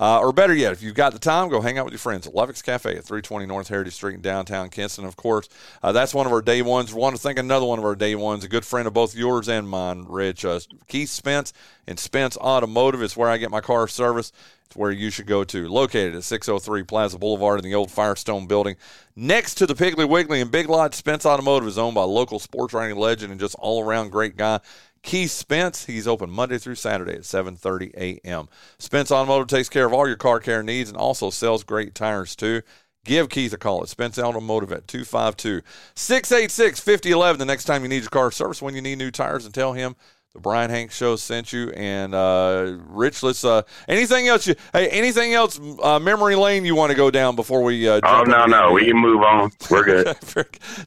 Uh, 0.00 0.20
or 0.20 0.32
better 0.32 0.54
yet, 0.54 0.72
if 0.72 0.82
you've 0.82 0.94
got 0.94 1.12
the 1.12 1.18
time, 1.18 1.48
go 1.50 1.60
hang 1.60 1.76
out 1.78 1.84
with 1.84 1.92
your 1.92 1.98
friends 1.98 2.26
at 2.26 2.34
Lovick's 2.34 2.62
Cafe 2.62 2.90
at 2.90 3.04
320 3.04 3.44
North 3.46 3.68
Heritage 3.68 3.94
Street 3.94 4.14
in 4.14 4.22
downtown 4.22 4.70
Kinston. 4.70 5.04
Of 5.04 5.16
course, 5.16 5.48
uh, 5.82 5.92
that's 5.92 6.14
one 6.14 6.26
of 6.26 6.32
our 6.32 6.40
day 6.40 6.62
ones. 6.62 6.94
We 6.94 7.00
want 7.00 7.14
to 7.14 7.20
thank 7.20 7.38
another 7.38 7.66
one 7.66 7.78
of 7.78 7.84
our 7.84 7.94
day 7.94 8.14
ones, 8.14 8.42
a 8.42 8.48
good 8.48 8.64
friend 8.64 8.86
of 8.88 8.94
both 8.94 9.14
yours 9.14 9.48
and 9.48 9.68
mine, 9.68 10.06
Rich. 10.08 10.44
Uh, 10.44 10.60
Keith 10.88 11.10
Spence 11.10 11.52
and 11.86 11.98
Spence 11.98 12.36
Automotive 12.38 13.02
is 13.02 13.16
where 13.16 13.28
I 13.28 13.36
get 13.36 13.50
my 13.50 13.60
car 13.60 13.86
service. 13.86 14.32
It's 14.66 14.76
where 14.78 14.90
you 14.90 15.10
should 15.10 15.26
go 15.26 15.44
to. 15.44 15.68
Located 15.68 16.14
at 16.14 16.24
603 16.24 16.84
Plaza 16.84 17.18
Boulevard 17.18 17.58
in 17.58 17.64
the 17.64 17.74
old 17.74 17.90
Firestone 17.90 18.46
building. 18.46 18.76
Next 19.14 19.56
to 19.56 19.66
the 19.66 19.74
Piggly 19.74 20.08
Wiggly 20.08 20.40
and 20.40 20.50
Big 20.50 20.70
Lot, 20.70 20.94
Spence 20.94 21.26
Automotive 21.26 21.68
is 21.68 21.76
owned 21.76 21.94
by 21.94 22.04
local 22.04 22.38
sports 22.38 22.72
writing 22.72 22.96
legend 22.96 23.30
and 23.30 23.38
just 23.38 23.54
all 23.58 23.84
around 23.84 24.10
great 24.10 24.38
guy. 24.38 24.60
Keith 25.02 25.32
Spence, 25.32 25.86
he's 25.86 26.06
open 26.06 26.30
Monday 26.30 26.58
through 26.58 26.76
Saturday 26.76 27.14
at 27.14 27.22
7:30 27.22 27.92
a.m. 27.94 28.48
Spence 28.78 29.10
Automotive 29.10 29.48
takes 29.48 29.68
care 29.68 29.84
of 29.84 29.92
all 29.92 30.06
your 30.06 30.14
car 30.16 30.38
care 30.38 30.62
needs 30.62 30.88
and 30.88 30.96
also 30.96 31.28
sells 31.28 31.64
great 31.64 31.92
tires 31.94 32.36
too. 32.36 32.62
Give 33.04 33.28
Keith 33.28 33.52
a 33.52 33.58
call 33.58 33.82
at 33.82 33.88
Spence 33.88 34.16
Automotive 34.16 34.70
at 34.70 34.86
252-686-5011 34.86 37.38
the 37.38 37.44
next 37.44 37.64
time 37.64 37.82
you 37.82 37.88
need 37.88 38.02
your 38.02 38.10
car 38.10 38.30
service 38.30 38.62
when 38.62 38.76
you 38.76 38.80
need 38.80 38.98
new 38.98 39.10
tires 39.10 39.44
and 39.44 39.52
tell 39.52 39.72
him 39.72 39.96
the 40.34 40.40
Brian 40.40 40.70
Hanks 40.70 40.96
show 40.96 41.16
sent 41.16 41.52
you 41.52 41.70
and 41.72 42.14
uh, 42.14 42.78
Rich 42.88 43.22
let's 43.22 43.44
uh, 43.44 43.62
anything 43.86 44.28
else 44.28 44.46
you 44.46 44.54
hey 44.72 44.88
anything 44.88 45.34
else 45.34 45.60
uh, 45.82 45.98
memory 45.98 46.36
lane 46.36 46.64
you 46.64 46.74
want 46.74 46.90
to 46.90 46.96
go 46.96 47.10
down 47.10 47.36
before 47.36 47.62
we 47.62 47.86
uh, 47.86 48.00
Oh 48.02 48.22
no, 48.22 48.46
no, 48.46 48.72
we 48.72 48.86
can 48.86 48.96
move 48.96 49.22
on. 49.22 49.50
We're 49.70 49.84
good. 50.04 50.16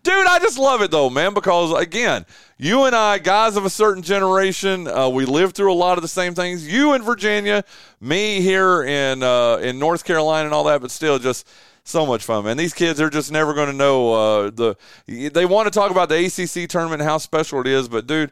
Dude, 0.01 0.25
I 0.27 0.39
just 0.39 0.57
love 0.57 0.81
it 0.81 0.89
though, 0.89 1.11
man, 1.11 1.35
because 1.35 1.79
again, 1.79 2.25
you 2.57 2.85
and 2.85 2.95
I, 2.95 3.19
guys 3.19 3.55
of 3.55 3.65
a 3.65 3.69
certain 3.69 4.01
generation, 4.01 4.87
uh, 4.87 5.09
we 5.09 5.25
lived 5.25 5.55
through 5.55 5.71
a 5.71 5.75
lot 5.75 5.99
of 5.99 6.01
the 6.01 6.07
same 6.07 6.33
things. 6.33 6.67
You 6.67 6.95
in 6.95 7.03
Virginia, 7.03 7.63
me 8.01 8.41
here 8.41 8.81
in 8.81 9.21
uh, 9.21 9.57
in 9.57 9.77
North 9.77 10.05
Carolina 10.05 10.45
and 10.45 10.55
all 10.55 10.63
that, 10.63 10.81
but 10.81 10.89
still 10.89 11.19
just 11.19 11.47
so 11.83 12.03
much 12.03 12.23
fun, 12.23 12.45
man. 12.45 12.57
These 12.57 12.73
kids 12.73 12.99
are 12.99 13.11
just 13.11 13.31
never 13.31 13.53
going 13.53 13.69
to 13.69 13.77
know 13.77 14.13
uh, 14.13 14.49
the. 14.49 14.75
They 15.05 15.45
want 15.45 15.67
to 15.67 15.71
talk 15.71 15.91
about 15.91 16.09
the 16.09 16.25
ACC 16.25 16.67
tournament 16.67 17.03
and 17.03 17.07
how 17.07 17.19
special 17.19 17.61
it 17.61 17.67
is, 17.67 17.87
but 17.87 18.07
dude, 18.07 18.31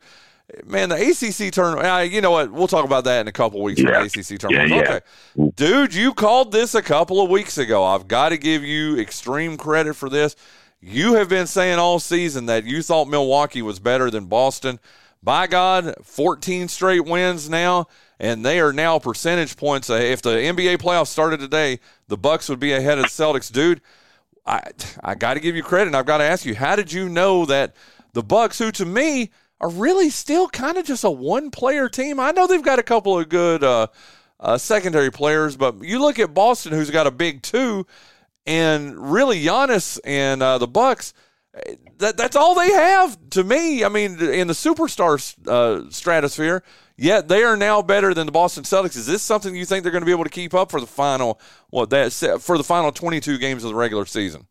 man, 0.66 0.90
the 0.90 0.96
ACC 0.96 1.52
tournament. 1.54 2.12
You 2.12 2.22
know 2.22 2.32
what? 2.32 2.52
We'll 2.52 2.68
talk 2.68 2.86
about 2.86 3.04
that 3.06 3.22
in 3.22 3.28
a 3.28 3.32
couple 3.32 3.62
weeks. 3.62 3.82
for 3.82 3.90
Yeah. 3.90 4.04
The 4.04 4.06
ACC 4.06 4.40
tournament. 4.40 4.70
Yeah, 4.70 4.76
yeah. 4.76 5.00
Okay, 5.38 5.52
dude, 5.56 5.94
you 5.94 6.14
called 6.14 6.52
this 6.52 6.76
a 6.76 6.82
couple 6.82 7.22
of 7.22 7.30
weeks 7.30 7.58
ago. 7.58 7.84
I've 7.84 8.08
got 8.08 8.30
to 8.30 8.38
give 8.38 8.64
you 8.64 8.98
extreme 9.00 9.58
credit 9.58 9.96
for 9.96 10.10
this. 10.10 10.36
You 10.82 11.14
have 11.14 11.30
been 11.30 11.48
saying 11.48 11.80
all 11.80 12.00
season 12.00 12.46
that 12.48 12.66
you 12.66 12.82
thought 12.82 13.08
Milwaukee 13.08 13.62
was 13.62 13.80
better 13.80 14.12
than 14.12 14.26
Boston. 14.26 14.80
By 15.22 15.48
God, 15.48 15.96
14 16.04 16.68
straight 16.68 17.06
wins 17.06 17.50
now, 17.50 17.88
and 18.20 18.44
they 18.46 18.60
are 18.60 18.74
now 18.74 19.00
percentage 19.00 19.56
points. 19.56 19.90
If 19.90 20.22
the 20.22 20.32
NBA 20.32 20.80
playoffs 20.80 21.08
started 21.08 21.40
today, 21.40 21.80
the 22.10 22.18
Bucks 22.18 22.50
would 22.50 22.60
be 22.60 22.74
ahead 22.74 22.98
of 22.98 23.06
the 23.06 23.10
Celtics, 23.10 23.50
dude. 23.50 23.80
I 24.46 24.62
I 25.02 25.16
got 25.16 25.36
to 25.36 25.40
give 25.40 25.56
you 25.56 25.64
credit, 25.64 25.88
and 25.88 25.96
I've 25.96 26.06
got 26.06 26.18
to 26.18 26.26
ask 26.26 26.46
you, 26.46 26.56
how 26.56 26.76
did 26.76 26.92
you 26.92 27.08
know 27.08 27.46
that 27.46 27.74
the 28.12 28.22
Bucks, 28.22 28.60
who 28.60 28.70
to 28.74 28.86
me 28.86 29.32
are 29.62 29.70
really 29.70 30.10
still 30.10 30.48
kind 30.48 30.78
of 30.78 30.86
just 30.86 31.04
a 31.04 31.12
one-player 31.12 31.90
team? 31.90 32.20
I 32.20 32.32
know 32.32 32.48
they've 32.48 32.62
got 32.62 32.80
a 32.80 32.84
couple 32.84 33.18
of 33.18 33.30
good 33.30 33.64
uh, 33.64 33.88
uh, 34.40 34.58
secondary 34.58 35.12
players, 35.12 35.56
but 35.56 35.84
you 35.84 36.00
look 36.02 36.20
at 36.20 36.34
Boston, 36.34 36.74
who's 36.74 36.92
got 36.92 37.08
a 37.08 37.12
big 37.12 37.42
two, 37.42 37.86
and 38.46 39.12
really 39.14 39.42
Giannis 39.42 40.00
and 40.04 40.44
uh, 40.44 40.58
the 40.58 40.68
Bucks. 40.68 41.14
eh, 41.56 41.76
That 42.00 42.18
that's 42.18 42.36
all 42.36 42.56
they 42.56 42.72
have 42.72 43.18
to 43.32 43.44
me. 43.44 43.86
I 43.86 43.90
mean, 43.90 44.22
in 44.22 44.48
the 44.48 44.54
superstar 44.54 45.16
uh, 45.48 45.90
stratosphere, 45.90 46.62
yet 46.98 47.30
they 47.30 47.44
are 47.44 47.56
now 47.56 47.82
better 47.82 48.14
than 48.14 48.26
the 48.26 48.34
Boston 48.34 48.64
Celtics. 48.66 48.98
Is 48.98 49.08
this 49.08 49.22
something 49.22 49.56
you 49.56 49.66
think 49.66 49.84
they're 49.84 49.94
going 49.94 50.02
to 50.02 50.06
be 50.06 50.12
able 50.12 50.26
to 50.26 50.30
keep 50.30 50.54
up 50.54 50.72
for 50.72 50.82
the 50.82 50.88
final 50.88 51.40
what 51.70 51.90
that 51.92 52.12
for 52.42 52.58
the 52.58 52.66
final 52.66 52.92
twenty 52.92 53.22
two 53.22 53.38
games 53.38 53.64
of 53.64 53.70
the 53.70 53.76
regular 53.76 54.06
season? 54.06 54.48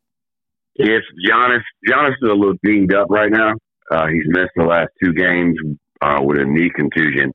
If 0.76 1.02
Giannis, 1.28 1.60
Giannis 1.86 2.12
is 2.12 2.22
a 2.22 2.32
little 2.32 2.54
dinged 2.64 2.94
up 2.94 3.10
right 3.10 3.30
now. 3.30 3.52
Uh, 3.92 4.06
he's 4.06 4.24
missed 4.26 4.52
the 4.56 4.64
last 4.64 4.88
two 5.02 5.12
games 5.12 5.56
uh, 6.00 6.18
with 6.22 6.38
a 6.40 6.44
knee 6.44 6.70
contusion. 6.74 7.30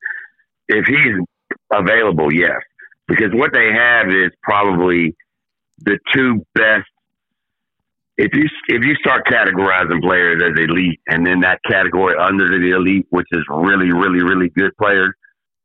If 0.68 0.86
he's 0.88 1.16
available, 1.72 2.34
yes, 2.34 2.58
because 3.08 3.30
what 3.34 3.52
they 3.54 3.72
have 3.74 4.08
is 4.10 4.32
probably 4.42 5.16
the 5.80 6.00
two 6.14 6.46
best. 6.56 6.90
If 8.18 8.34
you 8.34 8.46
if 8.70 8.84
you 8.84 8.96
start 8.96 9.28
categorizing 9.28 10.02
players 10.02 10.42
as 10.44 10.58
elite, 10.58 11.00
and 11.08 11.26
then 11.26 11.42
that 11.42 11.60
category 11.70 12.16
under 12.20 12.48
the 12.48 12.76
elite, 12.76 13.06
which 13.12 13.28
is 13.32 13.44
really, 13.50 13.94
really, 13.94 14.24
really 14.24 14.50
good 14.50 14.72
players, 14.82 15.14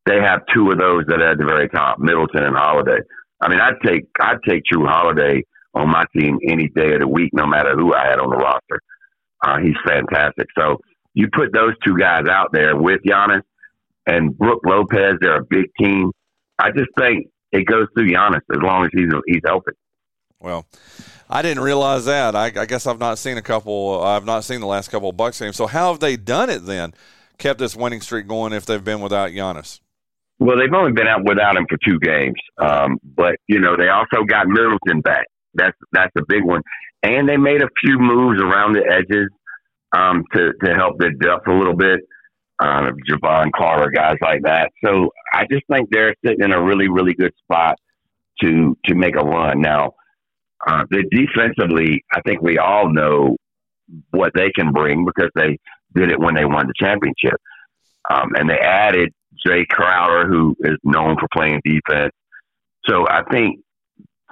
they 0.05 0.19
have 0.21 0.41
two 0.53 0.69
of 0.69 0.77
those 0.77 1.05
that 1.07 1.19
are 1.19 1.31
at 1.31 1.39
the 1.39 1.45
very 1.45 1.67
top, 1.69 1.97
Middleton 1.97 2.43
and 2.43 2.55
Holiday. 2.55 2.99
I 3.41 3.49
mean, 3.49 3.59
I'd 3.59 3.81
take 3.83 4.05
I'd 4.21 4.37
take 4.47 4.61
Jrue 4.71 4.87
Holiday 4.87 5.43
on 5.73 5.89
my 5.89 6.05
team 6.15 6.37
any 6.47 6.69
day 6.69 6.93
of 6.93 6.99
the 6.99 7.07
week, 7.07 7.31
no 7.33 7.47
matter 7.47 7.73
who 7.75 7.95
I 7.95 8.05
had 8.05 8.19
on 8.19 8.29
the 8.29 8.37
roster. 8.37 8.79
Uh, 9.43 9.57
he's 9.59 9.75
fantastic. 9.85 10.47
So 10.57 10.77
you 11.13 11.27
put 11.33 11.53
those 11.53 11.73
two 11.85 11.97
guys 11.97 12.23
out 12.29 12.51
there 12.53 12.75
with 12.75 13.01
Giannis 13.05 13.41
and 14.07 14.37
Brook 14.37 14.61
Lopez. 14.65 15.15
They're 15.21 15.41
a 15.41 15.45
big 15.45 15.65
team. 15.79 16.11
I 16.57 16.71
just 16.71 16.89
think 16.97 17.27
it 17.51 17.65
goes 17.65 17.87
through 17.93 18.09
Giannis 18.09 18.41
as 18.51 18.61
long 18.61 18.85
as 18.85 18.89
he's 18.93 19.11
he's 19.27 19.41
healthy. 19.45 19.71
Well, 20.39 20.65
I 21.29 21.41
didn't 21.41 21.63
realize 21.63 22.05
that. 22.05 22.35
I, 22.35 22.45
I 22.45 22.65
guess 22.65 22.85
I've 22.85 22.99
not 22.99 23.17
seen 23.17 23.37
a 23.37 23.41
couple. 23.41 24.03
I've 24.03 24.25
not 24.25 24.43
seen 24.43 24.59
the 24.59 24.67
last 24.67 24.89
couple 24.89 25.09
of 25.09 25.17
Bucks 25.17 25.39
games. 25.39 25.55
So 25.55 25.67
how 25.67 25.91
have 25.91 25.99
they 25.99 26.17
done 26.17 26.49
it 26.49 26.65
then? 26.65 26.93
Kept 27.37 27.59
this 27.59 27.75
winning 27.75 28.01
streak 28.01 28.27
going 28.27 28.53
if 28.53 28.65
they've 28.65 28.83
been 28.83 29.01
without 29.01 29.31
Giannis. 29.31 29.79
Well, 30.39 30.57
they've 30.57 30.73
only 30.73 30.91
been 30.91 31.07
out 31.07 31.23
without 31.25 31.55
him 31.55 31.65
for 31.69 31.77
two 31.85 31.99
games, 31.99 32.35
um, 32.57 32.97
but 33.03 33.35
you 33.47 33.59
know 33.59 33.77
they 33.77 33.89
also 33.89 34.25
got 34.27 34.47
Middleton 34.47 35.01
back. 35.01 35.25
That's 35.53 35.77
that's 35.91 36.11
a 36.17 36.23
big 36.27 36.43
one, 36.43 36.61
and 37.03 37.27
they 37.27 37.37
made 37.37 37.61
a 37.61 37.69
few 37.83 37.99
moves 37.99 38.41
around 38.41 38.73
the 38.73 38.85
edges 38.89 39.29
um, 39.95 40.23
to 40.33 40.53
to 40.63 40.73
help 40.73 40.97
their 40.97 41.11
depth 41.11 41.47
a 41.47 41.53
little 41.53 41.75
bit. 41.75 41.99
Uh, 42.59 42.91
Jevon 43.09 43.51
Carter, 43.55 43.91
guys 43.91 44.15
like 44.21 44.41
that. 44.43 44.71
So 44.83 45.09
I 45.33 45.45
just 45.51 45.63
think 45.71 45.89
they're 45.91 46.15
sitting 46.25 46.43
in 46.43 46.53
a 46.53 46.61
really 46.61 46.89
really 46.89 47.13
good 47.13 47.33
spot 47.43 47.75
to 48.41 48.75
to 48.85 48.95
make 48.95 49.15
a 49.15 49.23
run. 49.23 49.61
Now, 49.61 49.93
uh, 50.65 50.83
the 50.89 51.03
defensively, 51.11 52.03
I 52.13 52.21
think 52.21 52.41
we 52.41 52.57
all 52.57 52.91
know 52.91 53.37
what 54.11 54.31
they 54.33 54.49
can 54.51 54.71
bring 54.71 55.05
because 55.05 55.29
they 55.35 55.57
did 55.95 56.11
it 56.11 56.19
when 56.19 56.35
they 56.35 56.45
won 56.45 56.67
the 56.67 56.73
championship, 56.79 57.39
um, 58.09 58.31
and 58.35 58.49
they 58.49 58.59
added 58.59 59.13
Jae 59.45 59.67
Crowder, 59.67 60.27
who 60.27 60.55
is 60.61 60.77
known 60.83 61.17
for 61.19 61.27
playing 61.33 61.61
defense. 61.65 62.13
So 62.85 63.05
I 63.07 63.23
think 63.31 63.59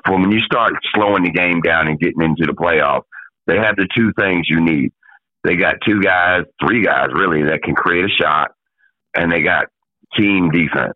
when 0.08 0.32
you 0.32 0.40
start 0.42 0.74
slowing 0.94 1.24
the 1.24 1.32
game 1.32 1.62
down 1.62 1.88
and 1.88 2.00
getting 2.00 2.22
into 2.22 2.46
the 2.46 2.54
playoffs, 2.54 3.04
they 3.48 3.58
have 3.58 3.76
the 3.76 3.88
two 3.96 4.12
things 4.20 4.48
you 4.50 4.62
need. 4.62 4.92
They 5.44 5.56
got 5.56 5.76
two 5.86 6.02
guys, 6.02 6.44
three 6.66 6.84
guys 6.84 7.08
really, 7.14 7.44
that 7.44 7.64
can 7.64 7.76
create 7.76 8.06
a 8.06 8.10
shot, 8.10 8.52
and 9.16 9.32
they 9.32 9.42
got 9.42 9.66
team 10.16 10.52
defense. 10.52 10.94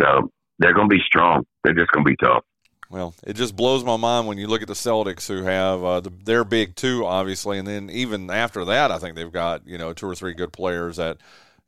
So 0.00 0.30
they're 0.58 0.74
going 0.74 0.88
to 0.88 0.94
be 0.94 1.02
strong. 1.06 1.44
They're 1.62 1.74
just 1.74 1.90
going 1.92 2.04
to 2.04 2.10
be 2.10 2.16
tough. 2.16 2.44
Well, 2.90 3.14
it 3.26 3.34
just 3.34 3.54
blows 3.54 3.84
my 3.84 3.96
mind 3.96 4.26
when 4.26 4.38
you 4.38 4.46
look 4.46 4.62
at 4.62 4.68
the 4.68 4.74
Celtics, 4.74 5.28
who 5.28 5.44
have 5.44 5.84
uh, 5.84 6.00
the, 6.00 6.10
they're 6.24 6.44
big 6.44 6.74
too, 6.74 7.04
obviously, 7.04 7.58
and 7.58 7.68
then 7.68 7.90
even 7.90 8.30
after 8.30 8.64
that, 8.64 8.90
I 8.90 8.98
think 8.98 9.14
they've 9.14 9.30
got 9.30 9.66
you 9.66 9.76
know 9.76 9.92
two 9.92 10.06
or 10.06 10.14
three 10.14 10.32
good 10.32 10.52
players 10.52 10.96
that 10.96 11.18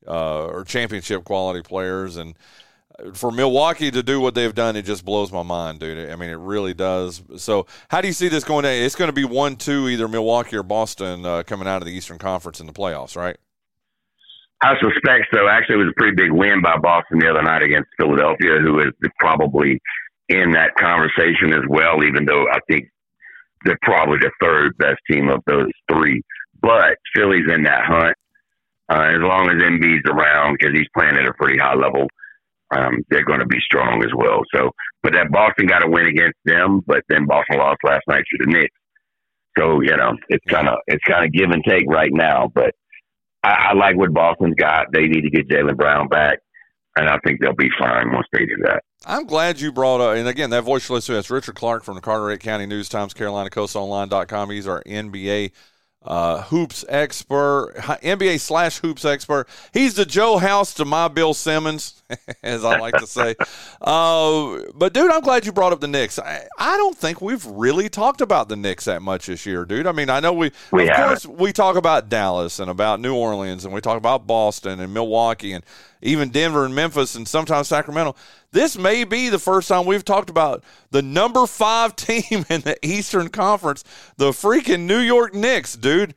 uh, 0.07 0.47
are 0.47 0.65
championship 0.65 1.25
quality 1.25 1.63
players, 1.63 2.17
and 2.17 2.35
for 3.15 3.31
Milwaukee 3.31 3.91
to 3.91 4.03
do 4.03 4.21
what 4.21 4.35
they've 4.35 4.55
done, 4.55 4.77
it 4.77 4.83
just 4.83 5.05
blows 5.05 5.33
my 5.33 5.43
mind, 5.43 5.81
dude. 5.81 6.11
I 6.11 6.17
mean, 6.17 6.31
it 6.31 6.39
really 6.39 6.75
does. 6.75 7.23
So, 7.37 7.67
how 7.89 8.01
do 8.01 8.09
you 8.09 8.15
see 8.15 8.29
this 8.29 8.45
going? 8.45 8.65
To, 8.65 8.71
it's 8.71 8.97
going 8.97 9.09
to 9.09 9.13
be 9.13 9.25
one, 9.25 9.57
two, 9.57 9.89
either 9.89 10.09
Milwaukee 10.09 10.57
or 10.57 10.63
Boston 10.63 11.25
uh, 11.25 11.43
coming 11.43 11.69
out 11.69 11.83
of 11.83 11.87
the 11.87 11.93
Eastern 11.93 12.19
Conference 12.19 12.61
in 12.61 12.67
the 12.67 12.73
playoffs, 12.73 13.17
right? 13.17 13.37
I 14.63 14.75
suspect 14.81 15.27
so. 15.33 15.49
Actually, 15.49 15.77
it 15.77 15.85
was 15.85 15.95
a 15.97 16.01
pretty 16.01 16.17
big 16.17 16.33
win 16.33 16.61
by 16.63 16.77
Boston 16.77 17.19
the 17.19 17.31
other 17.31 17.43
night 17.43 17.63
against 17.63 17.89
Philadelphia, 17.99 18.59
who 18.61 18.81
is 18.81 18.93
probably 19.19 19.81
in 20.29 20.53
that 20.53 20.75
conversation 20.79 21.53
as 21.53 21.65
well, 21.69 22.05
even 22.05 22.25
though 22.27 22.47
I 22.51 22.59
think 22.71 22.89
they're 23.65 23.79
probably 23.83 24.19
the 24.19 24.31
third 24.41 24.77
best 24.79 25.01
team 25.11 25.29
of 25.29 25.41
those 25.47 25.71
three. 25.91 26.23
But 26.61 26.97
Philly's 27.15 27.51
in 27.51 27.63
that 27.65 27.85
hunt. 27.85 28.15
Uh, 28.91 29.07
as 29.15 29.21
long 29.21 29.49
as 29.49 29.63
Embiid's 29.63 30.11
around, 30.11 30.57
because 30.59 30.75
he's 30.75 30.89
playing 30.93 31.17
at 31.17 31.25
a 31.25 31.33
pretty 31.35 31.57
high 31.57 31.75
level, 31.75 32.09
um, 32.77 33.03
they're 33.11 33.25
going 33.25 33.41
to 33.41 33.47
be 33.47 33.59
strong 33.61 34.03
as 34.05 34.13
well. 34.15 34.43
So, 34.55 34.71
but 35.03 35.13
that 35.15 35.31
Boston 35.31 35.67
got 35.67 35.81
to 35.81 35.91
win 35.91 36.07
against 36.07 36.39
them, 36.45 36.81
but 36.87 37.03
then 37.09 37.27
Boston 37.27 37.59
lost 37.59 37.79
last 37.85 38.03
night 38.09 38.25
to 38.31 38.45
the 38.45 38.53
Knicks. 38.53 38.77
So 39.59 39.81
you 39.81 39.97
know, 39.97 40.13
it's 40.29 40.45
kind 40.49 40.69
of 40.69 40.77
it's 40.87 41.05
kind 41.05 41.25
of 41.25 41.33
give 41.33 41.51
and 41.51 41.65
take 41.69 41.85
right 41.89 42.13
now. 42.13 42.51
But 42.55 42.75
I, 43.43 43.71
I 43.71 43.75
like 43.75 43.97
what 43.97 44.13
Boston's 44.13 44.55
got. 44.55 44.87
They 44.93 45.07
need 45.07 45.23
to 45.23 45.31
get 45.31 45.49
Jaylen 45.49 45.77
Brown 45.77 46.09
back, 46.09 46.39
and 46.97 47.09
I 47.09 47.19
think 47.25 47.41
they'll 47.41 47.55
be 47.55 47.71
fine 47.79 48.13
once 48.13 48.27
they 48.33 48.47
do 48.47 48.57
that. 48.65 48.83
I'm 49.07 49.25
glad 49.25 49.61
you 49.61 49.73
brought 49.73 50.01
up, 50.01 50.17
and 50.17 50.29
again, 50.29 50.51
that 50.51 50.63
voice 50.63 50.89
you 50.89 50.95
listen 50.95 51.15
to, 51.15 51.17
that's 51.17 51.31
Richard 51.31 51.55
Clark 51.55 51.85
from 51.85 51.95
the 51.95 52.03
Carteret 52.03 52.41
County 52.41 52.67
News 52.67 52.89
Times, 52.89 53.15
CarolinaCoastOnline.com. 53.15 54.51
He's 54.51 54.67
our 54.67 54.83
NBA 54.85 55.53
uh, 56.03 56.43
hoops 56.43 56.85
expert, 56.89 57.75
NBA 57.77 58.41
slash 58.41 58.79
hoops 58.79 59.05
expert. 59.05 59.47
He's 59.73 59.95
the 59.95 60.07
Joe 60.07 60.39
House 60.39 60.73
to 60.75 60.85
my 60.85 61.09
Bill 61.09 61.35
Simmons, 61.35 62.03
as 62.43 62.65
I 62.65 62.79
like 62.79 62.95
to 62.95 63.07
say. 63.07 63.35
Uh, 63.81 64.61
but 64.75 64.93
dude, 64.93 65.11
I'm 65.11 65.23
glad 65.23 65.47
you 65.47 65.53
brought 65.53 65.73
up 65.73 65.81
the 65.81 65.89
Knicks. 65.89 66.19
I, 66.19 66.47
I, 66.59 66.77
don't 66.77 66.97
think 66.97 67.23
we've 67.23 67.45
really 67.47 67.89
talked 67.89 68.21
about 68.21 68.49
the 68.49 68.57
Knicks 68.57 68.85
that 68.85 69.01
much 69.01 69.27
this 69.27 69.47
year, 69.47 69.65
dude. 69.65 69.87
I 69.87 69.93
mean, 69.93 70.11
I 70.11 70.21
know 70.21 70.35
we, 70.35 70.53
we 70.71 70.89
of 70.89 70.97
course, 70.97 71.27
we 71.27 71.53
talk 71.53 71.77
about 71.77 72.11
Dallas 72.11 72.59
and 72.59 72.71
about 72.71 73.01
New 73.01 73.15
Orleans, 73.15 73.65
and 73.65 73.73
we 73.73 73.81
talk 73.81 73.97
about 73.97 74.27
Boston 74.27 74.81
and 74.81 74.93
Milwaukee 74.93 75.53
and 75.53 75.65
even 76.03 76.31
Denver 76.31 76.65
and 76.65 76.75
Memphis 76.75 77.15
and 77.15 77.27
sometimes 77.27 77.69
Sacramento. 77.69 78.17
This 78.53 78.77
may 78.77 79.05
be 79.05 79.29
the 79.29 79.39
first 79.39 79.69
time 79.69 79.87
we've 79.87 80.05
talked 80.05 80.31
about 80.31 80.65
the 80.91 81.03
number 81.03 81.47
five 81.47 81.97
team 81.97 82.45
in 82.49 82.63
the 82.63 82.77
Eastern 82.85 83.29
Conference, 83.29 83.85
the 84.17 84.31
freaking 84.31 84.81
New 84.81 84.99
York 84.99 85.35
Knicks, 85.35 85.77
dude. 85.77 86.15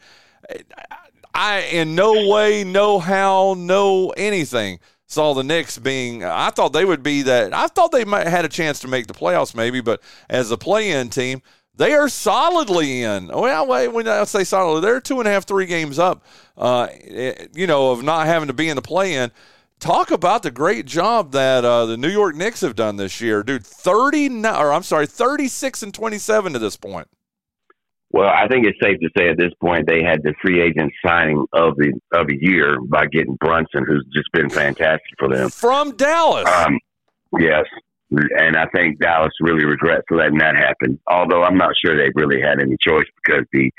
I, 1.34 1.62
in 1.62 1.96
no 1.96 2.30
way, 2.30 2.64
no 2.64 3.00
how, 3.00 3.56
no 3.58 4.10
anything 4.12 4.80
saw 5.08 5.34
the 5.34 5.44
Knicks 5.44 5.78
being. 5.78 6.24
I 6.24 6.50
thought 6.50 6.74
they 6.74 6.86
would 6.86 7.04
be 7.04 7.22
that. 7.24 7.54
I 7.54 7.68
thought 7.68 7.92
they 7.92 8.06
might 8.06 8.28
had 8.28 8.46
a 8.46 8.50
chance 8.50 8.80
to 8.80 8.88
make 8.88 9.08
the 9.08 9.14
playoffs, 9.14 9.56
maybe, 9.56 9.80
but 9.82 10.02
as 10.30 10.52
a 10.52 10.58
play-in 10.58 11.10
team, 11.10 11.42
they 11.76 11.94
are 11.94 12.10
solidly 12.10 13.04
in. 13.04 13.28
Well, 13.28 13.92
when 13.92 14.08
I 14.08 14.24
say 14.26 14.44
solidly, 14.44 14.82
they're 14.82 15.00
two 15.00 15.20
and 15.20 15.28
a 15.28 15.32
half, 15.32 15.46
three 15.46 15.66
games 15.66 15.98
up. 15.98 16.24
Uh, 16.58 16.88
eh, 16.92 17.48
you 17.54 17.66
know, 17.66 17.92
of 17.92 18.04
not 18.04 18.28
having 18.28 18.48
to 18.48 18.54
be 18.54 18.70
in 18.70 18.76
the 18.76 18.82
play-in 18.82 19.32
talk 19.84 20.12
about 20.12 20.44
the 20.44 20.52
great 20.52 20.86
job 20.86 21.34
that 21.34 21.66
uh, 21.66 21.86
the 21.86 21.98
New 21.98 22.10
York 22.10 22.36
Knicks 22.36 22.62
have 22.62 22.76
done 22.76 22.96
this 22.96 23.20
year, 23.20 23.44
dude. 23.44 23.66
Thirty, 23.66 24.28
or 24.30 24.72
I'm 24.72 24.84
sorry, 24.84 25.08
thirty 25.08 25.48
six 25.48 25.84
and 25.84 25.94
twenty 25.94 26.18
seven 26.18 26.54
to 26.54 26.60
this 26.60 26.78
point. 26.78 27.08
Well, 28.12 28.30
I 28.30 28.48
think 28.48 28.66
it's 28.66 28.78
safe 28.82 29.00
to 29.00 29.10
say 29.18 29.28
at 29.28 29.38
this 29.38 29.52
point 29.60 29.88
they 29.88 30.04
had 30.04 30.22
the 30.24 30.34
free 30.42 30.62
agent 30.62 30.94
signing 31.06 31.46
of 31.52 31.76
the 31.76 31.94
of 32.14 32.28
the 32.28 32.38
year 32.40 32.80
by 32.80 33.08
getting 33.08 33.36
Brunson, 33.36 33.84
who's 33.86 34.06
just 34.16 34.32
been 34.32 34.50
fantastic 34.50 35.14
for 35.20 35.28
them 35.28 35.50
from 35.50 35.96
Dallas. 35.98 36.48
Um, 36.48 36.80
yes, 37.40 37.66
and 38.12 38.56
I 38.56 38.68
think 38.68 39.00
Dallas 39.00 39.34
really 39.42 39.66
regrets 39.66 40.06
letting 40.10 40.38
that 40.38 40.56
happen. 40.56 41.00
Although 41.08 41.44
I'm 41.44 41.58
not 41.58 41.74
sure 41.84 41.98
they 41.98 42.12
really 42.16 42.42
had 42.42 42.62
any 42.62 42.78
choice 42.80 43.08
because 43.24 43.46
the 43.52 43.70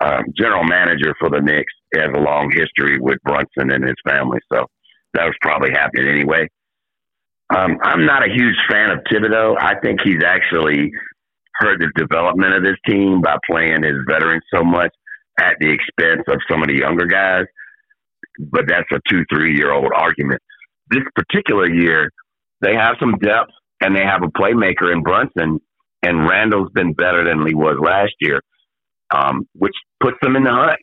um, 0.00 0.24
general 0.36 0.64
manager 0.64 1.14
for 1.18 1.30
the 1.30 1.40
Knicks 1.40 1.72
has 1.94 2.10
a 2.14 2.20
long 2.20 2.50
history 2.52 2.98
with 3.00 3.18
Brunson 3.22 3.72
and 3.72 3.84
his 3.84 3.96
family, 4.06 4.40
so 4.52 4.66
that 5.14 5.24
was 5.24 5.34
probably 5.40 5.70
happening 5.70 6.08
anyway. 6.08 6.48
Um, 7.54 7.78
I'm 7.82 8.06
not 8.06 8.22
a 8.22 8.32
huge 8.32 8.56
fan 8.70 8.90
of 8.90 9.00
Thibodeau. 9.10 9.56
I 9.58 9.74
think 9.80 10.00
he's 10.04 10.22
actually 10.24 10.90
hurt 11.54 11.80
the 11.80 11.90
development 11.96 12.54
of 12.54 12.62
this 12.62 12.76
team 12.86 13.20
by 13.20 13.36
playing 13.48 13.82
his 13.82 13.96
veterans 14.08 14.44
so 14.54 14.62
much 14.62 14.92
at 15.38 15.56
the 15.60 15.70
expense 15.70 16.22
of 16.28 16.38
some 16.48 16.62
of 16.62 16.68
the 16.68 16.78
younger 16.78 17.06
guys. 17.06 17.46
But 18.38 18.66
that's 18.68 18.86
a 18.92 19.00
two, 19.08 19.24
three 19.32 19.56
year 19.56 19.72
old 19.72 19.90
argument. 19.94 20.40
This 20.90 21.02
particular 21.14 21.68
year, 21.68 22.10
they 22.60 22.74
have 22.74 22.96
some 23.00 23.16
depth 23.18 23.50
and 23.82 23.96
they 23.96 24.04
have 24.04 24.22
a 24.22 24.28
playmaker 24.28 24.92
in 24.92 25.02
Brunson, 25.02 25.58
and 26.02 26.28
Randle's 26.28 26.70
been 26.72 26.92
better 26.92 27.24
than 27.24 27.46
he 27.46 27.54
was 27.54 27.76
last 27.82 28.12
year, 28.20 28.40
um, 29.14 29.46
which 29.54 29.74
puts 30.00 30.16
them 30.22 30.36
in 30.36 30.44
the 30.44 30.50
hunt 30.50 30.78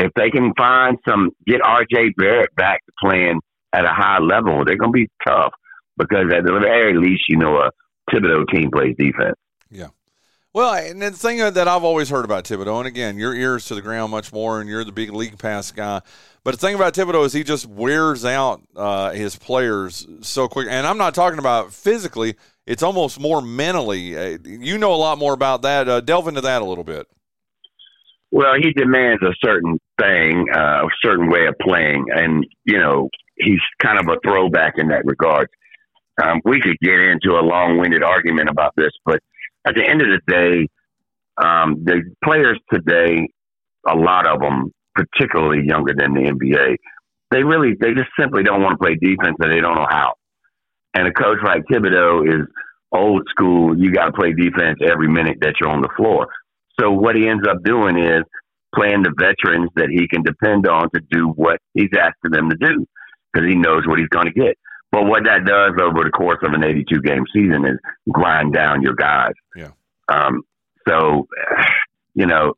if 0.00 0.12
they 0.14 0.30
can 0.30 0.52
find 0.56 0.98
some, 1.08 1.30
get 1.46 1.60
RJ 1.60 2.14
Barrett 2.16 2.54
back 2.54 2.84
to 2.86 2.92
playing 3.00 3.40
at 3.72 3.84
a 3.84 3.92
high 3.92 4.18
level, 4.18 4.64
they're 4.64 4.76
going 4.76 4.92
to 4.92 5.06
be 5.06 5.08
tough 5.26 5.52
because 5.96 6.32
at 6.32 6.44
the 6.44 6.58
very 6.60 6.96
least, 6.96 7.28
you 7.28 7.36
know, 7.36 7.58
a 7.58 7.70
Thibodeau 8.10 8.48
team 8.48 8.70
plays 8.70 8.96
defense. 8.98 9.36
Yeah. 9.70 9.88
Well, 10.52 10.74
and 10.74 11.00
the 11.00 11.12
thing 11.12 11.38
that 11.38 11.68
I've 11.68 11.84
always 11.84 12.10
heard 12.10 12.24
about 12.24 12.44
Thibodeau, 12.44 12.78
and 12.78 12.86
again, 12.88 13.18
your 13.18 13.34
ears 13.34 13.66
to 13.66 13.76
the 13.76 13.82
ground 13.82 14.10
much 14.10 14.32
more, 14.32 14.60
and 14.60 14.68
you're 14.68 14.82
the 14.82 14.90
big 14.90 15.12
league 15.12 15.38
pass 15.38 15.70
guy. 15.70 16.00
But 16.42 16.52
the 16.52 16.56
thing 16.56 16.74
about 16.74 16.94
Thibodeau 16.94 17.24
is 17.24 17.32
he 17.32 17.44
just 17.44 17.66
wears 17.66 18.24
out 18.24 18.60
uh, 18.74 19.10
his 19.12 19.36
players 19.36 20.08
so 20.22 20.48
quick. 20.48 20.66
And 20.68 20.88
I'm 20.88 20.98
not 20.98 21.14
talking 21.14 21.38
about 21.38 21.72
physically; 21.72 22.34
it's 22.66 22.82
almost 22.82 23.20
more 23.20 23.40
mentally. 23.40 24.16
Uh, 24.16 24.38
you 24.44 24.76
know 24.76 24.92
a 24.92 24.96
lot 24.96 25.18
more 25.18 25.34
about 25.34 25.62
that. 25.62 25.88
Uh, 25.88 26.00
delve 26.00 26.26
into 26.26 26.40
that 26.40 26.62
a 26.62 26.64
little 26.64 26.84
bit. 26.84 27.06
Well, 28.32 28.54
he 28.60 28.72
demands 28.72 29.22
a 29.22 29.34
certain 29.44 29.78
thing, 30.00 30.46
uh, 30.54 30.84
a 30.84 30.88
certain 31.02 31.28
way 31.28 31.46
of 31.46 31.54
playing, 31.60 32.06
and 32.14 32.46
you 32.64 32.78
know 32.78 33.08
he's 33.36 33.60
kind 33.82 33.98
of 33.98 34.06
a 34.08 34.18
throwback 34.24 34.74
in 34.76 34.88
that 34.88 35.04
regard. 35.04 35.48
Um, 36.22 36.40
we 36.44 36.60
could 36.60 36.76
get 36.82 37.00
into 37.00 37.32
a 37.32 37.42
long-winded 37.42 38.02
argument 38.02 38.50
about 38.50 38.72
this, 38.76 38.92
but 39.04 39.20
at 39.66 39.74
the 39.74 39.84
end 39.88 40.02
of 40.02 40.08
the 40.08 40.20
day, 40.28 40.68
um, 41.42 41.82
the 41.84 42.02
players 42.22 42.58
today, 42.72 43.28
a 43.88 43.96
lot 43.96 44.26
of 44.26 44.40
them, 44.40 44.72
particularly 44.94 45.66
younger 45.66 45.94
than 45.96 46.12
the 46.12 46.30
NBA, 46.30 46.76
they 47.30 47.42
really 47.42 47.74
they 47.80 47.94
just 47.94 48.10
simply 48.18 48.42
don't 48.42 48.62
want 48.62 48.74
to 48.74 48.84
play 48.84 48.94
defense 48.94 49.36
and 49.40 49.52
they 49.52 49.60
don't 49.60 49.76
know 49.76 49.86
how. 49.88 50.14
And 50.94 51.06
a 51.06 51.12
coach 51.12 51.38
like 51.44 51.62
Thibodeau 51.70 52.26
is 52.26 52.46
old 52.92 53.22
school. 53.30 53.78
You 53.78 53.92
got 53.92 54.06
to 54.06 54.12
play 54.12 54.32
defense 54.32 54.78
every 54.84 55.08
minute 55.08 55.38
that 55.40 55.54
you're 55.60 55.70
on 55.70 55.80
the 55.80 55.88
floor. 55.96 56.28
So 56.78 56.90
what 56.90 57.16
he 57.16 57.28
ends 57.28 57.46
up 57.48 57.62
doing 57.64 57.98
is 57.98 58.22
playing 58.74 59.02
the 59.02 59.12
veterans 59.18 59.70
that 59.76 59.88
he 59.90 60.06
can 60.06 60.22
depend 60.22 60.66
on 60.66 60.88
to 60.94 61.00
do 61.10 61.28
what 61.36 61.58
he's 61.74 61.90
asking 61.98 62.30
them 62.30 62.50
to 62.50 62.56
do 62.56 62.86
because 63.32 63.48
he 63.48 63.56
knows 63.56 63.82
what 63.86 63.98
he's 63.98 64.08
going 64.08 64.26
to 64.26 64.32
get. 64.32 64.56
But 64.92 65.04
what 65.04 65.24
that 65.24 65.44
does 65.44 65.72
over 65.80 66.04
the 66.04 66.10
course 66.10 66.38
of 66.42 66.52
an 66.52 66.64
82 66.64 67.00
game 67.02 67.24
season 67.32 67.64
is 67.64 67.78
grind 68.10 68.52
down 68.52 68.82
your 68.82 68.94
guys. 68.94 69.32
Yeah. 69.54 69.70
Um, 70.08 70.42
so, 70.88 71.28
you 72.14 72.26
know, 72.26 72.54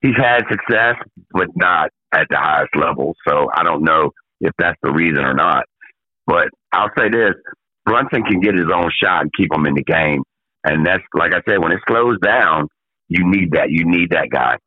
he's 0.00 0.16
had 0.16 0.42
success, 0.50 0.96
but 1.30 1.48
not 1.54 1.90
at 2.12 2.26
the 2.30 2.36
highest 2.36 2.74
level. 2.76 3.14
So 3.28 3.48
I 3.54 3.62
don't 3.62 3.84
know 3.84 4.10
if 4.40 4.52
that's 4.58 4.78
the 4.82 4.92
reason 4.92 5.24
or 5.24 5.34
not. 5.34 5.64
But 6.26 6.48
I'll 6.72 6.90
say 6.98 7.08
this 7.08 7.34
Brunson 7.84 8.22
can 8.24 8.40
get 8.40 8.54
his 8.54 8.66
own 8.72 8.90
shot 9.02 9.22
and 9.22 9.30
keep 9.36 9.52
him 9.52 9.66
in 9.66 9.74
the 9.74 9.84
game. 9.84 10.22
And 10.64 10.84
that's, 10.84 11.02
like 11.14 11.32
I 11.32 11.40
said, 11.48 11.58
when 11.58 11.72
it 11.72 11.80
slows 11.88 12.18
down, 12.20 12.68
you 13.08 13.28
need 13.28 13.52
that. 13.52 13.70
You 13.70 13.84
need 13.84 14.10
that 14.10 14.30
guy. 14.30 14.58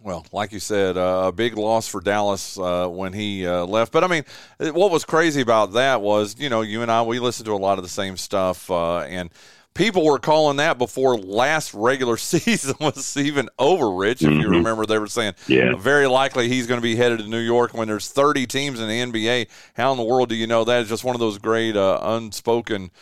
Well, 0.00 0.24
like 0.32 0.52
you 0.52 0.60
said, 0.60 0.96
uh, 0.96 1.24
a 1.26 1.32
big 1.32 1.56
loss 1.56 1.88
for 1.88 2.00
Dallas 2.00 2.56
uh, 2.56 2.86
when 2.86 3.12
he 3.12 3.46
uh, 3.46 3.64
left. 3.64 3.92
But 3.92 4.04
I 4.04 4.06
mean, 4.06 4.24
what 4.58 4.92
was 4.92 5.04
crazy 5.04 5.40
about 5.40 5.72
that 5.72 6.00
was, 6.00 6.36
you 6.38 6.48
know, 6.48 6.60
you 6.60 6.82
and 6.82 6.90
I, 6.90 7.02
we 7.02 7.18
listened 7.18 7.46
to 7.46 7.52
a 7.52 7.56
lot 7.56 7.78
of 7.78 7.84
the 7.84 7.90
same 7.90 8.16
stuff, 8.16 8.70
uh, 8.70 9.00
and 9.00 9.28
people 9.74 10.04
were 10.04 10.20
calling 10.20 10.58
that 10.58 10.78
before 10.78 11.18
last 11.18 11.74
regular 11.74 12.16
season 12.16 12.76
was 12.80 13.16
even 13.16 13.48
over. 13.58 13.90
Rich, 13.90 14.22
if 14.22 14.30
mm-hmm. 14.30 14.40
you 14.40 14.48
remember, 14.50 14.86
they 14.86 14.98
were 14.98 15.08
saying, 15.08 15.34
yeah, 15.48 15.74
very 15.74 16.06
likely 16.06 16.48
he's 16.48 16.68
going 16.68 16.78
to 16.78 16.82
be 16.82 16.94
headed 16.94 17.18
to 17.18 17.26
New 17.26 17.38
York 17.38 17.74
when 17.74 17.88
there's 17.88 18.08
30 18.08 18.46
teams 18.46 18.78
in 18.78 18.88
the 18.88 19.00
NBA. 19.00 19.48
How 19.74 19.90
in 19.90 19.98
the 19.98 20.04
world 20.04 20.28
do 20.28 20.36
you 20.36 20.46
know 20.46 20.62
that? 20.64 20.80
It's 20.80 20.90
just 20.90 21.04
one 21.04 21.16
of 21.16 21.20
those 21.20 21.38
great 21.38 21.76
uh, 21.76 21.98
unspoken, 22.02 22.92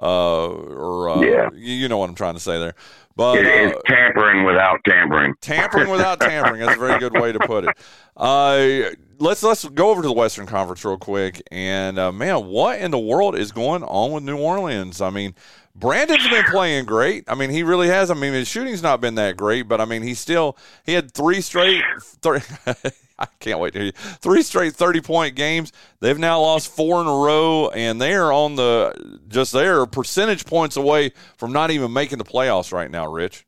uh, 0.00 0.48
or 0.48 1.24
yeah. 1.24 1.50
you 1.54 1.88
know 1.88 1.98
what 1.98 2.08
I'm 2.08 2.16
trying 2.16 2.34
to 2.34 2.40
say 2.40 2.58
there. 2.58 2.74
But 3.16 3.38
it 3.38 3.46
is 3.46 3.72
uh, 3.72 3.80
tampering 3.86 4.44
without 4.44 4.80
tampering. 4.84 5.34
Tampering 5.40 5.88
without 5.88 6.20
tampering. 6.20 6.60
That's 6.60 6.76
a 6.76 6.80
very 6.80 6.98
good 6.98 7.12
way 7.12 7.32
to 7.32 7.38
put 7.38 7.64
it. 7.64 7.76
Uh, 8.16 8.90
let's 9.18 9.42
let's 9.42 9.64
go 9.68 9.90
over 9.90 10.02
to 10.02 10.08
the 10.08 10.14
Western 10.14 10.46
Conference 10.46 10.84
real 10.84 10.98
quick. 10.98 11.42
And 11.50 11.98
uh, 11.98 12.10
man, 12.10 12.46
what 12.46 12.80
in 12.80 12.90
the 12.90 12.98
world 12.98 13.36
is 13.36 13.52
going 13.52 13.84
on 13.84 14.12
with 14.12 14.24
New 14.24 14.38
Orleans? 14.38 15.00
I 15.00 15.10
mean, 15.10 15.34
Brandon's 15.76 16.28
been 16.28 16.44
playing 16.44 16.86
great. 16.86 17.24
I 17.28 17.34
mean, 17.34 17.50
he 17.50 17.62
really 17.62 17.88
has. 17.88 18.10
I 18.10 18.14
mean, 18.14 18.32
his 18.32 18.48
shooting's 18.48 18.82
not 18.82 19.00
been 19.00 19.14
that 19.16 19.36
great, 19.36 19.62
but 19.68 19.80
I 19.80 19.84
mean, 19.84 20.02
he 20.02 20.14
still 20.14 20.56
he 20.84 20.92
had 20.92 21.12
three 21.12 21.40
straight. 21.40 21.82
Three, 22.20 22.40
I 23.18 23.26
can't 23.38 23.60
wait 23.60 23.72
to 23.74 23.78
hear 23.78 23.86
you. 23.86 23.92
Three 23.92 24.42
straight 24.42 24.74
thirty 24.74 25.00
point 25.00 25.36
games. 25.36 25.72
They've 26.00 26.18
now 26.18 26.40
lost 26.40 26.74
four 26.74 27.00
in 27.00 27.06
a 27.06 27.14
row, 27.14 27.68
and 27.68 28.00
they 28.00 28.14
are 28.14 28.32
on 28.32 28.56
the 28.56 29.20
just 29.28 29.52
there 29.52 29.84
percentage 29.86 30.44
points 30.46 30.76
away 30.76 31.12
from 31.36 31.52
not 31.52 31.70
even 31.70 31.92
making 31.92 32.18
the 32.18 32.24
playoffs 32.24 32.72
right 32.72 32.90
now. 32.90 33.10
Rich. 33.10 33.46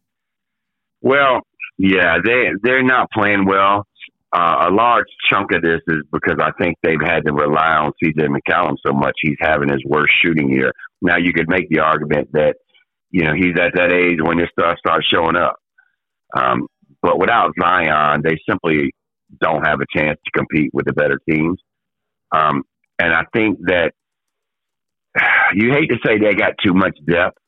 Well, 1.00 1.40
yeah, 1.78 2.18
they 2.24 2.50
they're 2.62 2.84
not 2.84 3.10
playing 3.10 3.44
well. 3.46 3.84
Uh, 4.32 4.68
a 4.68 4.70
large 4.70 5.06
chunk 5.30 5.52
of 5.52 5.62
this 5.62 5.80
is 5.86 6.02
because 6.12 6.36
I 6.40 6.50
think 6.60 6.76
they've 6.82 7.00
had 7.00 7.24
to 7.24 7.32
rely 7.32 7.76
on 7.76 7.92
CJ 8.02 8.26
McCollum 8.28 8.76
so 8.84 8.92
much. 8.92 9.14
He's 9.22 9.36
having 9.40 9.70
his 9.70 9.82
worst 9.86 10.12
shooting 10.22 10.50
year. 10.50 10.72
Now 11.00 11.16
you 11.16 11.32
could 11.32 11.48
make 11.48 11.68
the 11.70 11.80
argument 11.80 12.28
that 12.32 12.56
you 13.10 13.24
know 13.24 13.34
he's 13.34 13.58
at 13.58 13.74
that 13.74 13.92
age 13.92 14.18
when 14.20 14.38
this 14.38 14.50
stuff 14.58 14.78
starts 14.78 15.06
showing 15.06 15.36
up. 15.36 15.56
Um, 16.36 16.66
but 17.02 17.18
without 17.18 17.52
Zion, 17.60 18.22
they 18.22 18.36
simply 18.48 18.92
don't 19.40 19.66
have 19.66 19.80
a 19.80 19.98
chance 19.98 20.18
to 20.24 20.30
compete 20.38 20.70
with 20.72 20.86
the 20.86 20.92
better 20.92 21.18
teams. 21.28 21.58
Um, 22.32 22.62
and 22.98 23.12
I 23.12 23.24
think 23.34 23.58
that 23.66 23.92
you 25.54 25.70
hate 25.72 25.90
to 25.90 25.98
say 26.04 26.18
they 26.18 26.34
got 26.34 26.52
too 26.64 26.74
much 26.74 26.96
depth, 27.08 27.38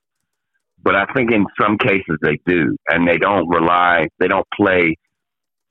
but 0.82 0.94
I 0.94 1.06
think 1.14 1.32
in 1.32 1.46
some 1.60 1.76
cases 1.78 2.16
they 2.22 2.38
do, 2.46 2.76
and 2.88 3.06
they 3.06 3.18
don't 3.18 3.48
rely, 3.48 4.08
they 4.18 4.28
don't 4.28 4.46
play 4.54 4.96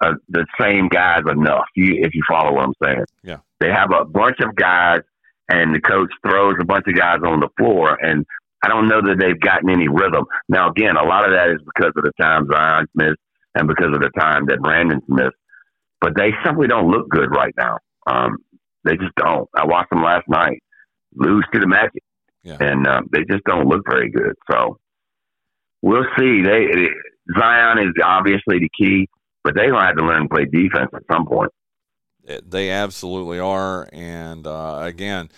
uh, 0.03 0.13
the 0.29 0.45
same 0.59 0.89
guys 0.89 1.21
enough. 1.29 1.65
You, 1.75 2.03
if 2.03 2.13
you 2.13 2.21
follow 2.29 2.53
what 2.53 2.65
I'm 2.65 2.73
saying, 2.83 3.05
Yeah. 3.23 3.37
they 3.59 3.69
have 3.69 3.89
a 3.91 4.05
bunch 4.05 4.37
of 4.41 4.55
guys, 4.55 5.01
and 5.49 5.73
the 5.73 5.79
coach 5.79 6.11
throws 6.25 6.55
a 6.59 6.65
bunch 6.65 6.85
of 6.87 6.95
guys 6.95 7.19
on 7.25 7.39
the 7.39 7.49
floor, 7.57 7.97
and 8.03 8.25
I 8.63 8.67
don't 8.67 8.87
know 8.87 9.01
that 9.01 9.17
they've 9.19 9.39
gotten 9.39 9.69
any 9.69 9.87
rhythm. 9.87 10.25
Now, 10.49 10.69
again, 10.69 10.97
a 10.97 11.03
lot 11.05 11.25
of 11.25 11.31
that 11.31 11.49
is 11.51 11.61
because 11.73 11.93
of 11.95 12.03
the 12.03 12.11
time 12.19 12.47
Zion's 12.51 12.89
missed 12.95 13.19
and 13.55 13.67
because 13.67 13.93
of 13.93 14.01
the 14.01 14.09
time 14.19 14.45
that 14.47 14.59
Brandon's 14.61 15.03
missed, 15.07 15.35
but 16.01 16.13
they 16.15 16.31
simply 16.45 16.67
don't 16.67 16.89
look 16.89 17.09
good 17.09 17.29
right 17.31 17.53
now. 17.57 17.77
Um, 18.07 18.37
they 18.83 18.95
just 18.97 19.15
don't. 19.15 19.49
I 19.55 19.65
watched 19.65 19.89
them 19.89 20.03
last 20.03 20.27
night 20.29 20.61
lose 21.15 21.45
to 21.53 21.59
the 21.59 21.67
Magic, 21.67 22.03
Yeah. 22.43 22.57
and 22.59 22.87
um, 22.87 23.07
they 23.11 23.23
just 23.29 23.43
don't 23.45 23.67
look 23.67 23.81
very 23.89 24.09
good. 24.09 24.33
So 24.51 24.77
we'll 25.81 26.05
see. 26.17 26.41
They 26.41 26.89
Zion 27.37 27.79
is 27.79 27.93
obviously 28.03 28.59
the 28.59 28.69
key, 28.77 29.07
but 29.43 29.55
they're 29.55 29.71
gonna 29.71 29.85
have 29.85 29.97
to 29.97 30.05
learn 30.05 30.23
to 30.23 30.29
play 30.29 30.45
defense 30.45 30.89
at 30.93 31.01
some 31.11 31.25
point. 31.25 31.51
They 32.45 32.69
absolutely 32.71 33.39
are, 33.39 33.87
and 33.93 34.45
uh, 34.45 34.79
again, 34.81 35.29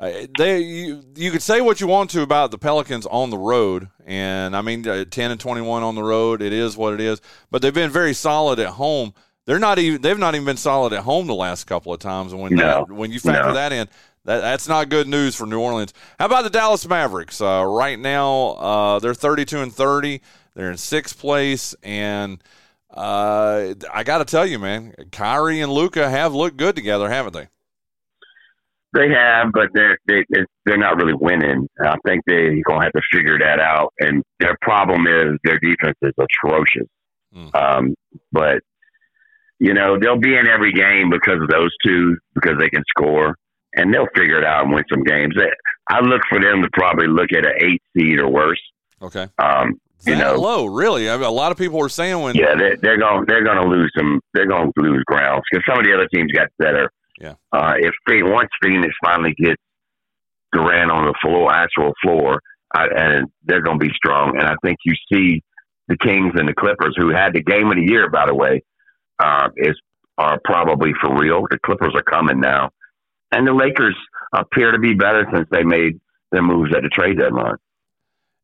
uh, 0.00 0.10
they 0.38 0.60
you, 0.60 1.02
you 1.14 1.30
could 1.30 1.42
say 1.42 1.60
what 1.60 1.80
you 1.80 1.86
want 1.86 2.08
to 2.10 2.22
about 2.22 2.50
the 2.50 2.58
Pelicans 2.58 3.04
on 3.06 3.28
the 3.30 3.36
road, 3.38 3.88
and 4.06 4.56
I 4.56 4.62
mean 4.62 4.86
uh, 4.88 5.04
ten 5.10 5.30
and 5.30 5.38
twenty 5.40 5.60
one 5.60 5.82
on 5.82 5.94
the 5.94 6.02
road, 6.02 6.40
it 6.40 6.52
is 6.52 6.76
what 6.76 6.94
it 6.94 7.00
is. 7.00 7.20
But 7.50 7.60
they've 7.62 7.74
been 7.74 7.90
very 7.90 8.14
solid 8.14 8.58
at 8.58 8.70
home. 8.70 9.12
They're 9.48 9.58
not 9.58 9.78
even 9.78 10.02
they've 10.02 10.18
not 10.18 10.34
even 10.34 10.44
been 10.44 10.58
solid 10.58 10.92
at 10.92 11.04
home 11.04 11.26
the 11.26 11.34
last 11.34 11.64
couple 11.64 11.90
of 11.94 12.00
times. 12.00 12.34
And 12.34 12.42
when 12.42 12.54
No. 12.54 12.84
that, 12.86 12.92
when 12.92 13.10
you 13.10 13.18
factor 13.18 13.48
No. 13.48 13.54
that 13.54 13.72
in, 13.72 13.88
that, 14.26 14.42
that's 14.42 14.68
not 14.68 14.90
good 14.90 15.08
news 15.08 15.34
for 15.34 15.46
New 15.46 15.58
Orleans. 15.58 15.94
How 16.18 16.26
about 16.26 16.44
the 16.44 16.50
Dallas 16.50 16.86
Mavericks? 16.86 17.40
Uh, 17.40 17.64
right 17.66 17.98
now, 17.98 18.48
uh, 18.58 18.98
they're 18.98 19.14
thirty 19.14 19.46
two 19.46 19.60
and 19.60 19.72
thirty. 19.72 20.20
They're 20.54 20.70
in 20.70 20.76
sixth 20.76 21.18
place, 21.18 21.74
and 21.82 22.44
uh, 22.92 23.72
I 23.90 24.02
got 24.04 24.18
to 24.18 24.26
tell 24.26 24.44
you, 24.44 24.58
man, 24.58 24.92
Kyrie 25.12 25.62
and 25.62 25.72
Luka 25.72 26.10
have 26.10 26.34
looked 26.34 26.58
good 26.58 26.76
together, 26.76 27.08
haven't 27.08 27.32
they? 27.32 27.48
They 28.92 29.08
have, 29.08 29.46
but 29.54 29.68
they're 29.72 29.96
they, 30.06 30.24
they're 30.66 30.76
not 30.76 30.96
really 30.96 31.14
winning. 31.14 31.66
I 31.82 31.96
think 32.06 32.22
they're 32.26 32.54
gonna 32.68 32.84
have 32.84 32.92
to 32.92 33.02
figure 33.10 33.38
that 33.38 33.60
out. 33.60 33.94
And 33.98 34.22
their 34.40 34.58
problem 34.60 35.06
is 35.06 35.38
their 35.44 35.58
defense 35.58 35.96
is 36.02 36.12
atrocious. 36.18 36.86
Um, 37.54 37.94
but 38.32 38.60
you 39.58 39.74
know 39.74 39.98
they'll 39.98 40.18
be 40.18 40.36
in 40.36 40.46
every 40.46 40.72
game 40.72 41.10
because 41.10 41.40
of 41.42 41.48
those 41.48 41.70
two 41.84 42.16
because 42.34 42.58
they 42.58 42.68
can 42.68 42.82
score 42.96 43.36
and 43.74 43.92
they'll 43.92 44.08
figure 44.14 44.38
it 44.38 44.44
out 44.44 44.64
and 44.64 44.74
win 44.74 44.84
some 44.90 45.02
games. 45.02 45.34
I 45.90 46.00
look 46.00 46.22
for 46.28 46.40
them 46.40 46.62
to 46.62 46.68
probably 46.72 47.06
look 47.06 47.32
at 47.32 47.46
an 47.46 47.52
eight 47.60 47.82
seed 47.96 48.18
or 48.18 48.28
worse. 48.28 48.60
Okay. 49.00 49.28
Um, 49.38 49.78
you 50.06 50.16
know, 50.16 50.34
low, 50.34 50.66
really. 50.66 51.10
I 51.10 51.16
mean, 51.16 51.26
a 51.26 51.30
lot 51.30 51.50
of 51.50 51.58
people 51.58 51.78
were 51.78 51.88
saying 51.88 52.20
when 52.22 52.36
yeah, 52.36 52.54
they're, 52.56 52.76
they're 52.76 52.98
going 52.98 53.24
they're 53.26 53.44
going 53.44 53.56
to 53.58 53.68
lose 53.68 53.90
some. 53.96 54.20
They're 54.32 54.46
going 54.46 54.72
to 54.72 54.82
lose 54.82 55.02
ground 55.06 55.42
because 55.50 55.64
some 55.68 55.78
of 55.78 55.84
the 55.84 55.92
other 55.92 56.08
teams 56.14 56.30
got 56.32 56.48
better. 56.58 56.90
Yeah. 57.20 57.34
Uh, 57.52 57.74
if 57.78 57.92
Phoenix, 58.08 58.28
once 58.30 58.48
Phoenix 58.62 58.94
finally 59.04 59.34
gets 59.36 59.60
Durant 60.52 60.90
on 60.90 61.04
the 61.04 61.14
floor, 61.20 61.52
actual 61.52 61.92
floor, 62.02 62.40
I, 62.72 62.86
and 62.94 63.28
they're 63.44 63.62
going 63.62 63.80
to 63.80 63.86
be 63.86 63.92
strong. 63.94 64.38
And 64.38 64.46
I 64.46 64.54
think 64.62 64.78
you 64.84 64.94
see 65.12 65.42
the 65.88 65.96
Kings 65.96 66.32
and 66.36 66.48
the 66.48 66.54
Clippers, 66.54 66.94
who 66.96 67.10
had 67.10 67.32
the 67.34 67.42
game 67.42 67.68
of 67.68 67.76
the 67.76 67.86
year, 67.86 68.08
by 68.08 68.26
the 68.26 68.34
way, 68.34 68.62
uh, 69.18 69.48
is 69.56 69.78
are 70.16 70.40
probably 70.44 70.92
for 71.00 71.16
real. 71.16 71.46
The 71.50 71.58
Clippers 71.58 71.94
are 71.94 72.02
coming 72.02 72.40
now, 72.40 72.70
and 73.32 73.46
the 73.46 73.52
Lakers 73.52 73.96
appear 74.32 74.72
to 74.72 74.78
be 74.78 74.94
better 74.94 75.26
since 75.32 75.48
they 75.50 75.62
made 75.62 76.00
their 76.32 76.42
moves 76.42 76.74
at 76.74 76.82
the 76.82 76.88
trade 76.88 77.18
deadline. 77.18 77.56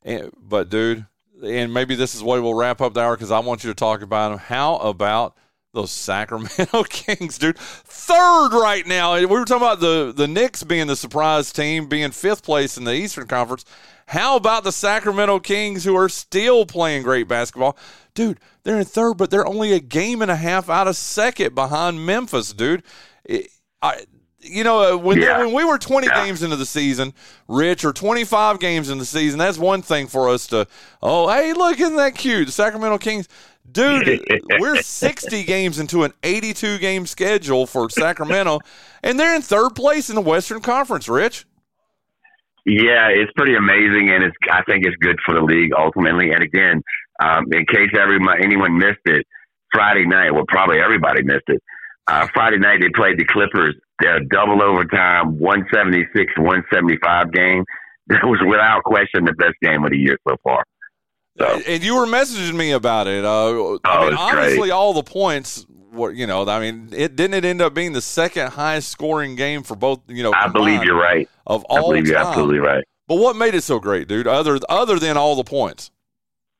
And, 0.03 0.31
but 0.41 0.68
dude, 0.68 1.07
and 1.43 1.75
maybe 1.75 1.95
this 1.95 2.14
is 2.14 2.22
what 2.22 2.43
we'll 2.43 2.55
wrap 2.55 2.81
up 2.81 2.95
the 2.95 3.01
hour 3.01 3.16
because 3.16 3.31
I 3.31 3.41
want 3.41 3.64
you 3.64 3.70
to 3.70 3.75
talk 3.75 4.03
about 4.03 4.31
them. 4.31 4.39
How 4.39 4.77
about 4.77 5.37
those 5.72 5.91
Sacramento 5.91 6.85
Kings, 6.89 7.39
dude? 7.39 7.59
Third 7.59 8.51
right 8.53 8.87
now. 8.87 9.16
We 9.18 9.27
were 9.27 9.45
talking 9.45 9.66
about 9.66 9.81
the 9.81 10.12
the 10.14 10.29
Knicks 10.29 10.62
being 10.62 10.87
the 10.87 10.97
surprise 10.97 11.53
team, 11.53 11.89
being 11.89 12.11
fifth 12.12 12.45
place 12.45 12.77
in 12.77 12.85
the 12.85 12.95
Eastern 12.95 13.27
Conference. 13.27 13.64
How 14.07 14.37
about 14.37 14.65
the 14.65 14.73
Sacramento 14.73 15.39
Kings, 15.41 15.85
who 15.85 15.97
are 15.97 16.09
still 16.09 16.67
playing 16.67 17.03
great 17.03 17.27
basketball, 17.29 17.77
dude? 18.15 18.39
They're 18.63 18.79
in 18.79 18.85
third, 18.85 19.15
but 19.15 19.31
they're 19.31 19.47
only 19.47 19.73
a 19.73 19.81
game 19.81 20.23
and 20.23 20.31
a 20.31 20.37
half 20.37 20.69
out 20.69 20.87
of 20.89 20.97
second 20.97 21.55
behind 21.55 22.05
Memphis, 22.05 22.53
dude. 22.53 22.83
It, 23.25 23.49
I, 23.81 24.05
you 24.41 24.63
know, 24.63 24.95
uh, 24.95 24.97
when 24.99 25.21
Yeah. 25.21 25.39
when 25.39 25.53
we 25.55 25.65
were 25.65 25.79
20 25.79 26.07
games 26.09 26.43
into 26.43 26.57
the 26.57 26.67
season, 26.67 27.15
Rich, 27.49 27.85
or 27.85 27.93
25 27.95 28.61
games 28.61 28.91
in 28.91 28.99
the 28.99 29.05
season, 29.07 29.39
that's 29.39 29.57
one 29.59 29.81
thing 29.81 30.07
for 30.07 30.29
us 30.29 30.47
to, 30.49 30.67
oh, 31.03 31.29
hey, 31.31 31.53
look, 31.55 31.81
isn't 31.81 31.97
that 31.97 32.15
cute? 32.15 32.47
The 32.47 32.53
Sacramento 32.53 32.99
Kings. 32.99 33.27
Dude, 33.71 34.23
we're 34.61 34.83
60 34.83 35.45
games 35.45 35.79
into 35.79 36.05
an 36.05 36.13
82 36.23 36.79
game 36.79 37.07
schedule 37.07 37.67
for 37.67 37.89
Sacramento, 37.89 38.61
and 39.03 39.19
they're 39.19 39.35
in 39.35 39.41
third 39.41 39.71
place 39.71 40.11
in 40.11 40.15
the 40.15 40.21
Western 40.21 40.61
Conference, 40.61 41.09
Rich. 41.09 41.47
Yeah, 42.67 43.09
it's 43.12 43.31
pretty 43.37 43.55
amazing, 43.57 44.11
and 44.11 44.25
it's 44.25 44.37
I 44.51 44.62
think 44.65 44.85
it's 44.87 44.97
good 44.97 45.19
for 45.25 45.35
the 45.35 45.43
league 45.43 45.73
ultimately. 45.77 46.31
And 46.33 46.43
again, 46.43 46.83
um, 47.23 47.45
in 47.53 47.67
case 47.67 47.91
everyone 48.01 48.43
anyone 48.43 48.79
missed 48.79 49.05
it, 49.05 49.27
Friday 49.73 50.07
night, 50.07 50.33
well, 50.33 50.45
probably 50.49 50.79
everybody 50.81 51.23
missed 51.23 51.49
it. 51.49 51.62
Uh, 52.07 52.27
Friday 52.35 52.59
night 52.59 52.79
they 52.81 52.89
played 52.95 53.19
the 53.19 53.25
Clippers. 53.27 53.75
Their 54.01 54.21
double 54.21 54.62
overtime, 54.62 55.39
one 55.39 55.67
seventy 55.73 56.05
six, 56.17 56.33
one 56.39 56.65
seventy 56.73 56.97
five 57.03 57.33
game. 57.33 57.65
That 58.09 58.21
was 58.25 58.39
without 58.47 58.83
question 58.85 59.25
the 59.25 59.33
best 59.33 59.55
game 59.62 59.83
of 59.83 59.91
the 59.91 59.97
year 59.97 60.19
so 60.29 60.37
far. 60.45 60.62
So 61.39 61.59
And 61.67 61.83
you 61.83 61.97
were 61.97 62.05
messaging 62.05 62.53
me 62.55 62.73
about 62.73 63.07
it. 63.07 63.25
Uh, 63.25 63.29
I 63.29 63.51
Oh, 63.51 64.01
mean, 64.05 64.12
it's 64.12 64.17
obviously, 64.21 64.59
great. 64.59 64.71
all 64.73 64.93
the 64.93 65.03
points 65.03 65.65
were, 65.95 66.11
you 66.11 66.27
know, 66.27 66.47
I 66.47 66.61
mean, 66.61 66.89
it 66.93 67.17
didn't 67.17 67.35
it 67.35 67.45
end 67.45 67.63
up 67.63 67.75
being 67.75 67.93
the 67.93 68.03
second 68.03 68.51
highest 68.51 68.89
scoring 68.89 69.37
game 69.37 69.63
for 69.63 69.77
both, 69.77 70.01
you 70.09 70.23
know, 70.23 70.33
I 70.35 70.49
believe 70.49 70.85
you're 70.85 71.01
right. 71.01 71.29
Of 71.47 71.65
I 71.71 71.79
all 71.79 71.91
believe 71.91 72.07
you're 72.07 72.17
time. 72.17 72.27
absolutely 72.27 72.59
right. 72.59 72.85
But 73.07 73.17
what 73.17 73.37
made 73.37 73.55
it 73.55 73.63
so 73.63 73.79
great, 73.79 74.09
dude? 74.09 74.27
Other 74.27 74.59
other 74.69 74.99
than 74.99 75.17
all 75.17 75.37
the 75.37 75.45
points. 75.45 75.91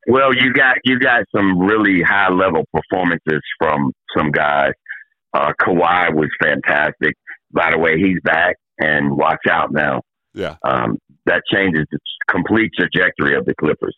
Well, 0.07 0.35
you 0.35 0.53
got 0.53 0.77
you 0.85 0.99
got 0.99 1.25
some 1.35 1.59
really 1.59 2.03
high 2.03 2.31
level 2.31 2.65
performances 2.73 3.41
from 3.59 3.93
some 4.17 4.31
guys. 4.31 4.73
Uh, 5.33 5.53
Kawhi 5.61 6.15
was 6.15 6.29
fantastic. 6.43 7.15
By 7.51 7.71
the 7.71 7.79
way, 7.79 7.99
he's 7.99 8.21
back, 8.23 8.57
and 8.79 9.17
watch 9.17 9.41
out 9.51 9.73
now. 9.73 10.03
Yeah. 10.35 10.57
Um, 10.65 10.99
that 11.27 11.43
changes 11.51 11.87
the 11.91 11.99
complete 12.29 12.73
trajectory 12.79 13.37
of 13.37 13.47
the 13.47 13.55
Clippers. 13.55 13.97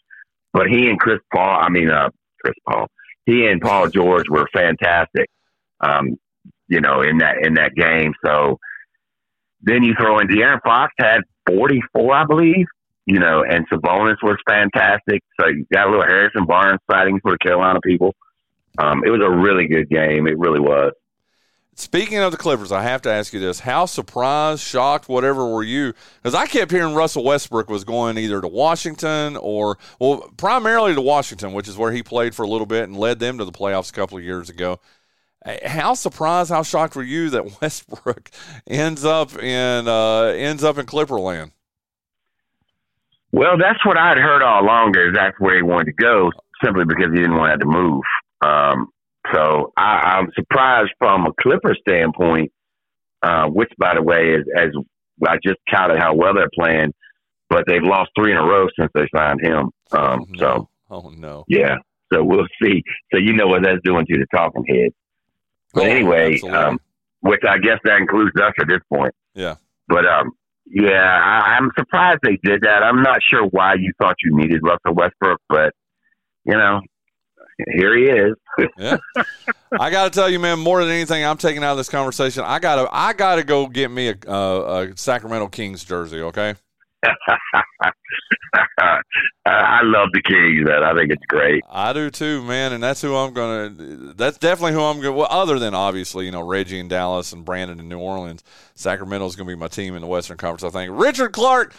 But 0.52 0.68
he 0.68 0.88
and 0.88 0.98
Chris 0.98 1.18
Paul, 1.34 1.58
I 1.60 1.68
mean, 1.68 1.90
uh, 1.90 2.10
Chris 2.40 2.54
Paul, 2.68 2.86
he 3.26 3.46
and 3.46 3.60
Paul 3.60 3.88
George 3.88 4.28
were 4.28 4.48
fantastic. 4.52 5.28
Um, 5.80 6.16
you 6.68 6.80
know, 6.80 7.02
in 7.02 7.18
that 7.18 7.36
in 7.42 7.54
that 7.54 7.74
game. 7.74 8.14
So 8.24 8.58
then 9.60 9.82
you 9.82 9.94
throw 9.98 10.18
in 10.20 10.28
De'Aaron 10.28 10.60
Fox 10.64 10.92
had 10.98 11.20
44, 11.48 12.14
I 12.14 12.24
believe. 12.24 12.66
You 13.04 13.20
know, 13.20 13.44
and 13.48 13.68
Sabonis 13.68 14.16
was 14.22 14.36
fantastic. 14.48 15.22
So 15.38 15.46
you 15.46 15.64
got 15.72 15.86
a 15.86 15.90
little 15.90 16.04
Harrison 16.04 16.44
Barnes 16.44 16.80
sighting 16.90 17.20
for 17.20 17.32
the 17.32 17.38
Carolina 17.38 17.80
people. 17.80 18.14
Um, 18.78 19.04
it 19.04 19.10
was 19.10 19.20
a 19.24 19.30
really 19.30 19.68
good 19.68 19.88
game. 19.88 20.26
It 20.26 20.38
really 20.38 20.58
was. 20.58 20.92
Speaking 21.78 22.16
of 22.20 22.32
the 22.32 22.38
Clippers, 22.38 22.72
I 22.72 22.82
have 22.82 23.02
to 23.02 23.10
ask 23.10 23.34
you 23.34 23.38
this: 23.38 23.60
How 23.60 23.84
surprised, 23.84 24.62
shocked, 24.62 25.10
whatever 25.10 25.46
were 25.46 25.62
you? 25.62 25.92
Because 26.22 26.34
I 26.34 26.46
kept 26.46 26.70
hearing 26.72 26.94
Russell 26.94 27.22
Westbrook 27.22 27.68
was 27.68 27.84
going 27.84 28.16
either 28.16 28.40
to 28.40 28.48
Washington 28.48 29.36
or, 29.36 29.76
well, 30.00 30.32
primarily 30.38 30.94
to 30.94 31.02
Washington, 31.02 31.52
which 31.52 31.68
is 31.68 31.76
where 31.76 31.92
he 31.92 32.02
played 32.02 32.34
for 32.34 32.44
a 32.44 32.48
little 32.48 32.66
bit 32.66 32.84
and 32.84 32.96
led 32.96 33.18
them 33.18 33.36
to 33.36 33.44
the 33.44 33.52
playoffs 33.52 33.90
a 33.90 33.92
couple 33.92 34.16
of 34.16 34.24
years 34.24 34.48
ago. 34.48 34.80
How 35.66 35.92
surprised, 35.92 36.50
how 36.50 36.62
shocked 36.62 36.96
were 36.96 37.02
you 37.02 37.28
that 37.30 37.60
Westbrook 37.60 38.30
ends 38.66 39.04
up 39.04 39.36
in 39.36 39.86
uh, 39.86 40.32
ends 40.34 40.64
up 40.64 40.78
in 40.78 40.86
Clipperland? 40.86 41.52
Well, 43.32 43.58
that's 43.58 43.84
what 43.84 43.98
I'd 43.98 44.16
heard 44.16 44.42
all 44.42 44.64
along. 44.64 44.92
That 44.92 45.12
that's 45.14 45.38
where 45.38 45.56
he 45.56 45.62
wanted 45.62 45.94
to 45.94 46.02
go, 46.02 46.32
simply 46.64 46.86
because 46.86 47.12
he 47.12 47.20
didn't 47.20 47.36
want 47.36 47.48
to 47.48 47.50
have 47.50 47.60
to 47.60 47.66
move. 47.66 48.02
Um, 48.40 48.88
so 49.32 49.72
I, 49.76 50.16
I'm 50.18 50.28
surprised 50.34 50.92
from 50.98 51.26
a 51.26 51.32
Clipper 51.40 51.74
standpoint, 51.80 52.52
uh, 53.22 53.48
which, 53.48 53.70
by 53.78 53.94
the 53.94 54.02
way, 54.02 54.34
is 54.34 54.44
as 54.56 54.70
I 55.26 55.36
just 55.44 55.58
counted 55.68 55.98
how 55.98 56.14
well 56.14 56.34
they're 56.34 56.50
playing, 56.54 56.92
but 57.48 57.64
they've 57.66 57.82
lost 57.82 58.10
three 58.18 58.32
in 58.32 58.36
a 58.36 58.42
row 58.44 58.66
since 58.78 58.90
they 58.94 59.06
signed 59.14 59.40
him. 59.42 59.70
Um, 59.92 60.26
So 60.38 60.68
Oh 60.90 61.10
no! 61.10 61.44
yeah, 61.48 61.76
so 62.12 62.22
we'll 62.22 62.46
see. 62.62 62.82
So 63.12 63.18
you 63.18 63.32
know 63.32 63.46
what 63.46 63.62
that's 63.62 63.80
doing 63.84 64.06
to 64.06 64.18
the 64.18 64.26
talking 64.34 64.64
head. 64.68 64.90
But 65.74 65.84
Oh, 65.84 65.86
anyway, 65.86 66.40
um, 66.40 66.78
which 67.20 67.40
I 67.48 67.58
guess 67.58 67.78
that 67.84 67.98
includes 67.98 68.32
us 68.40 68.52
at 68.60 68.68
this 68.68 68.80
point. 68.92 69.14
Yeah. 69.34 69.56
But 69.88 70.06
um, 70.06 70.32
yeah, 70.66 71.02
I, 71.02 71.56
I'm 71.56 71.70
surprised 71.78 72.20
they 72.22 72.38
did 72.42 72.62
that. 72.62 72.82
I'm 72.82 73.02
not 73.02 73.18
sure 73.28 73.44
why 73.44 73.74
you 73.74 73.92
thought 73.98 74.16
you 74.24 74.36
needed 74.36 74.60
Russell 74.62 74.94
Westbrook, 74.94 75.40
but 75.48 75.74
you 76.44 76.54
know, 76.56 76.80
here 77.72 77.96
he 77.96 78.04
is. 78.04 78.34
yeah. 78.78 78.96
I 79.78 79.90
got 79.90 80.04
to 80.04 80.10
tell 80.10 80.28
you, 80.28 80.38
man, 80.38 80.58
more 80.58 80.82
than 80.82 80.92
anything, 80.92 81.24
I'm 81.24 81.38
taking 81.38 81.64
out 81.64 81.72
of 81.72 81.78
this 81.78 81.88
conversation. 81.88 82.44
I 82.44 82.58
got 82.58 82.76
to, 82.76 82.88
I 82.92 83.12
got 83.12 83.36
to 83.36 83.44
go 83.44 83.66
get 83.66 83.90
me 83.90 84.08
a, 84.08 84.30
a 84.30 84.92
Sacramento 84.96 85.48
Kings 85.48 85.84
jersey. 85.84 86.20
Okay. 86.20 86.54
I 89.46 89.82
love 89.82 90.08
the 90.12 90.22
Kings, 90.22 90.66
man. 90.66 90.82
I 90.82 90.94
think 90.94 91.12
it's 91.12 91.24
great. 91.28 91.62
I 91.70 91.92
do 91.92 92.10
too, 92.10 92.42
man, 92.42 92.72
and 92.72 92.82
that's 92.82 93.00
who 93.00 93.14
I'm 93.14 93.32
gonna. 93.32 93.70
That's 94.14 94.38
definitely 94.38 94.72
who 94.72 94.82
I'm 94.82 94.96
gonna. 94.96 95.12
Well, 95.12 95.28
other 95.30 95.58
than 95.58 95.74
obviously, 95.74 96.24
you 96.24 96.32
know, 96.32 96.46
Reggie 96.46 96.78
in 96.78 96.88
Dallas 96.88 97.32
and 97.32 97.44
Brandon 97.44 97.78
in 97.78 97.88
New 97.88 97.98
Orleans, 97.98 98.42
Sacramento 98.74 99.26
is 99.26 99.36
gonna 99.36 99.48
be 99.48 99.54
my 99.54 99.68
team 99.68 99.94
in 99.94 100.02
the 100.02 100.08
Western 100.08 100.36
Conference. 100.36 100.64
I 100.64 100.76
think. 100.76 100.92
Richard 100.94 101.32
Clark. 101.32 101.74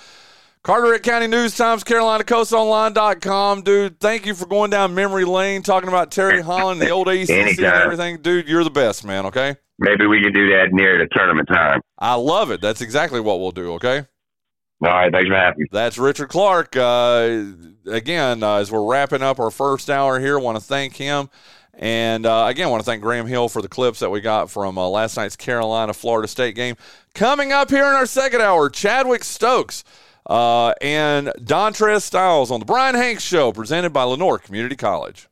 Carteret 0.64 1.02
County 1.04 1.28
News 1.28 1.56
Times, 1.56 1.84
Carolina 1.84 2.24
Coast 2.24 2.52
Online.com. 2.52 3.62
Dude, 3.62 4.00
thank 4.00 4.26
you 4.26 4.36
for 4.36 4.46
going 4.46 4.70
down 4.70 4.94
memory 4.94 5.24
lane, 5.24 5.64
talking 5.64 5.88
about 5.88 6.12
Terry 6.12 6.42
Holland, 6.42 6.82
the 6.82 6.90
old 6.90 7.08
ACC 7.08 7.30
and 7.30 7.60
everything. 7.60 8.22
Dude, 8.22 8.48
you're 8.50 8.64
the 8.64 8.70
best, 8.70 9.06
man, 9.06 9.26
okay? 9.28 9.56
Maybe 9.80 10.08
we 10.08 10.22
can 10.22 10.34
do 10.34 10.50
that 10.50 10.70
near 10.72 10.98
the 10.98 11.08
tournament 11.16 11.48
time. 11.48 11.82
I 12.00 12.16
love 12.16 12.52
it. 12.52 12.62
That's 12.62 12.82
exactly 12.82 13.20
what 13.22 13.40
we'll 13.40 13.52
do, 13.52 13.74
okay? 13.74 14.06
All 14.84 14.90
right, 14.90 15.12
thanks 15.12 15.28
for 15.28 15.36
having 15.36 15.60
me. 15.60 15.66
That's 15.72 15.98
Richard 15.98 16.30
Clark. 16.30 16.76
Uh, 16.76 17.44
again, 17.88 18.44
uh, 18.44 18.56
as 18.56 18.72
we're 18.72 18.86
wrapping 18.86 19.22
up 19.24 19.40
our 19.40 19.52
first 19.52 19.90
hour 19.90 20.20
here, 20.20 20.38
want 20.38 20.58
to 20.58 20.64
thank 20.64 20.96
him. 20.96 21.30
And 21.74 22.26
uh, 22.26 22.46
again, 22.48 22.70
want 22.72 22.82
to 22.82 22.86
thank 22.86 23.04
Graham 23.04 23.28
Hill 23.28 23.50
for 23.50 23.62
the 23.62 23.68
clips 23.68 24.00
that 24.00 24.10
we 24.10 24.20
got 24.20 24.50
from 24.50 24.78
uh, 24.78 24.88
last 24.88 25.16
night's 25.16 25.36
Carolina 25.36 25.94
Florida 25.94 26.28
State 26.28 26.56
game. 26.56 26.76
Coming 27.14 27.52
up 27.52 27.70
here 27.70 27.86
in 27.86 27.94
our 27.94 28.08
second 28.08 28.42
hour, 28.42 28.70
Chadwick 28.70 29.24
Stokes 29.24 29.84
uh, 30.28 30.74
and 30.82 31.28
Dontrez 31.40 32.04
Styles 32.04 32.52
on 32.52 32.60
the 32.60 32.66
Brian 32.66 32.96
Hanks 32.96 33.24
Show, 33.24 33.52
presented 33.52 33.92
by 33.92 34.04
Lenoir 34.04 34.38
Community 34.38 34.76
College. 34.76 35.28